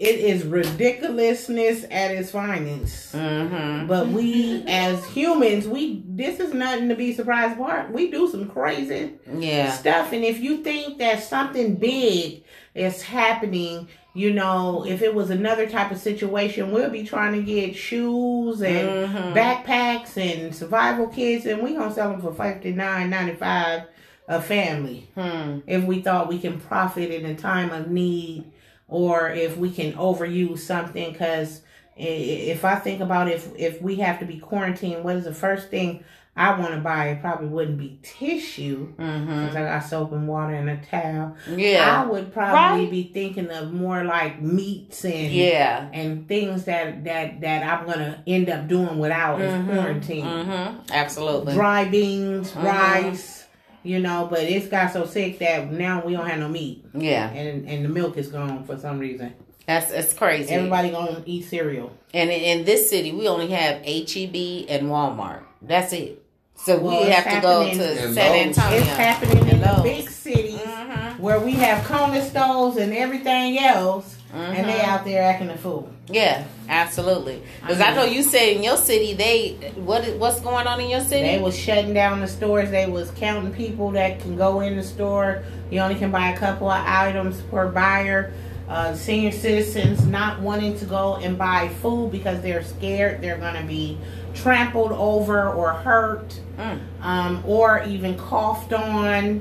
[0.00, 3.14] It is ridiculousness at its finest.
[3.14, 3.86] Mm-hmm.
[3.86, 7.92] But we, as humans, we this is nothing to be surprised about.
[7.92, 9.70] We do some crazy Yeah.
[9.70, 12.44] stuff, and if you think that something big
[12.74, 17.42] is happening, you know, if it was another type of situation, we'll be trying to
[17.42, 19.34] get shoes and Mhm.
[19.34, 23.82] backpacks and survival kits, and we gonna sell them for fifty nine ninety five
[24.28, 25.58] a family Hmm.
[25.66, 28.44] if we thought we can profit in a time of need
[28.90, 31.62] or if we can overuse something because
[31.96, 35.68] if i think about if if we have to be quarantined what is the first
[35.68, 36.02] thing
[36.36, 39.26] i want to buy it probably wouldn't be tissue Mm-hmm.
[39.46, 42.02] because i got soap and water and a towel Yeah.
[42.02, 42.90] i would probably Right.
[42.90, 45.88] be thinking of more like meats and Yeah.
[45.92, 50.76] and things that that that i'm gonna end up doing without is quarantine Mm-hmm.
[50.92, 51.54] Absolutely.
[51.54, 52.64] dry beans Mhm.
[52.64, 53.39] rice
[53.82, 57.30] you know but it's got so sick that now we don't have no meat Yeah.
[57.30, 59.32] and and the milk is gone for some reason.
[59.66, 60.52] That's that's crazy.
[60.52, 61.92] Everybody gonna eat cereal.
[62.12, 65.42] And in, in this city, we only have HEB and Walmart.
[65.62, 66.22] That's it.
[66.56, 68.78] So Well, we have to go to San Antonio.
[68.80, 71.20] It's happening in And the big cities Mhm.
[71.20, 74.88] where we have corner stores and everything else, and they Mhm.
[74.88, 75.88] out there acting a fool.
[76.10, 77.42] Yeah, absolutely.
[77.60, 80.88] Because I I, know you said in your city, they what what's going on in
[80.90, 81.22] your city?
[81.22, 82.70] They was shutting down the stores.
[82.70, 85.42] They was counting people that can go in the store.
[85.70, 88.32] You only can buy a couple of items per buyer.
[88.68, 93.60] Uh, senior citizens not wanting to go and buy food because they're scared they're going
[93.60, 93.98] to be
[94.32, 96.38] trampled over or hurt.
[96.56, 96.78] Mm.
[97.00, 99.40] um, or even coughed on.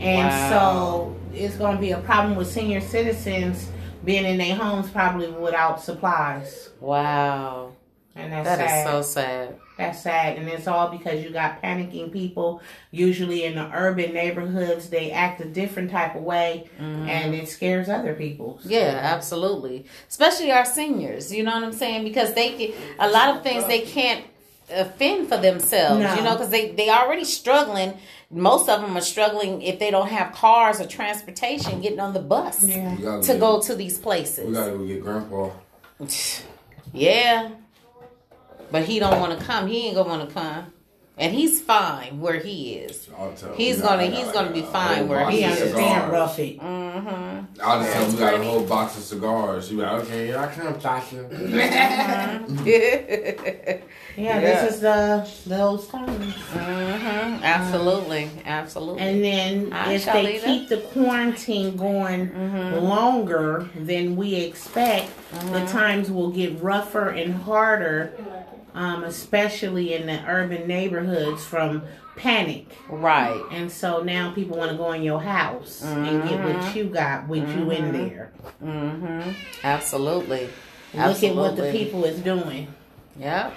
[0.00, 0.50] And Wow.
[0.50, 3.68] so it's going to be a problem with senior citizens
[4.06, 6.70] being in their homes probably without supplies.
[6.80, 7.72] Wow,
[8.14, 8.86] And that's that is sad.
[8.86, 9.56] so sad.
[9.76, 10.38] that's sad.
[10.38, 12.62] And it's all because you got panicking people.
[12.92, 17.08] Usually in the urban neighborhoods, they act a different type of way mm-hmm.
[17.08, 18.60] and it scares other people.
[18.64, 19.86] Yeah, absolutely.
[20.08, 21.34] Especially our seniors.
[21.34, 22.04] You know what I'm saying?
[22.04, 24.24] Because they get a lot of things they can't
[24.98, 26.00] fend for themselves.
[26.00, 26.14] No.
[26.14, 27.98] You know, because they they already struggling.
[28.30, 32.18] Most of them are struggling if they don't have cars or transportation, getting on the
[32.20, 32.96] bus Yeah.
[32.96, 34.46] We gotta to get- go to these places.
[34.48, 35.50] We gotta go get grandpa.
[36.92, 37.50] Yeah.
[38.70, 39.66] But he don't want to come.
[39.68, 40.72] He ain't gonna want to come.
[41.18, 43.08] And he's fine where he is.
[43.18, 43.56] I'll tell him.
[43.56, 45.52] He's gonna- got he's gonna be fine where He he is.
[45.62, 46.12] understand cigars.
[46.12, 46.58] rough it.
[46.60, 47.60] Mm-hmm.
[47.62, 49.68] I'll just tell him we got a whole box of cigars.
[49.68, 51.26] She be like, okay, here I come, Tasha.
[54.16, 54.40] Yeah, Yeah.
[54.40, 56.34] this is the those times.
[56.34, 57.42] mm-hmm.
[57.44, 58.30] Absolutely.
[58.46, 59.02] Absolutely.
[59.02, 60.44] And then Hi, if they Shalita.
[60.44, 62.30] keep the quarantine going
[62.82, 65.10] longer than we expect,
[65.52, 68.12] the times will get rougher and harder,
[68.76, 71.82] um, especially in the urban neighborhoods from
[72.14, 72.66] panic.
[72.88, 73.42] right.
[73.50, 77.26] And so now people want to go in your house and get what you got
[77.26, 78.32] with you in there.
[78.62, 79.32] Mm-hmm.
[79.64, 80.48] Absolutely.
[80.94, 82.72] Look at what the people is doing.
[83.18, 83.54] Yep.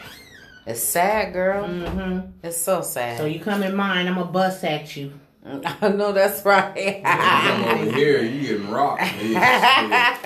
[0.66, 1.68] It's sad, girl.
[1.68, 2.32] Mm-hmm.
[2.44, 3.18] It's so sad.
[3.18, 5.14] So you come in mine, I'm gonna bust at you.
[5.82, 7.02] I know that's right.
[7.06, 9.02] Come over here, you getting rocked.
[9.22, 10.20] Yeah,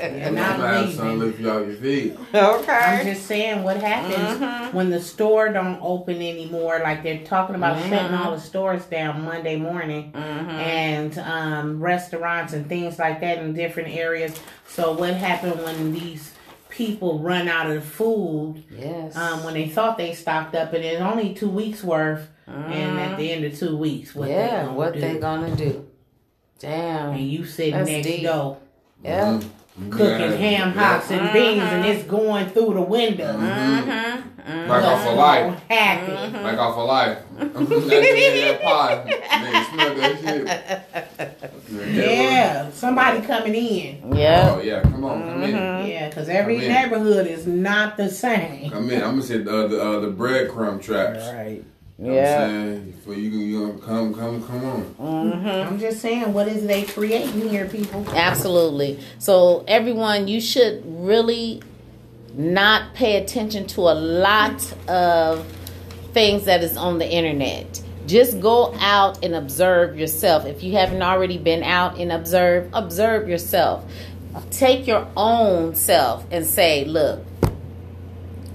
[0.00, 1.18] And I'm I'm son leaving.
[1.20, 2.16] lift you off your feet.
[2.34, 2.72] Okay.
[2.72, 4.76] I'm just saying what happens Mm-hmm.
[4.76, 6.80] when the store don't open anymore.
[6.82, 7.88] Like they're talking about Mm-hmm.
[7.90, 13.52] shutting all the stores down Monday morning, and um, restaurants and things like that in
[13.52, 14.38] different areas.
[14.68, 16.32] So what happened when these
[16.68, 18.62] people run out of food?
[18.70, 19.16] Yes.
[19.16, 23.16] Um, when they thought they stocked up, and it's only two weeks worth, and at
[23.16, 24.66] the end of two weeks, what they Mm-hmm.
[24.66, 25.00] gonna What do?
[25.00, 25.86] they gonna do?
[26.58, 27.10] Damn.
[27.14, 28.22] and you sitting That's next deep.
[28.24, 28.58] door
[29.02, 29.40] Yeah.
[29.90, 30.36] cooking Yeah.
[30.36, 33.32] ham hocks and beans, and it's going through the window.
[33.36, 34.68] Mm-hmm.
[34.68, 35.62] Like off of life.
[35.70, 36.12] Happy.
[36.38, 37.18] Like off of life.
[37.38, 39.04] that nigga that pie.
[39.30, 41.40] Nigga smell that.
[41.94, 44.14] Yeah, somebody coming in.
[44.16, 44.54] Yeah.
[44.56, 45.86] Oh yeah, come on, come in.
[45.88, 48.70] Yeah, because every neighborhood is not the same.
[48.70, 49.02] Come in.
[49.02, 51.24] I'm gonna say uh, the uh, the breadcrumb traps.
[51.32, 51.64] Right.
[51.98, 52.40] You know Yeah.
[52.40, 52.92] what I'm saying?
[53.04, 54.82] For you, you gonna come, come, come on.
[55.32, 55.48] Mm-hmm.
[55.74, 58.04] I'm just saying, what is they creating here, people?
[58.10, 58.98] Absolutely.
[59.18, 61.62] So everyone, you should really
[62.34, 65.46] not pay attention to a lot of
[66.12, 67.80] things that is on the internet.
[68.06, 70.46] Just go out and observe yourself.
[70.46, 73.84] If you haven't already been out and observe, observe yourself.
[74.50, 77.24] Take your own self and say, look,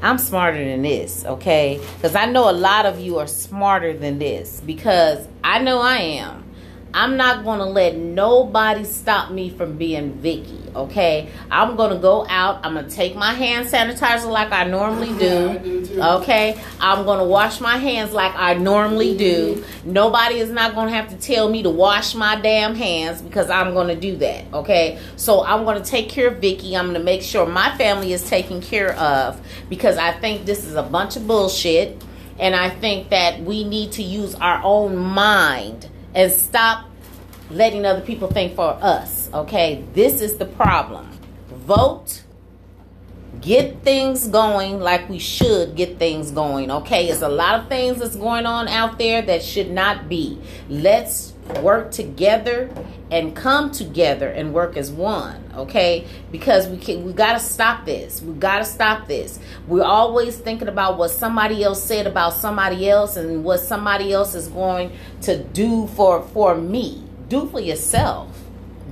[0.01, 1.79] I'm smarter than this, okay?
[1.95, 5.97] Because I know a lot of you are smarter than this because I know I
[5.97, 6.48] am.
[6.93, 11.29] I'm not going to let nobody stop me from being Vicky, okay?
[11.51, 12.65] I'm going to go out.
[12.65, 16.59] I'm going to take my hand sanitizer like I normally do okay?
[16.79, 19.63] I'm going to wash my hands like I normally do.
[19.83, 23.49] Nobody is not going to have to tell me to wash my damn hands because
[23.49, 24.99] I'm going to do that, okay?
[25.15, 26.75] So I'm going to take care of Vicky.
[26.75, 30.65] I'm going to make sure my family is taken care of because I think this
[30.65, 32.03] is a bunch of bullshit.
[32.39, 36.85] And I think that we need to use our own mind and stop
[37.49, 39.29] letting other people think for us.
[39.33, 41.09] Okay, this is the problem.
[41.49, 42.23] Vote,
[43.41, 46.71] get things going like we should get things going.
[46.71, 50.39] Okay, it's a lot of things that's going on out there that should not be.
[50.67, 52.69] Let's work together
[53.11, 56.07] and come together and work as one okay?
[56.31, 58.21] Because we can we got to stop this.
[58.21, 59.39] We got to stop this.
[59.67, 64.35] We're always thinking about what somebody else said about somebody else and what somebody else
[64.35, 67.03] is going to do for for me.
[67.27, 68.39] Do for yourself.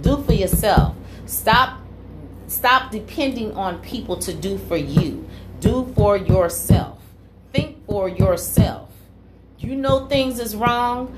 [0.01, 0.95] Do for yourself.
[1.25, 1.79] Stop
[2.47, 5.27] stop depending on people to do for you.
[5.59, 6.99] Do for yourself.
[7.51, 8.89] Think for yourself.
[9.59, 11.17] You know things is wrong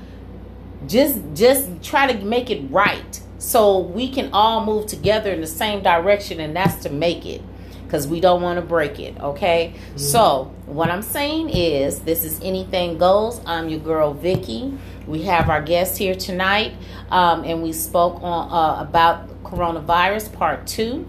[0.86, 3.20] just just try to make it right.
[3.38, 7.42] So we can all move together in the same direction and that's to make it
[7.84, 9.74] because we don't want to break it okay?
[9.96, 13.40] So what i'm saying is this is anything goes.
[13.46, 14.78] I'm your girl vicky.
[15.06, 16.74] We have our guest here tonight
[17.10, 21.08] um, and we spoke on uh, about coronavirus part two.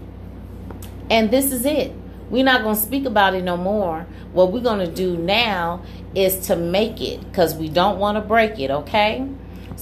[1.10, 1.92] And this is it.
[2.30, 4.06] We're not going to speak about it no more.
[4.32, 5.82] What we're going to do now
[6.14, 9.28] is to make it because we don't want to break it okay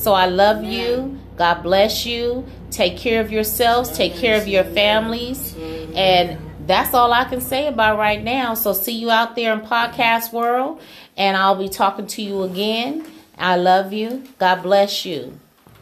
[0.01, 1.18] so I love you.
[1.36, 2.47] God bless you.
[2.70, 3.90] Take care of yourselves.
[3.94, 5.55] Take care of your families.
[5.94, 8.55] And that's all I can say about right now.
[8.55, 10.81] So see you out there in podcast world.
[11.18, 13.06] And I'll be talking to you again.
[13.36, 14.24] I love you.
[14.39, 15.39] God bless you.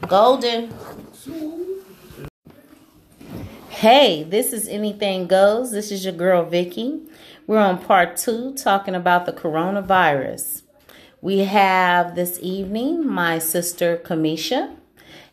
[0.08, 0.74] Golden.
[3.68, 5.70] Hey, this is Anything Goes.
[5.70, 7.02] This is your girl Vicky.
[7.46, 10.62] We're on part two talking about the coronavirus.
[11.20, 14.76] We have this evening my sister Kamisha,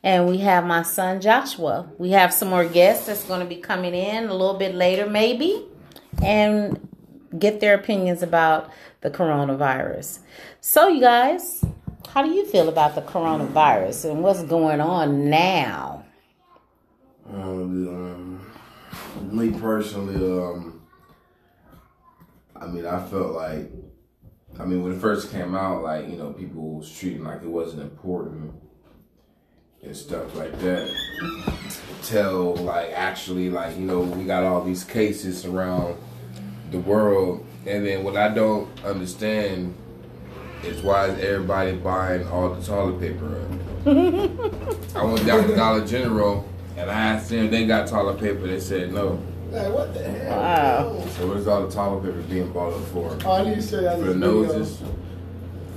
[0.01, 1.87] and we have my son Joshua.
[1.99, 5.05] We have some more guests that's going to be coming in a little bit later,
[5.05, 5.63] maybe,
[6.23, 6.89] and
[7.37, 8.71] get their opinions about
[9.01, 10.19] the coronavirus.
[10.59, 11.63] So, you guys,
[12.09, 16.03] how do you feel about the coronavirus and what's going on now?
[17.31, 20.81] Um, um, me personally, um,
[22.55, 23.69] I mean, I felt like,
[24.59, 27.47] I mean, when it first came out, like you know, people was treating like it
[27.47, 28.53] wasn't important
[29.83, 30.93] and stuff like that.
[32.03, 35.97] Till like actually, like you know, we got all these cases around
[36.71, 39.75] the world, and then what I don't understand
[40.63, 43.85] is why is everybody buying all the toilet paper up?
[44.95, 48.47] I went down to Dollar General and I asked them if they got toilet paper.
[48.47, 49.21] They said no.
[49.55, 50.39] Like, what the hell?
[50.41, 51.05] Wow.
[51.17, 53.17] So what is all the toilet paper being bought up for?
[53.25, 54.43] Oh, I need to show y'all For this the video.
[54.43, 54.83] noses?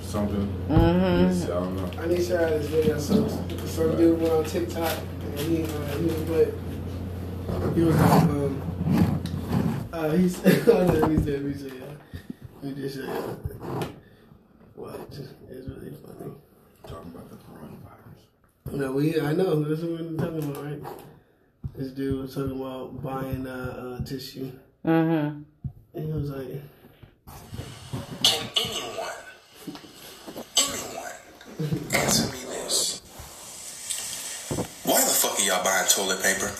[0.02, 0.46] Something?
[0.68, 1.28] Mm-hmm.
[1.28, 2.02] Yes, I don't know.
[2.02, 2.98] I need to show y'all this video.
[2.98, 3.28] Some,
[3.66, 6.14] some dude went on TikTok and he, uh, he was
[7.48, 9.22] but he was um
[9.92, 11.84] uh he said I don't know, he said he said yeah.
[12.62, 13.08] We just said,
[14.74, 15.00] what?
[15.10, 16.32] It's really funny.
[16.86, 18.72] Talking about the coronavirus.
[18.72, 19.20] No, we.
[19.20, 19.62] I know.
[19.62, 20.82] That's what we're talking about, right?
[21.78, 24.50] This dude was talking about buying uh, uh, tissue,
[24.84, 25.42] Mm-hmm.
[25.94, 26.48] and he was like,
[28.24, 29.18] Can anyone,
[30.56, 31.12] anyone,
[31.94, 33.00] answer me this?
[34.84, 36.50] Why the fuck are y'all buying toilet paper?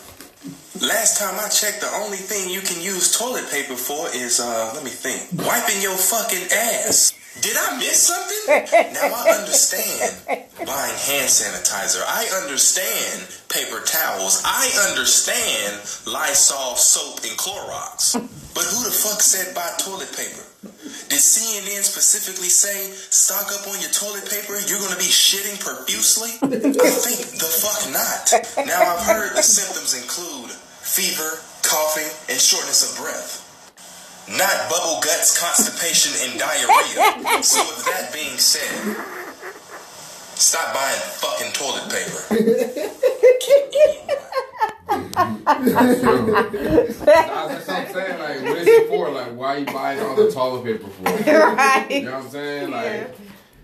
[0.86, 4.70] Last time I checked, the only thing you can use toilet paper for is, uh,
[4.74, 7.12] let me think, wiping your fucking ass.
[7.40, 8.36] Did I miss something?
[8.94, 10.16] Now I understand
[10.66, 12.02] buying hand sanitizer.
[12.06, 14.42] I understand paper towels.
[14.44, 18.14] I understand Lysol soap and Clorox.
[18.54, 20.42] But who the fuck said buy toilet paper?
[21.08, 24.58] Did CNN specifically say stock up on your toilet paper?
[24.66, 26.30] You're gonna be shitting profusely?
[26.42, 28.66] I think the fuck not.
[28.66, 33.44] Now I've heard the symptoms include fever, coughing, and shortness of breath.
[34.36, 37.42] Not bubble guts, constipation, and diarrhea.
[37.42, 38.96] So with that being said,
[40.34, 42.20] stop buying fucking toilet paper.
[47.04, 48.18] That's what I'm saying.
[48.18, 49.08] Like, what is it for?
[49.10, 51.04] Like, why are you buying all the toilet paper for?
[51.04, 51.90] Right.
[51.90, 52.70] You know what I'm saying?
[52.70, 53.16] Like,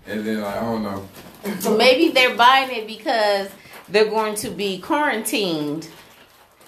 [0.07, 1.07] and then like, I don't know.
[1.77, 3.49] Maybe they're buying it because
[3.87, 5.87] they're going to be quarantined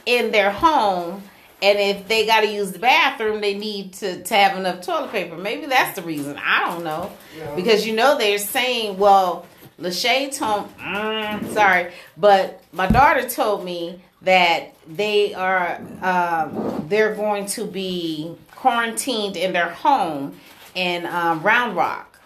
[0.05, 1.23] in their home.
[1.61, 5.11] And if they got to use the bathroom, they need to, to have enough toilet
[5.11, 5.37] paper.
[5.37, 6.37] Maybe that's the reason.
[6.37, 7.11] I don't know.
[7.55, 9.47] Because you know they're saying, well,
[9.79, 17.45] Lachey told, mm, sorry, but my daughter told me that they are, um, they're going
[17.47, 20.39] to be quarantined in their home
[20.75, 22.19] in um, Round Rock.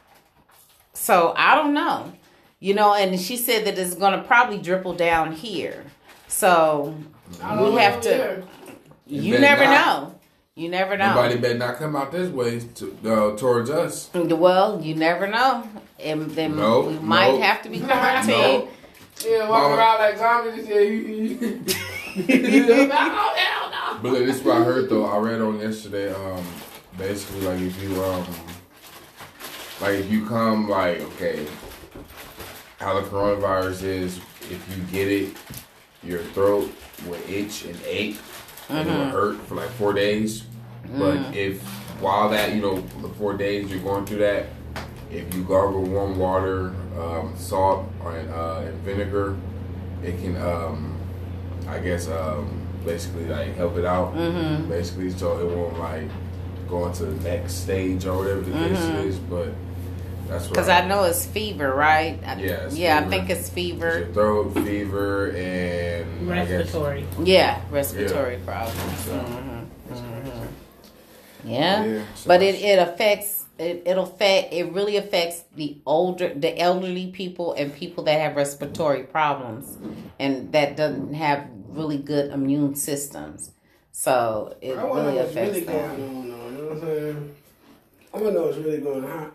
[0.94, 2.12] So I don't know.
[2.60, 5.84] You know, and she said that it's going to probably dribble down here.
[6.28, 6.96] So
[7.42, 8.10] we have to.
[8.10, 8.44] here.
[9.12, 9.72] You never not.
[9.74, 10.16] know.
[10.56, 11.10] You never know.
[11.16, 14.10] Nobody better not come out this way to, uh, towards us.
[14.14, 15.68] Well, you never know.
[16.00, 17.42] And then Nope, we might nope.
[17.42, 18.28] have to be quarantined.
[18.30, 18.70] Nope.
[19.26, 19.76] Yeah, walk Mama.
[19.76, 21.82] around like zombies and say,
[22.92, 24.00] oh, hell no.
[24.02, 25.06] But look, this is what I heard though.
[25.06, 26.12] I read on yesterday.
[26.14, 26.44] Um,
[26.98, 28.26] basically, like if you um,
[29.80, 31.46] like if you come, like okay,
[32.80, 34.18] how the coronavirus is.
[34.50, 35.38] If you get it,
[36.04, 36.74] your throat
[37.08, 38.18] will itch and ache,
[38.72, 40.44] and it will hurt for like four days.
[40.98, 41.62] But if
[42.02, 44.48] while that you know the four days you're going through that,
[45.12, 49.38] if you gargle warm water, um, salt, and, uh, and vinegar,
[50.04, 50.98] it can um,
[51.68, 54.14] I guess um, basically like help it out.
[54.16, 54.70] Mm-hmm.
[54.70, 56.10] Basically, so it won't like
[56.68, 59.20] go into the next stage or whatever the case is.
[59.20, 59.50] But
[60.32, 62.20] that's what Because I know it's fever, right?
[62.26, 64.00] I- Yeah, it's yeah, I think it's it's fever.
[64.00, 67.06] your throat, fever, and I guess- Respiratory.
[67.24, 69.00] Yeah, respiratory problems.
[69.06, 70.48] So, Mhm, mhm.
[71.44, 76.34] Yeah, Yeah, so but it, it affects it, it affect it really affects the older
[76.34, 79.78] the elderly people and people that have respiratory problems
[80.20, 83.52] and that doesn't have really good immune systems.
[83.92, 87.36] So it I wonder really what's affects really them.
[88.14, 89.10] I want to know what's really going on.
[89.10, 89.32] How,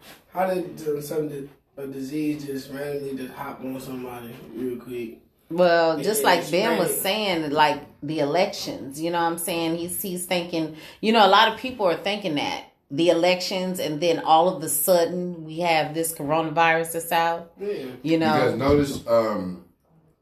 [0.46, 1.48] how did uh, some
[1.78, 5.18] a disease just randomly just hop on somebody real quick?
[5.50, 9.38] Well, just Yeah, like it's Ben was saying, like the elections, you know what I'm
[9.38, 9.76] saying?
[9.76, 14.00] He's he's thinking, you know, a lot of people are thinking that the elections and
[14.00, 17.52] then all of the sudden we have this coronavirus that's out.
[17.60, 17.68] Yeah.
[18.02, 18.68] You Because know.
[18.68, 19.64] notice, um,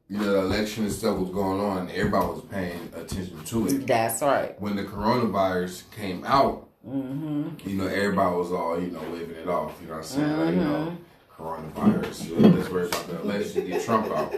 [0.08, 1.88] you know, the election and stuff was going on.
[1.90, 3.86] Everybody was paying attention to it.
[3.86, 4.60] That's right.
[4.60, 7.68] When the coronavirus came out, Mm-hmm.
[7.68, 9.72] you know, everybody was all, you know, waving it off.
[9.80, 10.36] You know what I'm saying?
[10.40, 10.96] Like, you know,
[11.38, 12.28] coronavirus.
[12.28, 14.32] You know, let's worry about the election, get Trump out.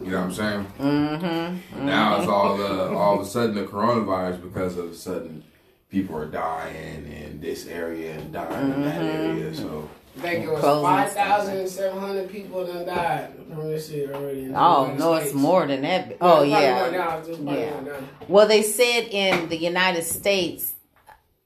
[0.00, 0.66] You know what I'm saying?
[0.78, 1.86] Mm-hmm.
[1.86, 5.42] Now it's all uh, all of a sudden the coronavirus because of a sudden
[5.88, 9.38] people are dying in this area and dying in that Mm-hmm.
[9.38, 9.54] area.
[9.54, 9.88] So
[10.18, 14.10] I think it was Closing five thousand seven hundred people that died from this shit
[14.10, 14.52] already.
[14.54, 16.16] Oh United no, it's more than that.
[16.20, 16.90] Oh It's yeah.
[16.90, 18.00] now, it's just probably Yeah.
[18.28, 20.73] Well, they said in the United States,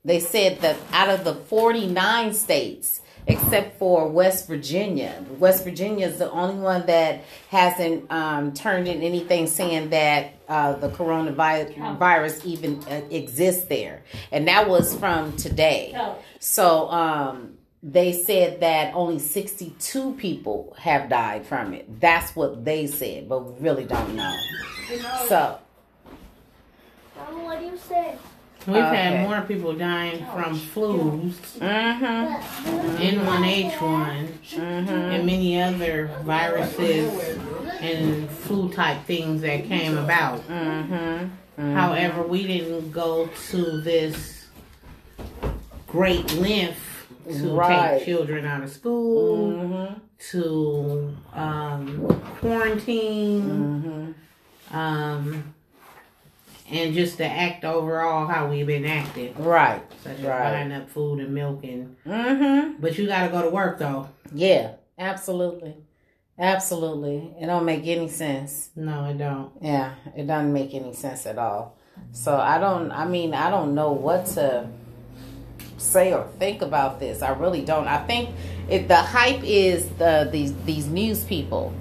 [0.04, 6.18] they said that out of the 49 states, except for West Virginia, West Virginia is
[6.18, 12.40] the only one that hasn't um, turned in anything saying that uh, the coronavirus virus
[12.44, 14.02] even uh, exists there.
[14.32, 15.94] And that was from today.
[16.38, 22.00] So um, they said that only 62 people have died from it.
[22.00, 24.36] That's what they said, but we really don't know.
[25.26, 25.58] So.
[27.16, 28.16] Mama, what do you say?
[28.66, 28.96] We've Okay.
[28.96, 32.96] had more people dying from flus, Mm-hmm.
[32.96, 34.28] N1H1,
[34.58, 37.38] and many other viruses
[37.80, 40.46] and flu type things that came about.
[40.48, 41.72] Mm-hmm.
[41.74, 44.46] However, we didn't go to this
[45.86, 46.80] great length
[47.30, 47.98] to Right.
[47.98, 49.94] take children out of school, Mm-hmm.
[50.32, 52.06] to um,
[52.40, 54.14] quarantine,
[54.70, 54.76] Mm-hmm.
[54.76, 55.54] um,
[56.70, 59.80] and just to act overall how we've been acting, Right.
[60.02, 60.52] such as Right.
[60.52, 61.96] buying up food and milk and.
[62.06, 62.80] Mm-hmm.
[62.80, 64.08] But you got to go to work though.
[64.34, 64.72] Yeah.
[64.98, 65.76] Absolutely.
[66.38, 67.34] Absolutely.
[67.40, 68.70] It don't make any sense.
[68.76, 69.50] No, it don't.
[69.60, 71.76] Yeah, it doesn't make any sense at all.
[72.12, 72.92] So I don't.
[72.92, 74.68] I mean, I don't know what to
[75.78, 77.22] say or think about this.
[77.22, 77.88] I really don't.
[77.88, 78.30] I think
[78.68, 81.72] it, the hype is the these these news people.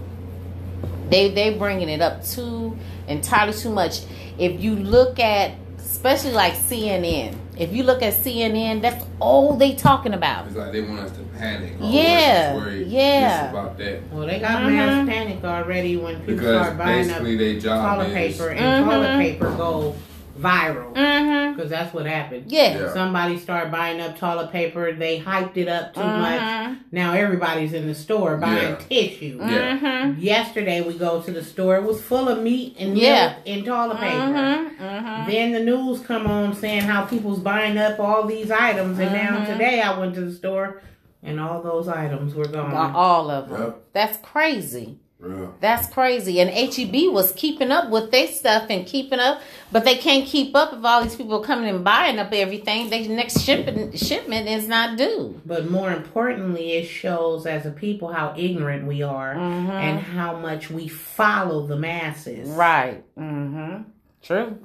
[1.10, 2.78] They they bringing it up too
[3.08, 4.02] entirely too much.
[4.38, 9.74] If you look at especially like CNN, if you look at CNN, that's all they
[9.74, 10.46] talking about.
[10.48, 11.74] It's like they want us to panic.
[11.82, 13.50] or Yeah, worry yeah.
[13.50, 14.02] about that.
[14.12, 14.76] Well, they got Mhm.
[14.76, 18.50] mass panic already when people Because start buying up basically their job toilet is paper
[18.50, 19.20] and toilet Mhm.
[19.20, 19.96] paper go
[20.38, 20.94] viral.
[20.94, 21.56] Mm-hmm.
[21.56, 22.52] Because that's what happened.
[22.52, 22.78] Yeah.
[22.80, 22.94] Yeah.
[22.94, 24.92] Somebody started buying up toilet paper.
[24.94, 26.40] They hyped it up too much.
[26.40, 26.78] Mhm.
[26.92, 28.76] Now everybody's in the store buying Yeah.
[28.76, 29.40] tissue.
[29.42, 29.78] Yeah.
[29.80, 30.16] Mhm.
[30.22, 31.78] Yesterday we go to the store.
[31.78, 33.30] It was full of meat and Yeah.
[33.30, 34.18] milk and toilet paper.
[34.18, 34.78] Mhm.
[34.78, 35.28] Mhm.
[35.28, 39.44] Then the news come on saying how people's buying up all these items, and now
[39.46, 40.82] today I went to the store,
[41.24, 42.94] and all those items were gone.
[42.96, 43.62] All of them.
[43.62, 43.78] Yep.
[43.94, 45.00] That's crazy.
[45.20, 45.56] Real.
[45.60, 46.40] That's crazy.
[46.40, 49.42] And HEB was keeping up with their stuff and keeping up,
[49.72, 52.90] but they can't keep up if all these people are coming and buying up everything.
[52.92, 55.42] Their next shipment shipment is not due.
[55.44, 59.70] But more importantly, it shows as a people how ignorant we are Mhm.
[59.72, 62.48] and how much we follow the masses.
[62.50, 63.04] Right.
[63.18, 63.82] Mm-hmm.
[64.22, 64.58] True.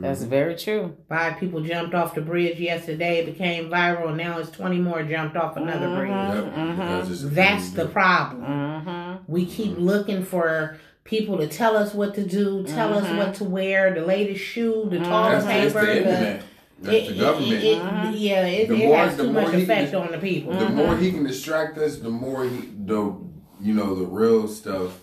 [0.00, 0.96] That's very true.
[1.08, 5.02] Five people jumped off the bridge yesterday, it became viral, and now it's 20 more
[5.02, 5.96] jumped off another Mhm.
[5.96, 6.44] bridge.
[6.44, 6.54] Yep.
[6.54, 6.76] Mhm.
[6.76, 8.42] Because it's a That's the problem.
[8.42, 9.32] Mm-hmm.
[9.32, 13.44] We keep looking for people to tell us what to do, tell us what to
[13.44, 16.40] wear, the latest shoe, the toilet That's, that's paper, the the.
[16.82, 17.52] That's it- the it- government.
[17.64, 18.12] it- Mhm.
[18.16, 20.54] yeah, it, The it more- has the too much effect can- on the people.
[20.54, 23.12] the more he can distract us, the more he the
[23.60, 25.00] you know the real stuff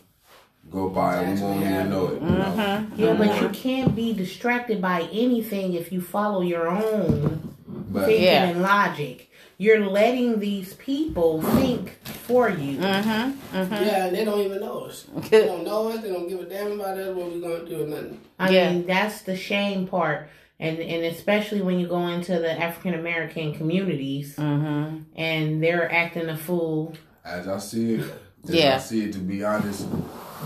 [0.72, 2.22] go by and we won't even know it.
[2.22, 2.54] You know?
[2.58, 2.98] Mhm.
[2.98, 7.56] Yeah, The but more- you can't be distracted by anything if you follow your own
[7.68, 8.44] but thinking Yeah.
[8.50, 9.30] and logic.
[9.60, 12.78] You're letting these people think for you.
[12.78, 13.58] Mm-hmm.
[13.58, 13.74] Mm-hmm.
[13.74, 15.06] Yeah, and they don't even know us.
[15.32, 16.02] They don't know us.
[16.04, 17.16] They don't give a damn about us.
[17.16, 18.20] What we gonna do or nothing.
[18.38, 18.72] I Yeah.
[18.72, 20.30] mean, that's the shame part.
[20.60, 24.98] And, and especially when you go into the African American communities Mm-hmm.
[25.16, 26.94] and they're acting a fool
[27.26, 28.06] as I see it,
[28.48, 28.76] as Yeah.
[28.76, 29.14] I see it.
[29.14, 29.88] To be honest,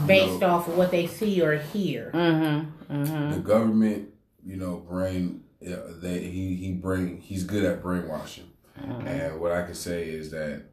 [0.08, 0.48] based No.
[0.48, 2.12] off of what they see or hear.
[2.14, 2.94] Mm-hmm.
[2.94, 3.32] Mm-hmm.
[3.32, 4.10] the government,
[4.46, 5.44] you know, brain.
[5.60, 8.50] yeah, They he he bring he's good at brainwashing,
[9.06, 10.64] and what I can say is that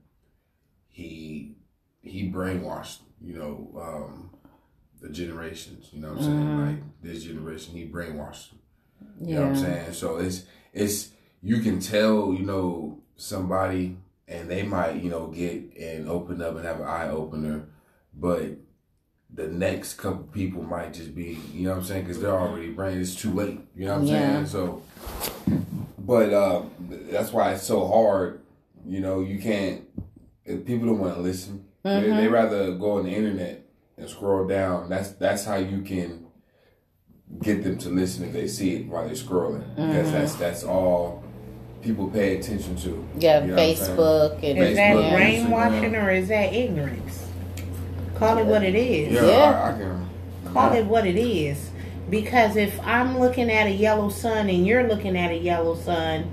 [0.89, 1.57] he
[2.03, 4.31] he brainwashed, you know, um,
[5.01, 5.89] the generations.
[5.93, 6.66] You know what I'm saying?
[6.66, 8.51] Like this generation, he brainwashed.
[8.51, 8.59] them.
[9.28, 9.93] You know what I'm saying?
[9.93, 11.11] So it's it's
[11.43, 13.97] you can tell, you know, somebody
[14.27, 17.69] and they might, you know, get and open up and have an eye opener,
[18.15, 18.43] but
[19.33, 22.03] the next couple people might just be, you know what I'm saying?
[22.05, 23.01] Because they're already brain.
[23.01, 23.61] It's too late.
[23.77, 24.45] You know what I'm Yeah.
[24.45, 24.47] saying?
[24.47, 24.83] So,
[25.99, 26.63] but uh,
[27.11, 28.41] that's why it's so hard.
[28.87, 29.83] You know, you can't.
[30.45, 33.67] If people don't want to listen, they, they rather go on the internet
[33.99, 34.89] and scroll down.
[34.89, 36.27] That's that's how you can
[37.43, 41.23] get them to listen if they see it while they're scrolling because that's that's all
[41.83, 43.07] people pay attention to.
[43.19, 43.97] Yeah, You know what I'm saying?
[43.99, 46.07] Facebook and Is that brainwashing Instagram.
[46.07, 47.28] or is that ignorance?
[48.19, 49.12] Call it what it is.
[49.15, 49.61] Yeah, Yeah.
[49.62, 50.09] I, I can.
[50.53, 51.70] Call it what it is.
[52.11, 56.24] Because if I'm looking at a yellow sun and you're looking at a yellow sun,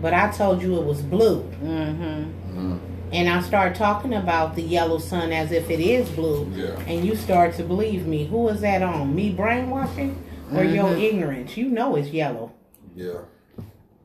[0.00, 2.58] but I told you it was blue, Mm-hmm.
[2.58, 2.78] Mhm.
[3.12, 6.78] and I start talking about the yellow sun as if it is blue, Yeah.
[6.86, 9.14] and you start to believe me, who is that on?
[9.14, 10.22] Me brainwashing
[10.54, 11.56] or your ignorance?
[11.56, 12.52] You know it's yellow.
[12.94, 13.20] Yeah.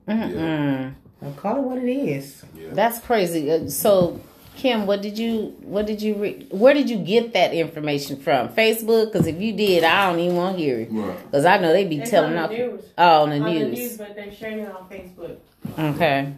[0.07, 0.93] Mm-mm.
[1.21, 2.43] Well, call it what it is.
[2.55, 2.69] Yeah.
[2.73, 3.51] That's crazy.
[3.51, 4.19] Uh, So,
[4.61, 8.49] Kim, what did you what did you re- where did you get that information from?
[8.49, 9.11] Facebook?
[9.11, 10.89] Because if you did, I don't even want to hear it.
[10.91, 11.17] Right.
[11.25, 12.49] Because I know they be It's telling on off.
[12.51, 12.83] the news.
[12.95, 13.79] Oh, on the on the news.
[13.79, 15.37] news, but they're sharing it on Facebook.
[15.95, 16.33] Okay.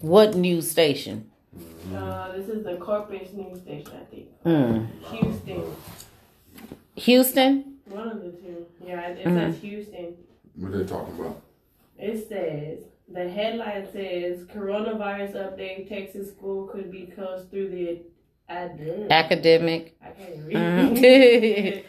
[0.00, 1.30] What news station?
[1.94, 4.42] Uh, this is the Corpus news station, I think.
[4.44, 4.88] Mm.
[5.12, 5.64] Houston.
[6.96, 7.74] Houston.
[7.84, 8.66] One of the two.
[8.84, 9.52] Yeah, it, it Mhm.
[9.52, 10.14] says Houston.
[10.56, 11.40] What are they talking about?
[12.00, 12.80] It says
[13.12, 18.00] the headline says coronavirus update: Texas school could be closed through the
[18.48, 19.96] ad- Academic.
[20.02, 21.84] I can't read.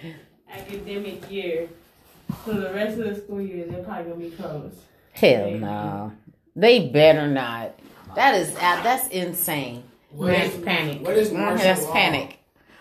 [0.52, 1.68] Academic year.
[2.46, 4.78] So the rest of the school year, they're probably gonna be closed.
[5.14, 6.12] Hell no.
[6.56, 7.78] They better not.
[8.16, 9.84] That is uh, that's insane.
[10.12, 11.02] What Mass is- panic.
[11.06, 11.94] What is Mhm, martial That's law?
[11.94, 12.38] panic.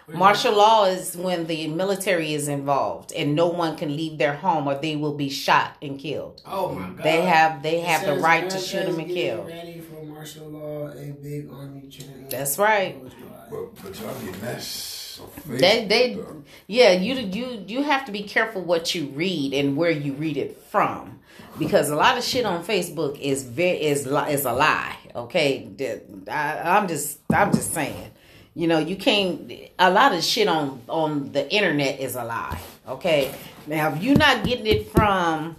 [0.06, 4.18] What is Martial law is when the military is involved and no one can leave
[4.18, 6.43] their home or they will be shot and killed.
[6.47, 7.02] Oh my god.
[7.02, 9.44] They have they It have the says right to shoot them and kill.
[9.44, 12.31] Ready for martial martial law, a big army chant.
[12.31, 13.02] That's right.
[13.51, 16.43] But, but y'all getting that sh- so They they though.
[16.66, 20.36] yeah, you you you have to be careful what you read and where you read
[20.36, 21.20] it from.
[21.59, 24.97] Because a lot of shit on Facebook is very is is a lie.
[25.14, 25.70] Okay,
[26.28, 28.10] I, I'm just I'm just saying.
[28.55, 29.52] You know, you can't.
[29.78, 32.59] A lot of shit on on the internet is a lie.
[32.86, 33.35] Okay,
[33.66, 35.56] now if you're not getting it from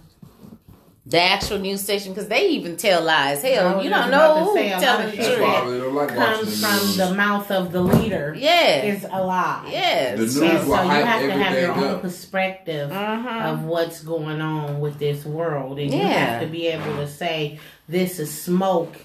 [1.04, 3.42] the actual news station, because they even tell lies.
[3.42, 5.92] Hell, was you don't know to who's say, telling of the shit That's truth.
[5.94, 8.34] like Comes the from the mouth of the leader.
[8.36, 9.68] Yeah, Is a lie.
[9.70, 10.18] yes.
[10.18, 12.02] The news And so you have to have your everything own up.
[12.02, 13.44] perspective Mhm.
[13.52, 16.08] of what's going on with this world, and you Yeah.
[16.08, 18.96] have to be able to say this is smoke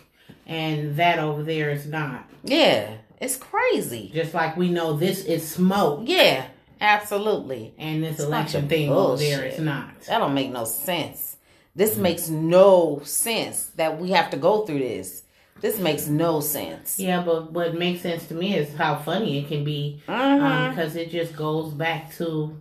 [0.48, 2.24] and that over there is not.
[2.44, 2.88] Yeah,
[3.22, 4.12] it's crazy.
[4.14, 6.46] Just like we know this is smoke Yeah,
[6.82, 7.74] absolutely.
[7.78, 9.60] and this It's a bunch election of thing over there bullshit.
[9.64, 10.02] not.
[10.02, 11.38] That don't make no sense.
[11.76, 15.24] This makes no sense that we have to go through this.
[15.62, 17.00] This makes no sense.
[17.00, 21.12] Yeah, but what makes sense to me is how funny it can be because it
[21.12, 22.58] just goes back to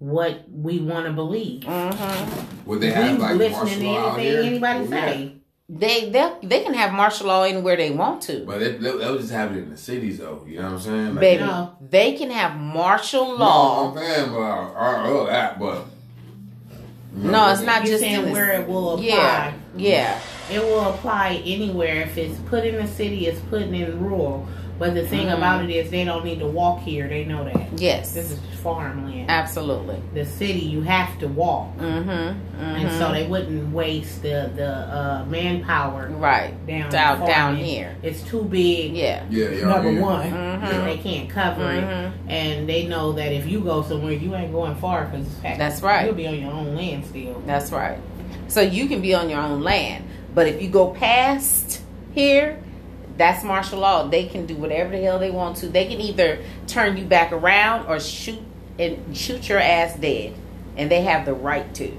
[0.00, 1.62] what we want to believe.
[1.62, 2.66] Mhm.
[2.66, 4.50] Would they have like listening martial to law out anything here?
[4.50, 5.06] anybody Yeah.
[5.06, 5.32] say.
[5.72, 9.10] They they they can have martial law anywhere they want to, But they, they, they
[9.10, 10.44] would just have it in the cities though.
[10.44, 11.06] You know what I'm saying?
[11.14, 11.44] Like, baby.
[11.44, 11.76] No.
[11.80, 13.90] They can have martial No, law.
[13.92, 15.84] I'm saying, but I, I know that, but
[17.16, 19.04] you know No, it's not just saying where it will apply.
[19.06, 20.20] Yeah, yeah.
[20.50, 22.02] It will apply anywhere.
[22.02, 24.48] If it's put in the city, it's put in rural.
[24.80, 25.36] But the thing Mhm.
[25.36, 27.06] about it is, they don't need to walk here.
[27.06, 27.68] They know that.
[27.76, 29.26] Yes, This is farmland.
[29.30, 29.96] absolutely.
[30.14, 32.64] The city, you have to walk, Mm-hmm.
[32.64, 37.90] and so they wouldn't waste the the uh, manpower right down down down here.
[38.02, 38.94] It's too big.
[38.96, 39.20] Yeah.
[39.28, 39.66] Yeah, yeah.
[39.68, 40.00] Number yeah.
[40.00, 40.84] one, Mhm.
[40.86, 41.84] they can't cover it,
[42.28, 45.26] and they know that if you go somewhere, you ain't going far because
[45.58, 46.06] That's right.
[46.06, 47.42] You'll be on your own land still.
[47.46, 47.98] That's right.
[48.48, 50.04] So you can be on your own land,
[50.34, 51.82] but if you go past
[52.14, 52.56] here,
[53.20, 54.08] that's martial law.
[54.08, 55.68] They can do whatever the hell they want to.
[55.68, 58.40] They can either turn you back around or shoot
[58.78, 60.34] and shoot your ass dead,
[60.76, 61.92] and they have the right to.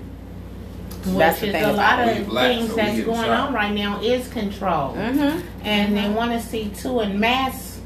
[1.04, 2.28] That's Which the is thing a lot of it.
[2.28, 3.48] Black, things so that's going shot.
[3.48, 5.40] on right now is control, Mm-hmm.
[5.64, 7.80] and they want to see too in mass,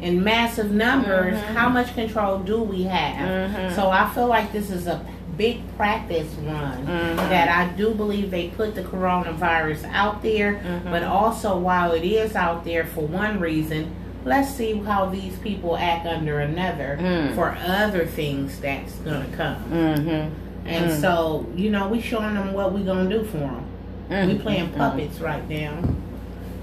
[0.00, 1.54] in massive numbers, Mhm.
[1.54, 3.50] how much control do we have?
[3.50, 3.74] Mhm.
[3.74, 5.00] So I feel like this is a
[5.38, 7.16] big practice run Mhm.
[7.30, 10.90] that I do believe they put the coronavirus out there, Mhm.
[10.90, 13.86] but also while it is out there for one reason.
[14.24, 17.34] Let's see how these people act under another Mm.
[17.34, 19.56] for other things that's gonna come.
[19.72, 20.28] Mm-hmm.
[20.66, 21.00] And Mm.
[21.00, 23.62] so, you know, we showing them what we gonna do for them.
[24.10, 24.28] Mm-hmm.
[24.28, 25.74] We playing puppets right now,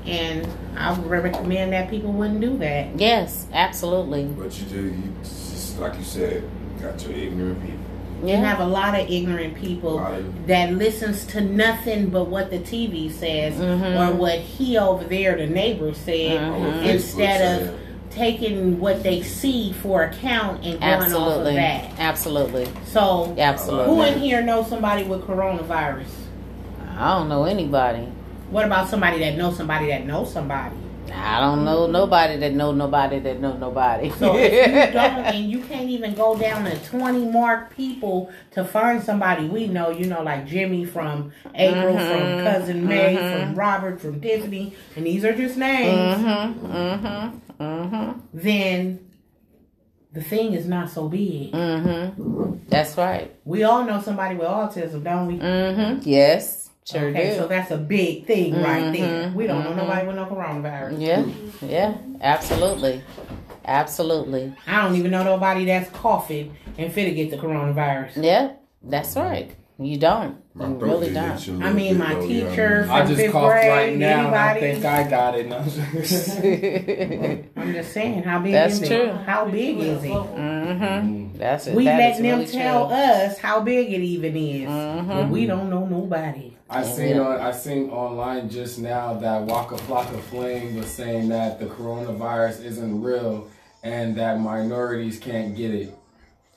[0.06, 0.48] and
[0.78, 2.88] I would recommend that people wouldn't do that.
[2.98, 4.26] Yes, absolutely.
[4.26, 6.44] But you do, you just like you said,
[6.78, 7.80] you got your ignorant people.
[8.24, 8.38] You Yeah.
[8.38, 12.60] have a lot of ignorant people A of- that listens to nothing but what the
[12.60, 14.00] TV says Mhm.
[14.00, 16.48] or what he over there, the neighbor, said, Mhm.
[16.56, 17.70] Or what Facebook instead of
[18.12, 21.56] taking what they see for account and going off of Absolutely.
[21.56, 21.84] that.
[22.00, 22.68] Absolutely.
[22.86, 23.94] So, Absolutely.
[23.94, 26.08] who in here knows somebody with coronavirus?
[26.98, 28.08] I don't know anybody.
[28.50, 30.76] What about somebody that knows somebody that knows somebody?
[31.14, 34.10] I don't know nobody that know nobody that know nobody.
[34.12, 38.64] So if you don't, and you can't even go down to twenty mark people to
[38.64, 42.12] find somebody we know, you know, like Jimmy from April, Mhm.
[42.12, 43.46] from cousin May, Mhm.
[43.46, 46.18] from Robert, from Tiffany, and these are just names.
[46.18, 46.66] Mm-hmm.
[46.68, 47.64] Mm-hmm.
[47.64, 48.20] Mm-hmm.
[48.34, 49.00] Then
[50.14, 51.52] the thing is not so big.
[51.52, 52.58] Mm-hmm.
[52.70, 53.34] That's right.
[53.46, 55.40] We all know somebody with autism, don't we?
[55.40, 56.00] Mm-hmm.
[56.08, 56.65] Yes.
[56.88, 57.36] Sure okay, do.
[57.38, 59.30] so that's a big thing right there.
[59.30, 59.34] Mhm.
[59.34, 59.78] We don't know Mhm.
[59.78, 61.00] nobody with no coronavirus.
[61.00, 61.24] yeah.
[61.68, 61.94] Yeah.
[62.22, 63.02] Absolutely.
[63.68, 64.54] Absolutely.
[64.68, 68.24] I don't even know nobody that's coughing and finna get the coronavirus.
[68.24, 68.50] Yeah.
[68.84, 69.50] That's right.
[69.80, 70.36] You don't.
[70.54, 71.32] My you really don't.
[71.36, 72.88] itch a I little mean, my though, you know what I teacher?
[72.90, 75.50] I from just fifth coughed grade, right now, and I think I got it.
[75.50, 75.58] No.
[77.62, 78.98] I'm just saying, how big That's is true.
[78.98, 79.16] it?
[79.26, 80.12] How big is it?
[80.12, 81.38] Mm-hmm.
[81.38, 81.76] That's it.
[81.76, 82.96] We That is letting them really tell true.
[82.96, 85.08] us how big it even is, Mhm.
[85.08, 86.55] but we don't know nobody.
[86.70, 86.92] I Yeah.
[86.92, 91.66] seen on I seen online just now that Waka Flocka Flame was saying that the
[91.66, 93.48] coronavirus isn't real
[93.84, 95.96] and that minorities can't get it.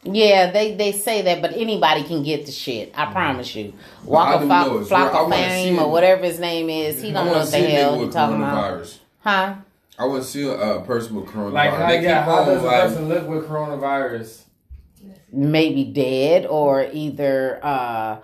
[0.04, 2.92] Yeah, they, they say that, but anybody can get the shit.
[2.96, 3.74] I promise you.
[4.02, 4.78] I Walker don't know.
[4.78, 5.00] It's real.
[5.00, 8.06] I Flock wanna or whatever his name is, he don't know what the hell nigga
[8.06, 8.80] he talking about.
[8.80, 8.98] coronavirus.
[9.20, 9.54] Huh?
[9.98, 11.52] I want to see a uh, person with coronavirus.
[11.52, 14.42] Like how, yeah, how does a person look with coronavirus?
[15.32, 18.18] Maybe dead or either uh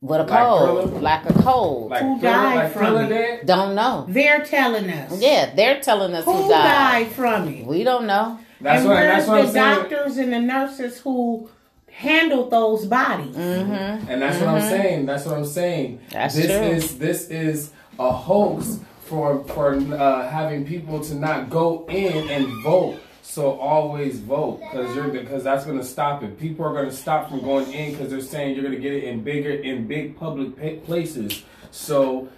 [0.00, 0.82] what a Like cold.
[0.88, 1.00] Thriller?
[1.00, 1.90] Like a cold.
[1.90, 3.08] Like Who Thriller- died like from Thriller it?
[3.08, 3.46] dead?
[3.46, 4.06] don't know.
[4.08, 5.20] They're telling us.
[5.20, 7.04] Yeah, they're telling us Who who, died.
[7.04, 7.12] died.
[7.12, 7.66] from it?
[7.66, 8.38] We don't know.
[8.60, 9.90] That's and what where's that's what the I'm saying.
[9.90, 11.48] doctors and the nurses who
[11.90, 13.34] handled those bodies?
[13.36, 14.10] Mm-hmm.
[14.10, 15.06] And that's what I'm saying.
[15.06, 16.00] That's what I'm saying.
[16.10, 16.54] That's this true.
[16.66, 22.46] is this is a hoax for for uh, having people to not go in and
[22.62, 22.98] vote.
[23.22, 26.38] So always vote because you're because that's gonna stop it.
[26.38, 29.22] People are gonna stop from going in because they're saying you're gonna get it in
[29.22, 31.42] bigger in big public places.
[31.70, 32.28] So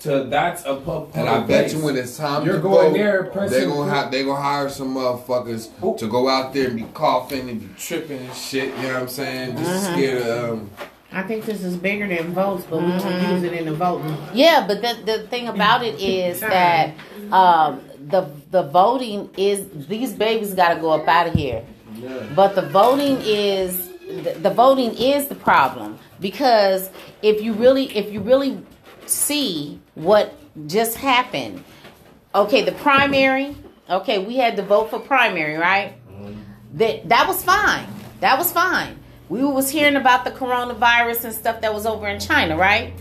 [0.00, 1.10] to that's a pub.
[1.14, 1.74] And I public bet place.
[1.74, 4.40] you when it's time You're to going vote, there, they pressing- gonna have they gonna
[4.40, 8.66] hire some motherfuckers to go out there and be coughing and be tripping and shit.
[8.76, 9.56] You know what I'm saying?
[9.56, 9.92] Just Mhm.
[9.94, 10.70] scared of um,
[11.10, 14.14] I think this is bigger than votes, but we don't use it in the voting.
[14.34, 16.90] Yeah, but the the thing about it is that
[17.32, 17.80] um,
[18.10, 21.64] the the voting is these babies got to go up out of here.
[22.34, 26.90] But the voting is the, the voting is the problem because
[27.22, 28.62] if you really if you really
[29.06, 30.34] see what
[30.66, 31.62] just happened,
[32.34, 33.56] okay, the primary,
[33.88, 35.94] okay, we had to vote for primary, right?
[36.74, 37.86] That that was fine.
[38.20, 38.98] That was fine.
[39.28, 42.94] We was hearing about the coronavirus and stuff that was over in China, right?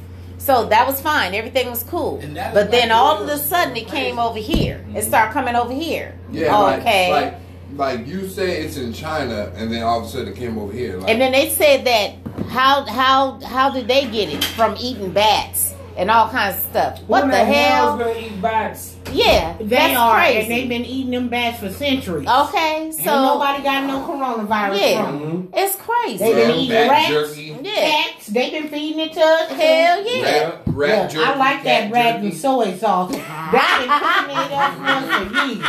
[0.47, 1.33] So that was fine.
[1.33, 2.23] Everything was cool.
[2.53, 4.75] But then all of a sudden it came over here.
[4.75, 5.01] It mm-hmm.
[5.01, 6.17] started coming over here.
[6.31, 7.11] yeah, like, okay.
[7.11, 7.33] like
[7.75, 10.71] like you say it's in China, and then all of a sudden it came over
[10.71, 10.99] here.
[10.99, 12.15] Like, And then they said that
[12.47, 16.99] how how how did they get it from eating bats and all kinds of stuff?
[17.07, 17.97] What Who the in hell hell?
[17.97, 18.93] gonna eat bats?
[19.13, 20.39] Yeah, They that's are, crazy.
[20.41, 22.27] and they've been eating them bats for centuries.
[22.27, 25.05] Okay, Ain't so nobody got no coronavirus Yeah.
[25.05, 25.49] from them.
[25.53, 26.17] it's crazy.
[26.17, 27.55] They've been eating Bat rats, jerky.
[27.63, 27.73] Yeah.
[27.89, 28.27] cats.
[28.27, 29.49] They've been feeding it to us.
[29.51, 30.23] Hell yeah.
[30.23, 32.27] rat, rat Yeah, jerky, I like that cat rat jerky.
[32.27, 33.11] and soy sauce.
[33.11, 35.65] They've been cooking it for us for years.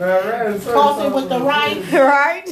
[0.00, 1.92] Toss it with the rice.
[1.92, 2.46] right?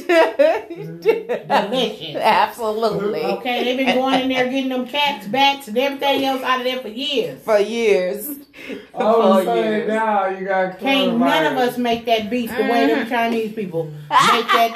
[1.01, 2.15] Delicious.
[2.15, 3.23] Absolutely.
[3.23, 6.63] Okay, they've been going in there getting them cats, bats, and everything else out of
[6.65, 7.41] there for years.
[7.41, 8.29] For years.
[8.93, 9.87] Oh, of For a years.
[9.87, 13.09] now you got Can't none of us make that beef the way them mm-hmm.
[13.09, 14.75] Chinese people make that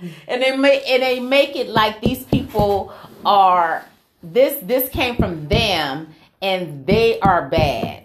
[0.00, 0.12] beef.
[0.28, 2.94] and they make and they make it like these people
[3.26, 3.84] are
[4.22, 6.08] this this came from them
[6.40, 8.01] and they are bad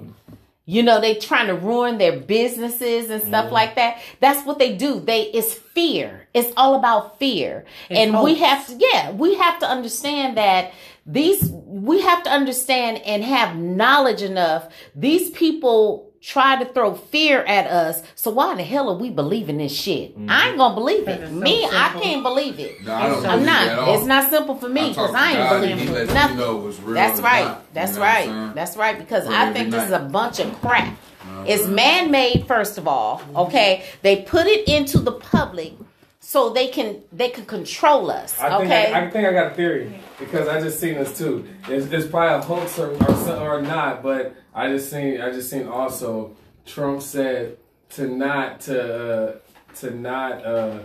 [0.67, 3.99] you know they trying to ruin their businesses and stuff like that.
[4.19, 4.99] That's what they do.
[4.99, 6.27] They it's fear.
[6.33, 7.65] It's all about fear.
[7.89, 10.73] It's and we have to yeah we have to understand that
[11.05, 14.71] these we have to understand and have knowledge enough.
[14.93, 18.03] These people try to throw fear at us.
[18.15, 20.13] So why the hell are we believing this shit?
[20.27, 21.25] I ain't gonna believe it.
[21.25, 22.83] So me i can't believe it.
[22.83, 23.79] No, I don't i'm believe not.
[23.79, 23.95] all.
[23.97, 26.37] it's not simple for me because talk i ain't God and He believing let nothing.
[26.37, 27.45] you know real that's right.
[27.45, 28.55] not, you that's know right.
[28.55, 30.93] that's right because Pray i every think this is a bunch of crap.
[31.21, 31.45] Uh-huh.
[31.47, 33.85] it's man-made first of all okay?
[34.01, 35.73] They put it into the public
[36.19, 38.91] so they can they can control us I think okay?
[38.91, 41.47] I, I think I got a theory because I just seen this too.
[41.69, 45.51] It's, it's probably a hoax or or, or not, but I just seen I just
[45.51, 46.35] seen also
[46.65, 47.57] Trump said
[47.91, 49.35] to not to uh,
[49.75, 50.79] to not uh,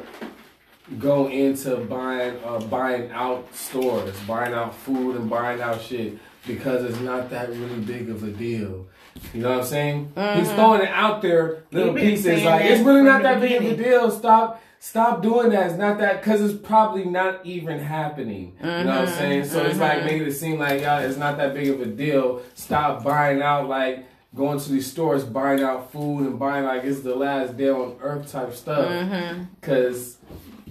[0.99, 6.85] go into buying uh, buying out stores, buying out food and buying out shit because
[6.85, 8.87] it's not that really big of a deal.
[9.33, 10.13] You know what I'm saying?
[10.37, 13.83] He's throwing it out there, little pieces like it's really not that big of a
[13.83, 14.11] deal.
[14.11, 14.63] Stop.
[14.85, 15.71] Stop doing that.
[15.71, 18.57] It's not that because it's probably not even happening.
[18.61, 19.45] You know what I'm saying?
[19.45, 22.43] So it's like making it seem like yeah, it's not that big of a deal.
[22.55, 24.05] Stop buying out like
[24.35, 27.97] going to these stores, buying out food and buying like it's the last day on
[28.01, 29.09] earth type stuff.
[29.61, 30.19] Because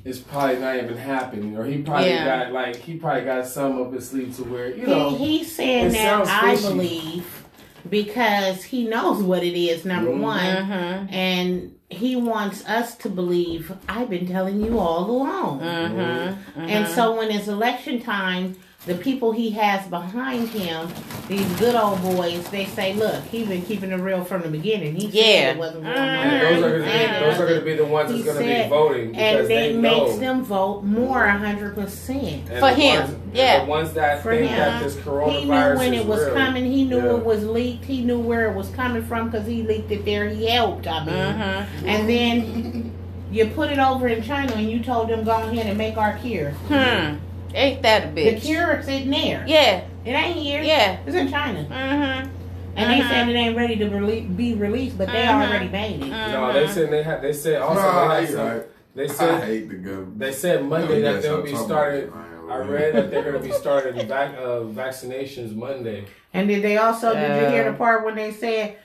[0.03, 2.25] it's probably not even happening, or he probably Yeah.
[2.43, 5.11] got like he probably got some up his sleeve to where you know.
[5.15, 6.67] He, he's saying it that I fishy.
[6.67, 7.45] believe
[7.89, 10.19] because he knows what it is, number Mhm.
[10.19, 11.13] one, Mm-hmm.
[11.13, 15.59] and he wants us to believe I've been telling you all along.
[15.59, 16.61] Mm-hmm.
[16.61, 18.55] And so when it's election time,
[18.87, 20.87] the people he has behind him,
[21.27, 24.95] these good old boys, they say, "Look, he's been keeping it real from the beginning.
[24.95, 25.51] He said Yeah.
[25.51, 26.39] it wasn't going Mhm.
[26.41, 29.39] Those are gonna be, those are gonna be the ones that's gonna be voting because
[29.41, 30.17] and they it makes know.
[30.17, 32.49] them vote more hundred percent.
[32.49, 33.59] And For the him, ones- and yeah.
[33.59, 34.57] the ones that For think him.
[34.57, 36.33] that this coronavirus He knew when it was real.
[36.33, 36.65] coming.
[36.65, 37.15] He knew Yeah.
[37.17, 37.85] it was leaked.
[37.85, 40.27] He knew where it was coming from because he leaked it there.
[40.27, 40.87] He helped.
[40.87, 41.87] I mean, Mm-hmm.
[41.87, 42.91] and then
[43.31, 46.13] you put it over in China, and you told them go ahead and make our
[46.13, 46.49] cure.
[46.67, 47.15] hmm
[47.53, 49.43] ain't that a The bitch cure is sitting there.
[49.47, 50.61] yeah It ain't here.
[50.63, 51.59] yeah It's in China.
[51.69, 52.29] mm-hmm
[52.75, 53.09] And they Mhm.
[53.09, 55.43] said it ain't ready to rele- be released, but they Mhm.
[55.45, 56.07] already made it.
[56.09, 57.21] No, they said they had.
[57.21, 58.61] They said also Nah, they, had you some- right.
[58.95, 60.19] they I hate the government.
[60.19, 62.11] they said Monday You that they'll be started.
[62.49, 66.05] I read that they're going to be starting vac, uh, vaccinations Monday.
[66.33, 68.75] And did they also, did you hear the part when they said,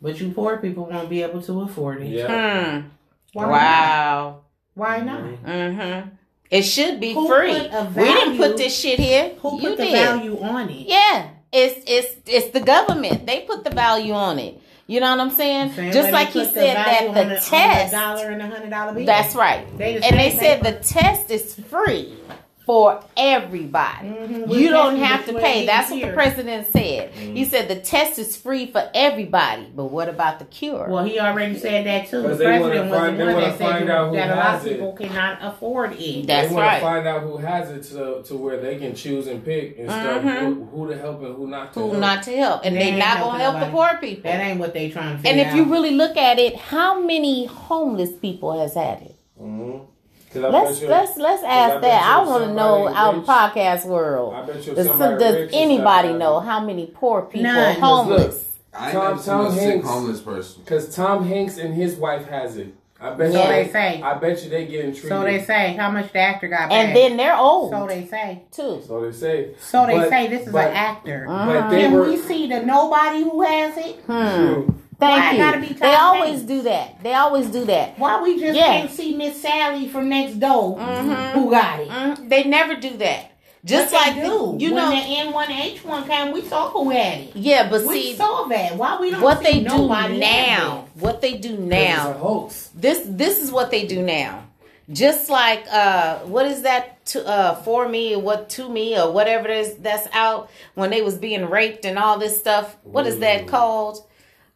[0.00, 2.08] but you poor people won't be able to afford it?
[2.08, 2.26] Yeah.
[2.26, 2.86] hmm
[3.32, 3.50] Why not?
[3.50, 4.36] wow
[4.74, 5.20] Why not?
[5.44, 6.08] mm-hmm
[6.50, 7.50] it should be Who free.
[7.56, 9.34] a we didn't put this shit here.
[9.40, 9.92] Who you put the did.
[9.92, 10.86] value on it?
[10.88, 13.26] yeah it's it's it's the government.
[13.26, 14.60] They put the value on it.
[14.88, 15.72] You know what i'm saying?
[15.72, 18.92] Same just like he the said that the on test dollar and a hundred dollar
[18.94, 19.04] bill.
[19.06, 19.66] that's right.
[19.78, 22.14] They the and they said the test is free
[22.66, 24.08] for everybody.
[24.08, 24.52] Mhm.
[24.52, 25.66] You don't have to pay.
[25.66, 27.10] That's is what the president said.
[27.12, 29.68] He said the test is free for everybody.
[29.74, 30.88] But what about the cure?
[30.90, 32.22] Well, he already said that too.
[32.22, 34.34] The 'Cause they wanna president was find- the one that said out who that a
[34.34, 34.70] lot has of it.
[34.74, 36.26] people cannot afford it.
[36.26, 36.78] That's they want right.
[36.78, 39.88] to find out who has it to, to where they can choose and pick and
[39.88, 40.40] stuff Mhm.
[40.40, 42.00] who, who to help and who not to Who help.
[42.00, 44.28] not to help, and They they not gonna help the poor people.
[44.28, 45.28] That ain't what they trying to do.
[45.28, 49.12] And figure if you really look at it, how many homeless people has had it?
[50.32, 52.02] 'Cause I Let's you- let's let's 'cause I ask bet that.
[52.04, 54.34] I want to know somebody out in rich- podcast world.
[54.34, 57.56] I bet you Does, does anybody know how many poor people None.
[57.56, 58.44] are 'Cause homeless?
[58.78, 59.88] I Tom- never seen Tom a Hanks.
[59.88, 60.62] homeless person.
[60.66, 62.68] Cause Tom Hanks and his wife has it.
[63.00, 63.48] I bet So you.
[63.48, 64.00] they say.
[64.02, 65.08] I bet you they getting treated.
[65.10, 68.42] So they say how much the actor got And then they're old so they say.
[68.50, 68.82] too.
[68.86, 69.48] So they say.
[69.60, 71.26] So they But- say this is but- an actor.
[71.28, 71.46] Uh-huh.
[71.46, 72.04] But they Can were.
[72.04, 73.96] we see the nobody who has it?
[74.06, 74.34] Hmm.
[74.36, 74.74] True.
[74.98, 75.38] Thank Why you.
[75.38, 77.02] gotta be they always do that.
[77.02, 77.98] They always do that.
[77.98, 78.66] Why we just Yeah.
[78.80, 81.38] can't see Miss Sally from next door Mm-hmm.
[81.38, 81.88] who got it?
[81.88, 83.30] Mm, they never do that.
[83.64, 84.90] Just But like they the- you when know.
[84.90, 87.30] the N1H1 came, we saw who had it.
[87.34, 88.76] yeah, but we see saw that.
[88.76, 90.84] Why we don't what they do now.
[90.98, 92.12] What they do It's a now.
[92.14, 92.70] hoax.
[92.74, 94.44] This this is what they do now.
[94.90, 99.10] Just like uh what is that to uh for me or what to me or
[99.10, 102.76] whatever it is that's out when they was being raped and all this stuff.
[102.84, 103.98] What is that called?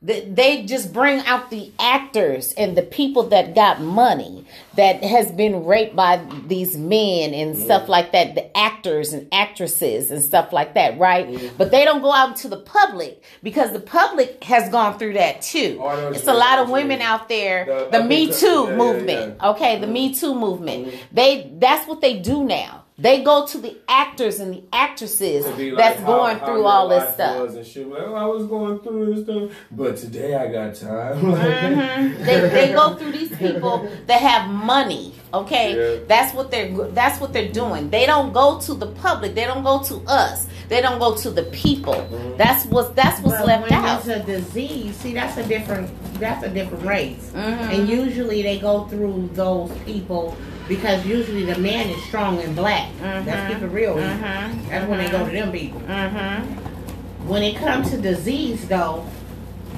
[0.03, 5.31] They- They just bring out the actors and the people that got money that has
[5.31, 8.35] been raped by these men and stuff like that.
[8.35, 11.29] The actors and actresses and stuff like that, right?
[11.59, 15.43] But they don't go out to the public because the public has gone through that
[15.43, 15.79] too.
[15.83, 17.67] Oh, I know what It's a lot of know what you women out there.
[17.91, 19.37] The- The, Me Too yeah, yeah, movement.
[19.39, 19.51] yeah.
[19.51, 20.87] Okay, the Me Too movement.
[20.87, 20.97] Mm-hmm.
[21.13, 22.85] They that's what they do now.
[23.01, 26.89] They go to the actors and the actresses like that's how- going how through all
[26.89, 27.41] this life stuff.
[27.41, 27.89] Was and shit.
[27.89, 31.33] Like, oh, I was going through this stuff, but today I got time.
[31.33, 32.19] Like, Mhm.
[32.27, 35.15] They, they go through these people that have money.
[35.33, 36.01] Okay, Yeah.
[36.09, 37.89] that's what they're that's what they're doing.
[37.91, 39.35] They don't go to the public.
[39.35, 40.47] They don't go to us.
[40.69, 41.95] They don't go to the people.
[41.95, 42.37] Mm-hmm.
[42.37, 44.01] That's what that's what's But left when out.
[44.01, 45.89] it's a disease, see that's a different
[46.21, 47.31] that's a different race.
[47.35, 47.73] Mhm.
[47.75, 50.37] And usually they go through those people
[50.71, 52.89] because usually the man is strong and black.
[53.03, 53.97] Let's keep it real.
[53.97, 54.69] Mhm.
[54.69, 55.81] That's when they go to them people.
[55.81, 57.29] Mm-hmm.
[57.29, 59.05] When it comes to disease though,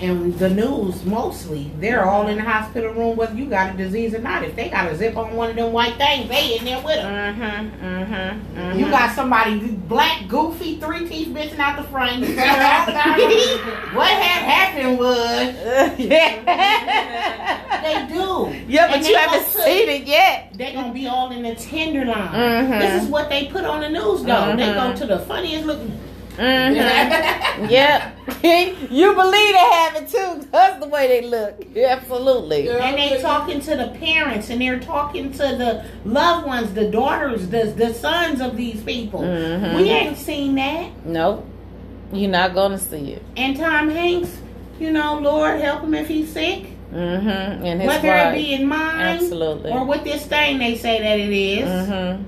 [0.03, 4.13] and the news mostly, they're all in the hospital room whether you got a disease
[4.15, 4.43] or not.
[4.43, 6.97] If they got a zip on one of them white things, they in there with
[6.97, 7.37] them.
[7.39, 7.85] Mm-hmm.
[7.87, 8.79] Mm-hmm.
[8.79, 12.19] You got somebody black, goofy, three teeth missing out the front.
[12.21, 13.21] You see her all the time.
[13.97, 17.83] what had happened was yeah.
[17.83, 18.53] they do.
[18.69, 20.53] yeah, but And you haven't seen it yet.
[20.55, 22.17] They're gonna be all in the tenderloin.
[22.17, 22.81] Mhm.
[22.81, 24.55] This is what they put on the news though.
[24.57, 24.97] They go Mhm.
[24.99, 25.99] to the funniest looking.
[26.37, 27.65] Mm-hmm.
[27.71, 28.17] yep.
[28.91, 30.49] you believe they have it too.
[30.51, 31.77] That's the way they look.
[31.77, 32.69] Absolutely.
[32.71, 37.49] And they talking to the parents and they're talking to the loved ones, the daughters,
[37.49, 39.21] the the sons of these people.
[39.21, 39.77] Mhm.
[39.77, 40.91] We ain't seen that.
[41.05, 41.47] Nope.
[42.13, 43.23] You're not gonna see it.
[43.37, 44.37] And Tom Hanks,
[44.79, 46.67] you know, Lord help him if he's sick.
[46.93, 47.65] Mm-hmm.
[47.65, 48.35] And his Whether wife.
[48.35, 49.71] it be in mind Absolutely.
[49.71, 51.69] or with this thing they say that it is.
[51.69, 52.23] Mm-hmm.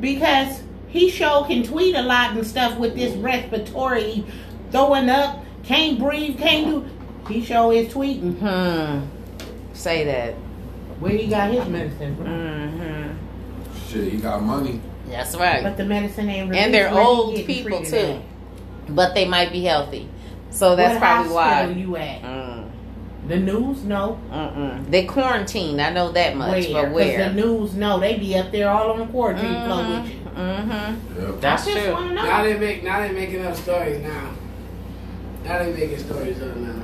[0.00, 0.63] Because
[0.94, 4.24] he sure can tweet a lot and stuff with this respiratory
[4.70, 6.88] throwing up, can't breathe, can't do.
[7.28, 8.38] He sure is tweeting.
[8.38, 9.04] Hmm.
[9.72, 10.34] Say that.
[11.00, 12.26] Where he got his medicine from.
[12.26, 13.88] Mm-hmm.
[13.88, 14.80] Shit, he got money.
[15.08, 15.64] That's right.
[15.64, 17.96] But the medicine ain't and they're where old people too.
[17.96, 18.22] at.
[18.94, 20.08] But they might be healthy.
[20.50, 21.80] So that's what probably hospital why.
[21.80, 22.22] you at?
[22.22, 22.70] Mm.
[23.26, 23.82] The news?
[23.82, 24.20] No.
[24.30, 24.88] Mm-mm.
[24.90, 25.80] They quarantine.
[25.80, 26.68] I know that much.
[26.68, 26.72] Where?
[26.72, 27.28] But 'Cause where?
[27.30, 27.98] the news, no.
[27.98, 30.20] They be up there all on the quarantine floor with you.
[30.34, 31.20] Mm-hmm.
[31.20, 31.40] Yep.
[31.40, 31.92] That's true.
[31.92, 32.22] want to know.
[32.24, 34.34] Now they make now they making up stories now.
[35.44, 36.82] Now they making stories up now.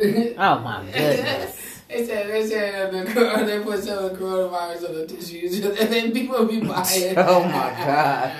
[0.38, 1.56] Oh my goodness.
[1.90, 5.06] They said they said that the cor- they put some of the coronavirus on the
[5.08, 7.18] tissues and then people be buying.
[7.18, 8.32] Oh my God.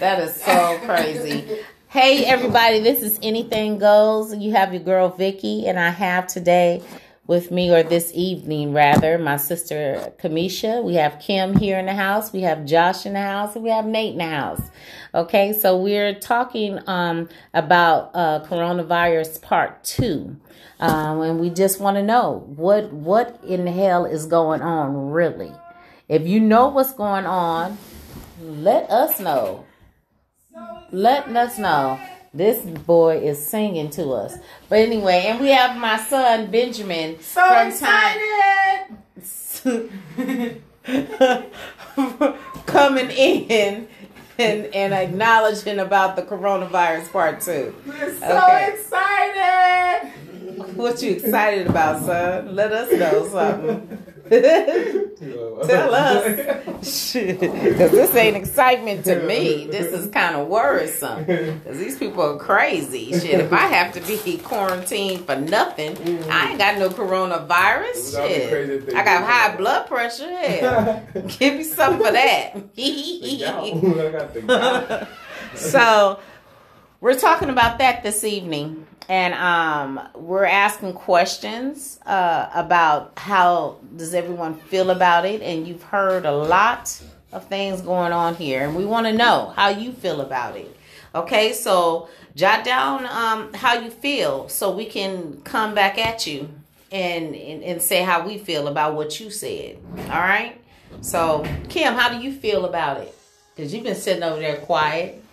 [0.00, 1.60] That is so crazy.
[1.88, 4.36] Hey everybody, this is Anything Goes.
[4.36, 6.82] You have your girl Vicky, and I have today
[7.30, 10.82] with me, or this evening rather, my sister Kamisha.
[10.82, 12.32] We have Kim here in the house.
[12.32, 14.60] We have Josh in the house, and we have Nate in the house.
[15.14, 20.38] Okay, so we're talking um, about uh, coronavirus part two.
[20.80, 25.12] Um, and we just want to know what what in the hell is going on
[25.12, 25.52] really.
[26.08, 27.78] If you know what's going on,
[28.42, 29.64] let us know.
[30.90, 32.00] Let us know.
[32.32, 34.36] This boy is singing to us.
[34.68, 38.18] But anyway, and we have my son Benjamin So from time
[42.66, 43.88] coming in
[44.38, 47.74] and, and acknowledging about the coronavirus part two.
[47.86, 48.72] We're so Okay.
[48.74, 50.12] excited.
[50.76, 52.54] What you excited about, son?
[52.54, 54.04] Let us know something.
[55.66, 56.24] Tell us.
[57.12, 59.66] Because this ain't excitement to me.
[59.66, 61.24] This is kind of worrisome.
[61.24, 63.10] Because these people are crazy.
[63.10, 66.28] Shit, if I have to be quarantined for nothing, mm.
[66.28, 68.14] I ain't got no coronavirus.
[68.14, 68.50] Shit.
[68.50, 70.30] crazy I got high blood pressure.
[70.30, 71.02] Hell.
[71.26, 72.54] Give me something for that.
[72.76, 73.64] The gout.
[73.64, 75.08] I got the gout.
[75.56, 76.20] so
[77.00, 84.14] we're talking about that this evening and um, we're asking questions uh, about how does
[84.14, 87.00] everyone feel about it and you've heard a lot
[87.32, 90.76] of things going on here and we want to know how you feel about it.
[91.14, 96.48] Okay so jot down um, how you feel so we can come back at you
[96.92, 99.78] and, and and say how we feel about what you said.
[99.96, 100.60] All right?
[101.00, 103.16] So kim how do you feel about it?
[103.56, 105.24] Because you've been sitting over there quiet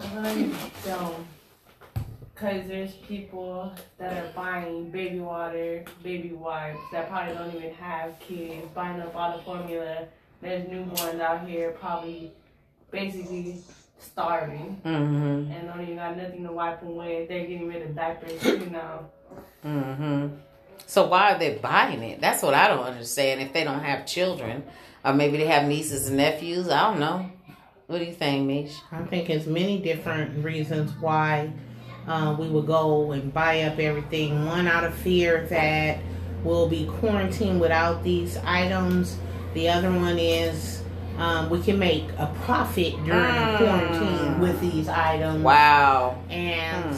[0.00, 0.50] I
[0.84, 1.26] don't.
[2.34, 8.18] Because there's people that are buying baby water, baby wipes that probably don't even have
[8.20, 10.06] kids, buying up all the formula.
[10.40, 12.30] There's newborns out here probably
[12.92, 13.60] basically
[13.98, 15.50] starving Mm-hmm.
[15.50, 17.28] and don't even got nothing to wipe them with.
[17.28, 19.10] They're getting rid of diapers, you know.
[19.64, 20.28] Mm-hmm.
[20.86, 22.20] So why are they buying it?
[22.20, 23.40] That's what I don't understand.
[23.40, 24.62] If they don't have children,
[25.04, 27.30] or maybe they have nieces and nephews, I don't know.
[27.88, 28.76] What do you think, Mish?
[28.92, 31.50] I think it's many different reasons why
[32.06, 34.44] uh, we would go and buy up everything.
[34.44, 35.96] One out of fear that
[36.44, 39.16] we'll be quarantined without these items.
[39.54, 40.82] The other one is
[41.16, 43.56] um, we can make a profit during Mm.
[43.56, 45.42] quarantine with these items.
[45.42, 46.18] Wow.
[46.28, 46.94] And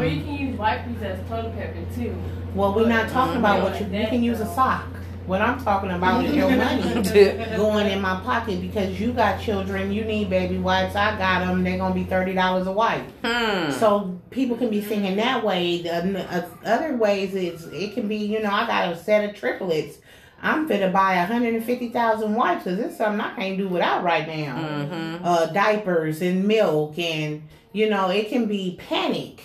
[0.00, 2.14] Or you um, can use wipes as toilet paper too.
[2.54, 4.86] well, we're not talking about what you you can use a sock.
[5.30, 6.82] What I'm talking about is your money
[7.56, 10.96] going in my pocket because you got children, you need baby wipes.
[10.96, 11.62] I got them.
[11.62, 13.04] They're gonna be thirty dollars a wipe.
[13.24, 13.70] Hmm.
[13.70, 15.82] So people can be thinking that way.
[15.82, 19.36] The uh, other ways is it can be, you know, I got a set of
[19.36, 19.98] triplets.
[20.42, 24.56] I'm fit to buy 150,000 wipes because it's something I can't do without right now.
[24.56, 25.24] Mm-hmm.
[25.24, 27.42] Uh, diapers and milk and,
[27.72, 29.42] you know, it can be panic.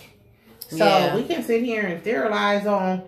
[0.67, 1.15] So Yeah.
[1.15, 3.03] we can sit here and theorize on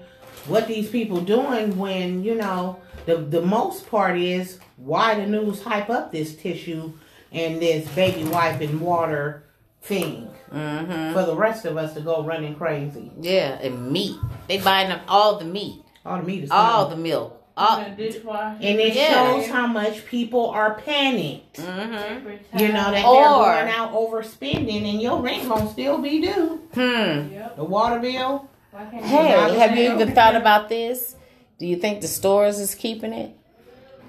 [0.47, 5.61] what these people doing when, you know, the, the most part is why the news
[5.61, 6.91] hype up this tissue
[7.31, 9.43] and this baby wipe and water
[9.81, 11.11] thing Mm-hmm.
[11.11, 13.11] for the rest of us to go running crazy.
[13.19, 14.15] Yeah, and meat.
[14.47, 16.91] They buying up all the meat, All the meat is all gone.
[16.91, 17.43] the milk.
[17.57, 19.09] All, and it Yeah.
[19.41, 21.57] shows how much people are panicked.
[21.57, 22.57] mm-hmm.
[22.59, 26.61] You know that Or- they're going out overspending, and your rent gonna still be due.
[26.73, 27.33] Hmm.
[27.33, 27.55] Yep.
[27.57, 28.47] The water bill.
[28.77, 31.15] Why can't Hey, have you even thought about this?
[31.57, 33.35] Do you think the stores is keeping it?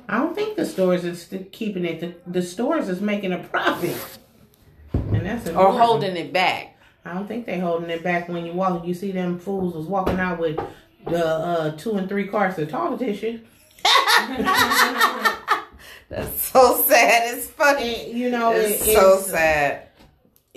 [0.07, 2.01] I don't think the stores is keeping it.
[2.01, 3.97] The, the stores is making a profit,
[4.93, 6.77] and that's Or holding it back?
[7.07, 8.87] I don't think they holding it back when you walk.
[8.87, 10.61] You see them fools was walking out with
[11.07, 13.41] the uh, two and three carts of toilet tissue.
[16.11, 17.35] That's so sad.
[17.39, 18.11] It's funny.
[18.11, 19.88] And, you know, It's it- so it's- sad.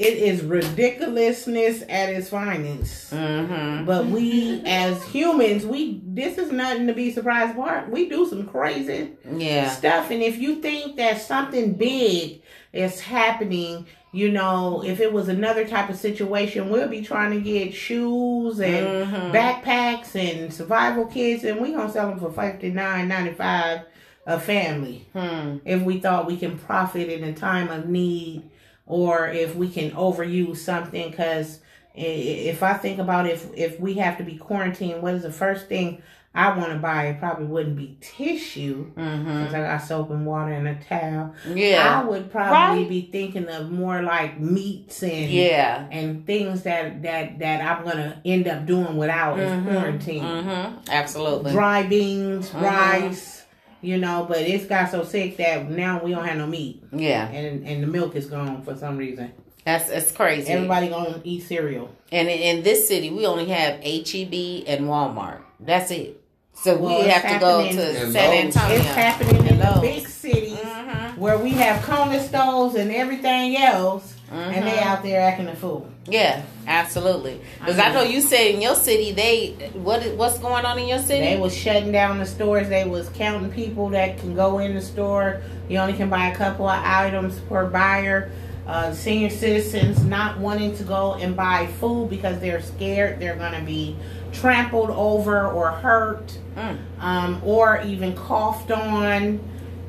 [0.01, 3.13] It is ridiculousness at its finest.
[3.13, 3.85] Mm-hmm.
[3.85, 7.89] But we, as humans, we this is nothing to be surprised about.
[7.89, 9.69] We do some crazy Yeah.
[9.69, 12.41] stuff, and if you think that something big
[12.73, 17.39] is happening, you know, if it was another type of situation, we'll be trying to
[17.39, 19.31] get shoes and Mhm.
[19.31, 23.81] backpacks and survival kits, and we gonna sell them for fifty nine ninety five
[24.27, 25.57] a family Hmm.
[25.65, 28.43] if we thought we can profit in a time of need
[28.91, 31.59] or if we can overuse something because
[31.95, 35.67] if i think about if if we have to be quarantined what is the first
[35.67, 36.01] thing
[36.33, 39.39] i want to buy it probably wouldn't be tissue Mm-hmm.
[39.39, 42.89] because i got soap and water and a towel Yeah, i would probably Right.
[42.89, 45.85] be thinking of more like meats and Yeah.
[45.91, 49.71] and things that that that i'm gonna end up doing without is Mhm.
[49.71, 50.77] quarantine Mm-hmm.
[50.89, 51.51] Absolutely.
[51.51, 52.61] dry beans Mhm.
[52.61, 53.40] rice
[53.81, 57.27] you know but it's got so sick that now we don't have no meat Yeah.
[57.29, 59.31] and and the milk is gone for some reason.
[59.65, 60.49] That's that's crazy.
[60.51, 61.89] Everybody gonna eat cereal.
[62.11, 65.41] And in, in this city, we only have HEB and Walmart.
[65.59, 66.19] That's it.
[66.53, 67.69] So Well, we have to go to
[68.01, 68.77] And San Antonio.
[68.77, 71.17] It's happening in the big cities Mhm.
[71.17, 75.89] where we have corner stores and everything else, and they out there acting a fool.
[76.05, 77.41] Yeah, absolutely.
[77.59, 80.87] Because I I, know you said in your city, they what what's going on in
[80.87, 81.25] your city?
[81.25, 82.69] They was shutting down the stores.
[82.69, 85.41] They was counting people that can go in the store.
[85.69, 88.31] You only can buy a couple of items per buyer.
[88.67, 93.59] Uh, senior citizens not wanting to go and buy food because they're scared they're going
[93.59, 93.95] to be
[94.31, 96.37] trampled over or hurt.
[96.55, 96.77] Mm.
[96.99, 99.39] um, or even coughed on.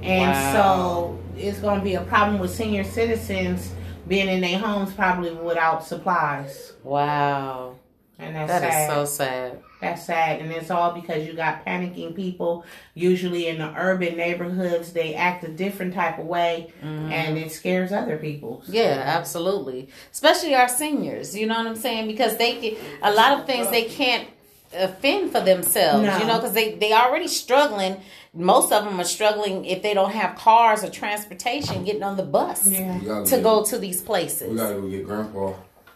[0.01, 0.53] And Wow.
[0.53, 3.73] so it's going to be a problem with senior citizens
[4.13, 6.75] being in their homes probably without supplies.
[6.85, 7.77] Wow.
[8.19, 8.91] And that's That is sad.
[8.91, 9.63] so sad.
[9.81, 12.65] That's sad, and it's all because you got panicking people.
[12.95, 17.11] Usually in the urban neighborhoods, they act a different type of way, mm-hmm.
[17.11, 18.63] and it scares other people.
[18.69, 19.89] Yeah, absolutely.
[20.13, 22.07] Especially our seniors, you know what I'm saying?
[22.07, 24.29] Because they get a lot of things they can't
[24.75, 26.19] offend for themselves, No.
[26.19, 27.97] you know, because they they already struggling.
[28.35, 32.23] Most of them are struggling if they don't have cars or transportation getting on the
[32.23, 32.99] bus Yeah.
[33.05, 34.51] Gotta get- go to these places.
[34.51, 35.53] We gotta go get grandpa.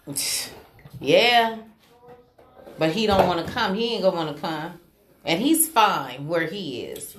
[1.01, 1.59] Yeah,
[2.79, 3.75] but he don't want to come.
[3.75, 4.81] He ain't gonna want to come,
[5.27, 7.15] and he's fine where he is.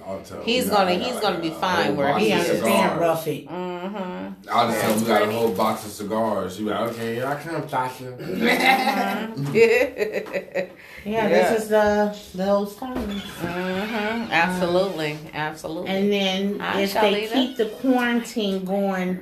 [0.46, 2.62] He's we gonna- he's like gonna a be fine where He of understand
[2.92, 3.00] cigars.
[3.00, 3.48] rough it.
[3.48, 4.50] Mm-hmm.
[4.50, 6.56] I'll just tell him we got a whole box of cigars.
[6.56, 8.18] She be like, okay, here I come, Tasha.
[9.54, 10.68] Yeah,
[11.06, 11.30] Yeah.
[11.30, 13.22] this is the those times.
[13.24, 14.32] Mm-hmm.
[14.32, 15.90] Absolutely, absolutely.
[15.90, 17.34] And then Hi, if they Shalita.
[17.34, 19.22] keep the quarantine going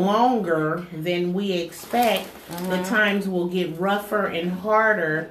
[0.00, 2.28] longer than we expect,
[2.68, 5.30] the times will get rougher and harder,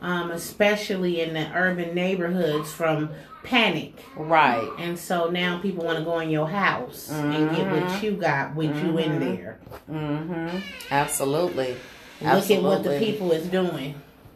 [0.00, 3.10] um, especially in the urban neighborhoods from
[3.42, 3.94] panic.
[4.16, 4.68] right.
[4.78, 8.54] And so now people want to go in your house and get what you got
[8.54, 9.60] with you in there.
[9.90, 10.58] Mm-hmm.
[10.90, 11.76] Absolutely.
[12.20, 13.94] Look at what the people is doing.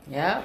[0.09, 0.45] Yep.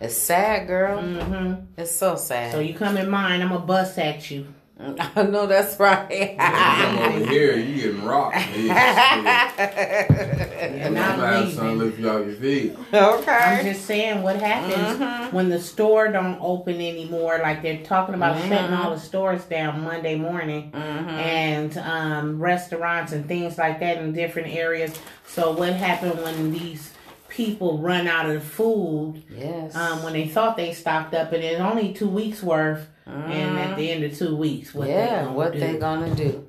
[0.00, 1.02] It's sad, girl.
[1.02, 1.64] Mm-hmm.
[1.78, 2.52] It's so sad.
[2.52, 4.46] So you come in mine, I'm gonna bust at you.
[5.16, 6.36] I know that's right.
[6.38, 8.36] Come over here, you getting rocked.
[8.58, 9.50] Yeah,
[10.84, 11.78] I'm not gonna have son leaving.
[11.78, 12.76] lift you off your feet.
[12.92, 15.34] I'm just saying what happens mm-hmm.
[15.34, 17.38] when the store don't open anymore.
[17.42, 18.74] Like they're talking about shutting mm-hmm.
[18.74, 21.08] all the stores down Monday morning, mm-hmm.
[21.08, 24.94] and um, restaurants and things like that in different areas.
[25.26, 26.92] So what happened when these
[27.36, 29.22] people run out of food?
[29.30, 29.74] Yes.
[29.76, 33.76] Um, when they thought they stocked up, and it's only two weeks worth, and at
[33.76, 35.60] the end of two weeks, what they gonna What do?
[35.60, 36.46] they gonna do?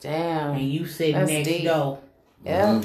[0.00, 0.52] Damn.
[0.54, 1.64] and you sitting That's next deep.
[1.64, 1.98] door
[2.44, 2.80] Yeah.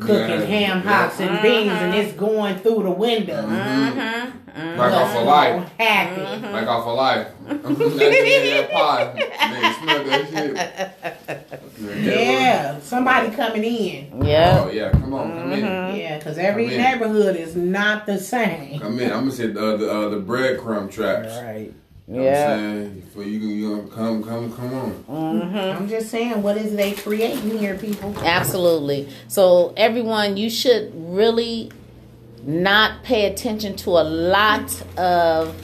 [0.00, 0.44] cooking Yeah.
[0.46, 3.42] ham hocks and beans, and it's going through the window.
[3.46, 4.45] Mm-hmm.
[4.56, 5.72] Like off of life.
[5.78, 6.46] Happy.
[6.52, 7.28] Like off of life.
[7.46, 9.16] that nigga that.
[9.16, 12.04] Nigga smell that shit.
[12.04, 14.24] Yeah, somebody coming in.
[14.24, 14.64] Yeah.
[14.64, 15.60] Oh yeah, come on, come in.
[15.96, 16.80] Yeah, because every Come in.
[16.82, 18.80] neighborhood is not the same.
[18.80, 19.12] Come in.
[19.12, 21.34] I'm gonna say the the, uh, the breadcrumb tracks.
[21.42, 21.72] Right.
[22.08, 22.48] You know Yeah.
[22.50, 23.02] what I'm saying?
[23.12, 25.04] For you, you gonna come, come, come on.
[25.10, 25.76] Mm-hmm.
[25.82, 28.14] I'm just saying, what is they creating here, people?
[28.24, 29.08] Absolutely.
[29.28, 31.72] So everyone, you should really
[32.46, 35.54] not pay attention to a lot of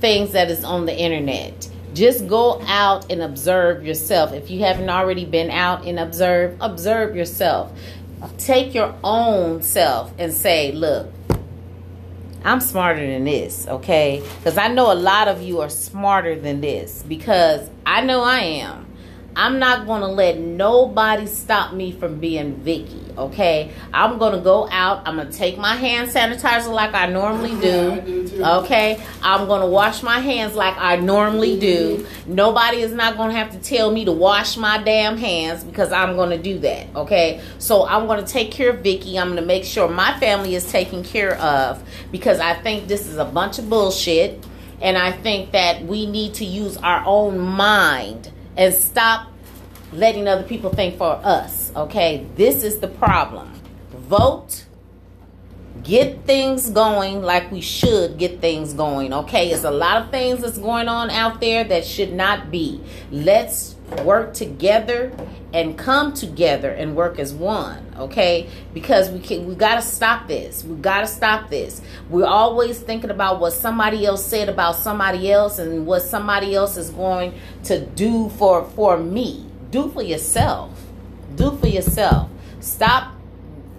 [0.00, 1.68] things that is on the internet.
[1.92, 4.32] Just go out and observe yourself.
[4.32, 7.72] If you haven't already been out and observe, observe yourself.
[8.38, 11.12] Take your own self and say, look,
[12.42, 14.22] I'm smarter than this, okay?
[14.38, 18.38] Because I know a lot of you are smarter than this because I know I
[18.40, 18.83] am.
[19.36, 23.72] I'm not going to let nobody stop me from being Vicky, okay?
[23.92, 25.02] I'm going to go out.
[25.06, 28.26] I'm going to take my hand sanitizer like I normally I do.
[28.26, 28.44] do.
[28.44, 32.06] Okay, I'm gonna wash my hands like I normally do.
[32.26, 36.16] Nobody is not gonna have to tell me to wash my damn hands because I'm
[36.16, 36.94] gonna do that.
[36.94, 39.18] Okay, so I'm gonna take care of Vicky.
[39.18, 43.16] I'm gonna make sure my family is taken care of because I think this is
[43.16, 44.44] a bunch of bullshit,
[44.80, 49.30] and I think that we need to use our own mind and stop
[49.92, 51.72] letting other people think for us.
[51.76, 53.52] Okay, this is the problem.
[53.90, 54.66] Vote
[55.82, 60.40] get things going like we should get things going okay it's a lot of things
[60.40, 65.12] that's going on out there that should not be let's work together
[65.52, 70.26] and come together and work as one okay because we can we got to stop
[70.26, 74.74] this we got to stop this we're always thinking about what somebody else said about
[74.74, 77.32] somebody else and what somebody else is going
[77.62, 80.86] to do for for me do for yourself
[81.36, 82.30] do for yourself
[82.60, 83.14] stop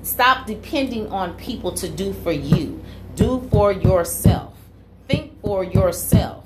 [0.06, 2.80] Stop depending on people to do for you.
[3.16, 4.54] Do for yourself.
[5.08, 6.46] Think for yourself.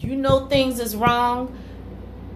[0.00, 1.56] You know things is wrong.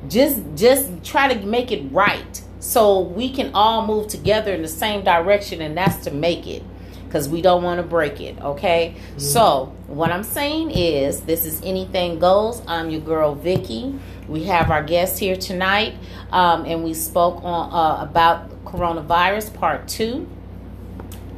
[0.09, 4.69] Just just try to make it right so we can all move together in the
[4.69, 6.63] same direction and that's to make it
[7.11, 8.95] cuz we don't want to break it, okay?
[9.19, 12.61] So, what I'm saying is this is anything goes.
[12.67, 13.95] I'm your girl Vicky.
[14.29, 15.95] We have our guest here tonight
[16.33, 20.27] um, and we spoke on uh, about coronavirus part 2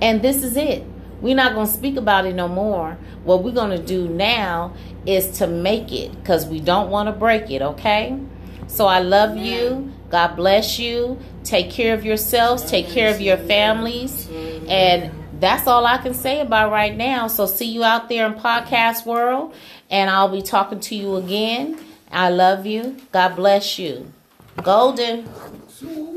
[0.00, 0.84] and this is it.
[1.20, 2.98] We're not going to speak about it no more.
[3.24, 4.74] What we're going to do now
[5.06, 8.18] is to make it because we don't want to break it, okay?
[8.68, 9.92] So I love you.
[10.10, 11.18] God bless you.
[11.44, 14.28] Take care of yourselves, take care of your families.
[14.68, 17.28] And that's all I can say about right now.
[17.28, 19.54] So see you out there in podcast world
[19.90, 21.78] and I'll be talking to you again.
[22.10, 22.96] I love you.
[23.12, 24.12] God bless you.
[24.62, 25.28] Golden.
[25.68, 26.15] Sweet.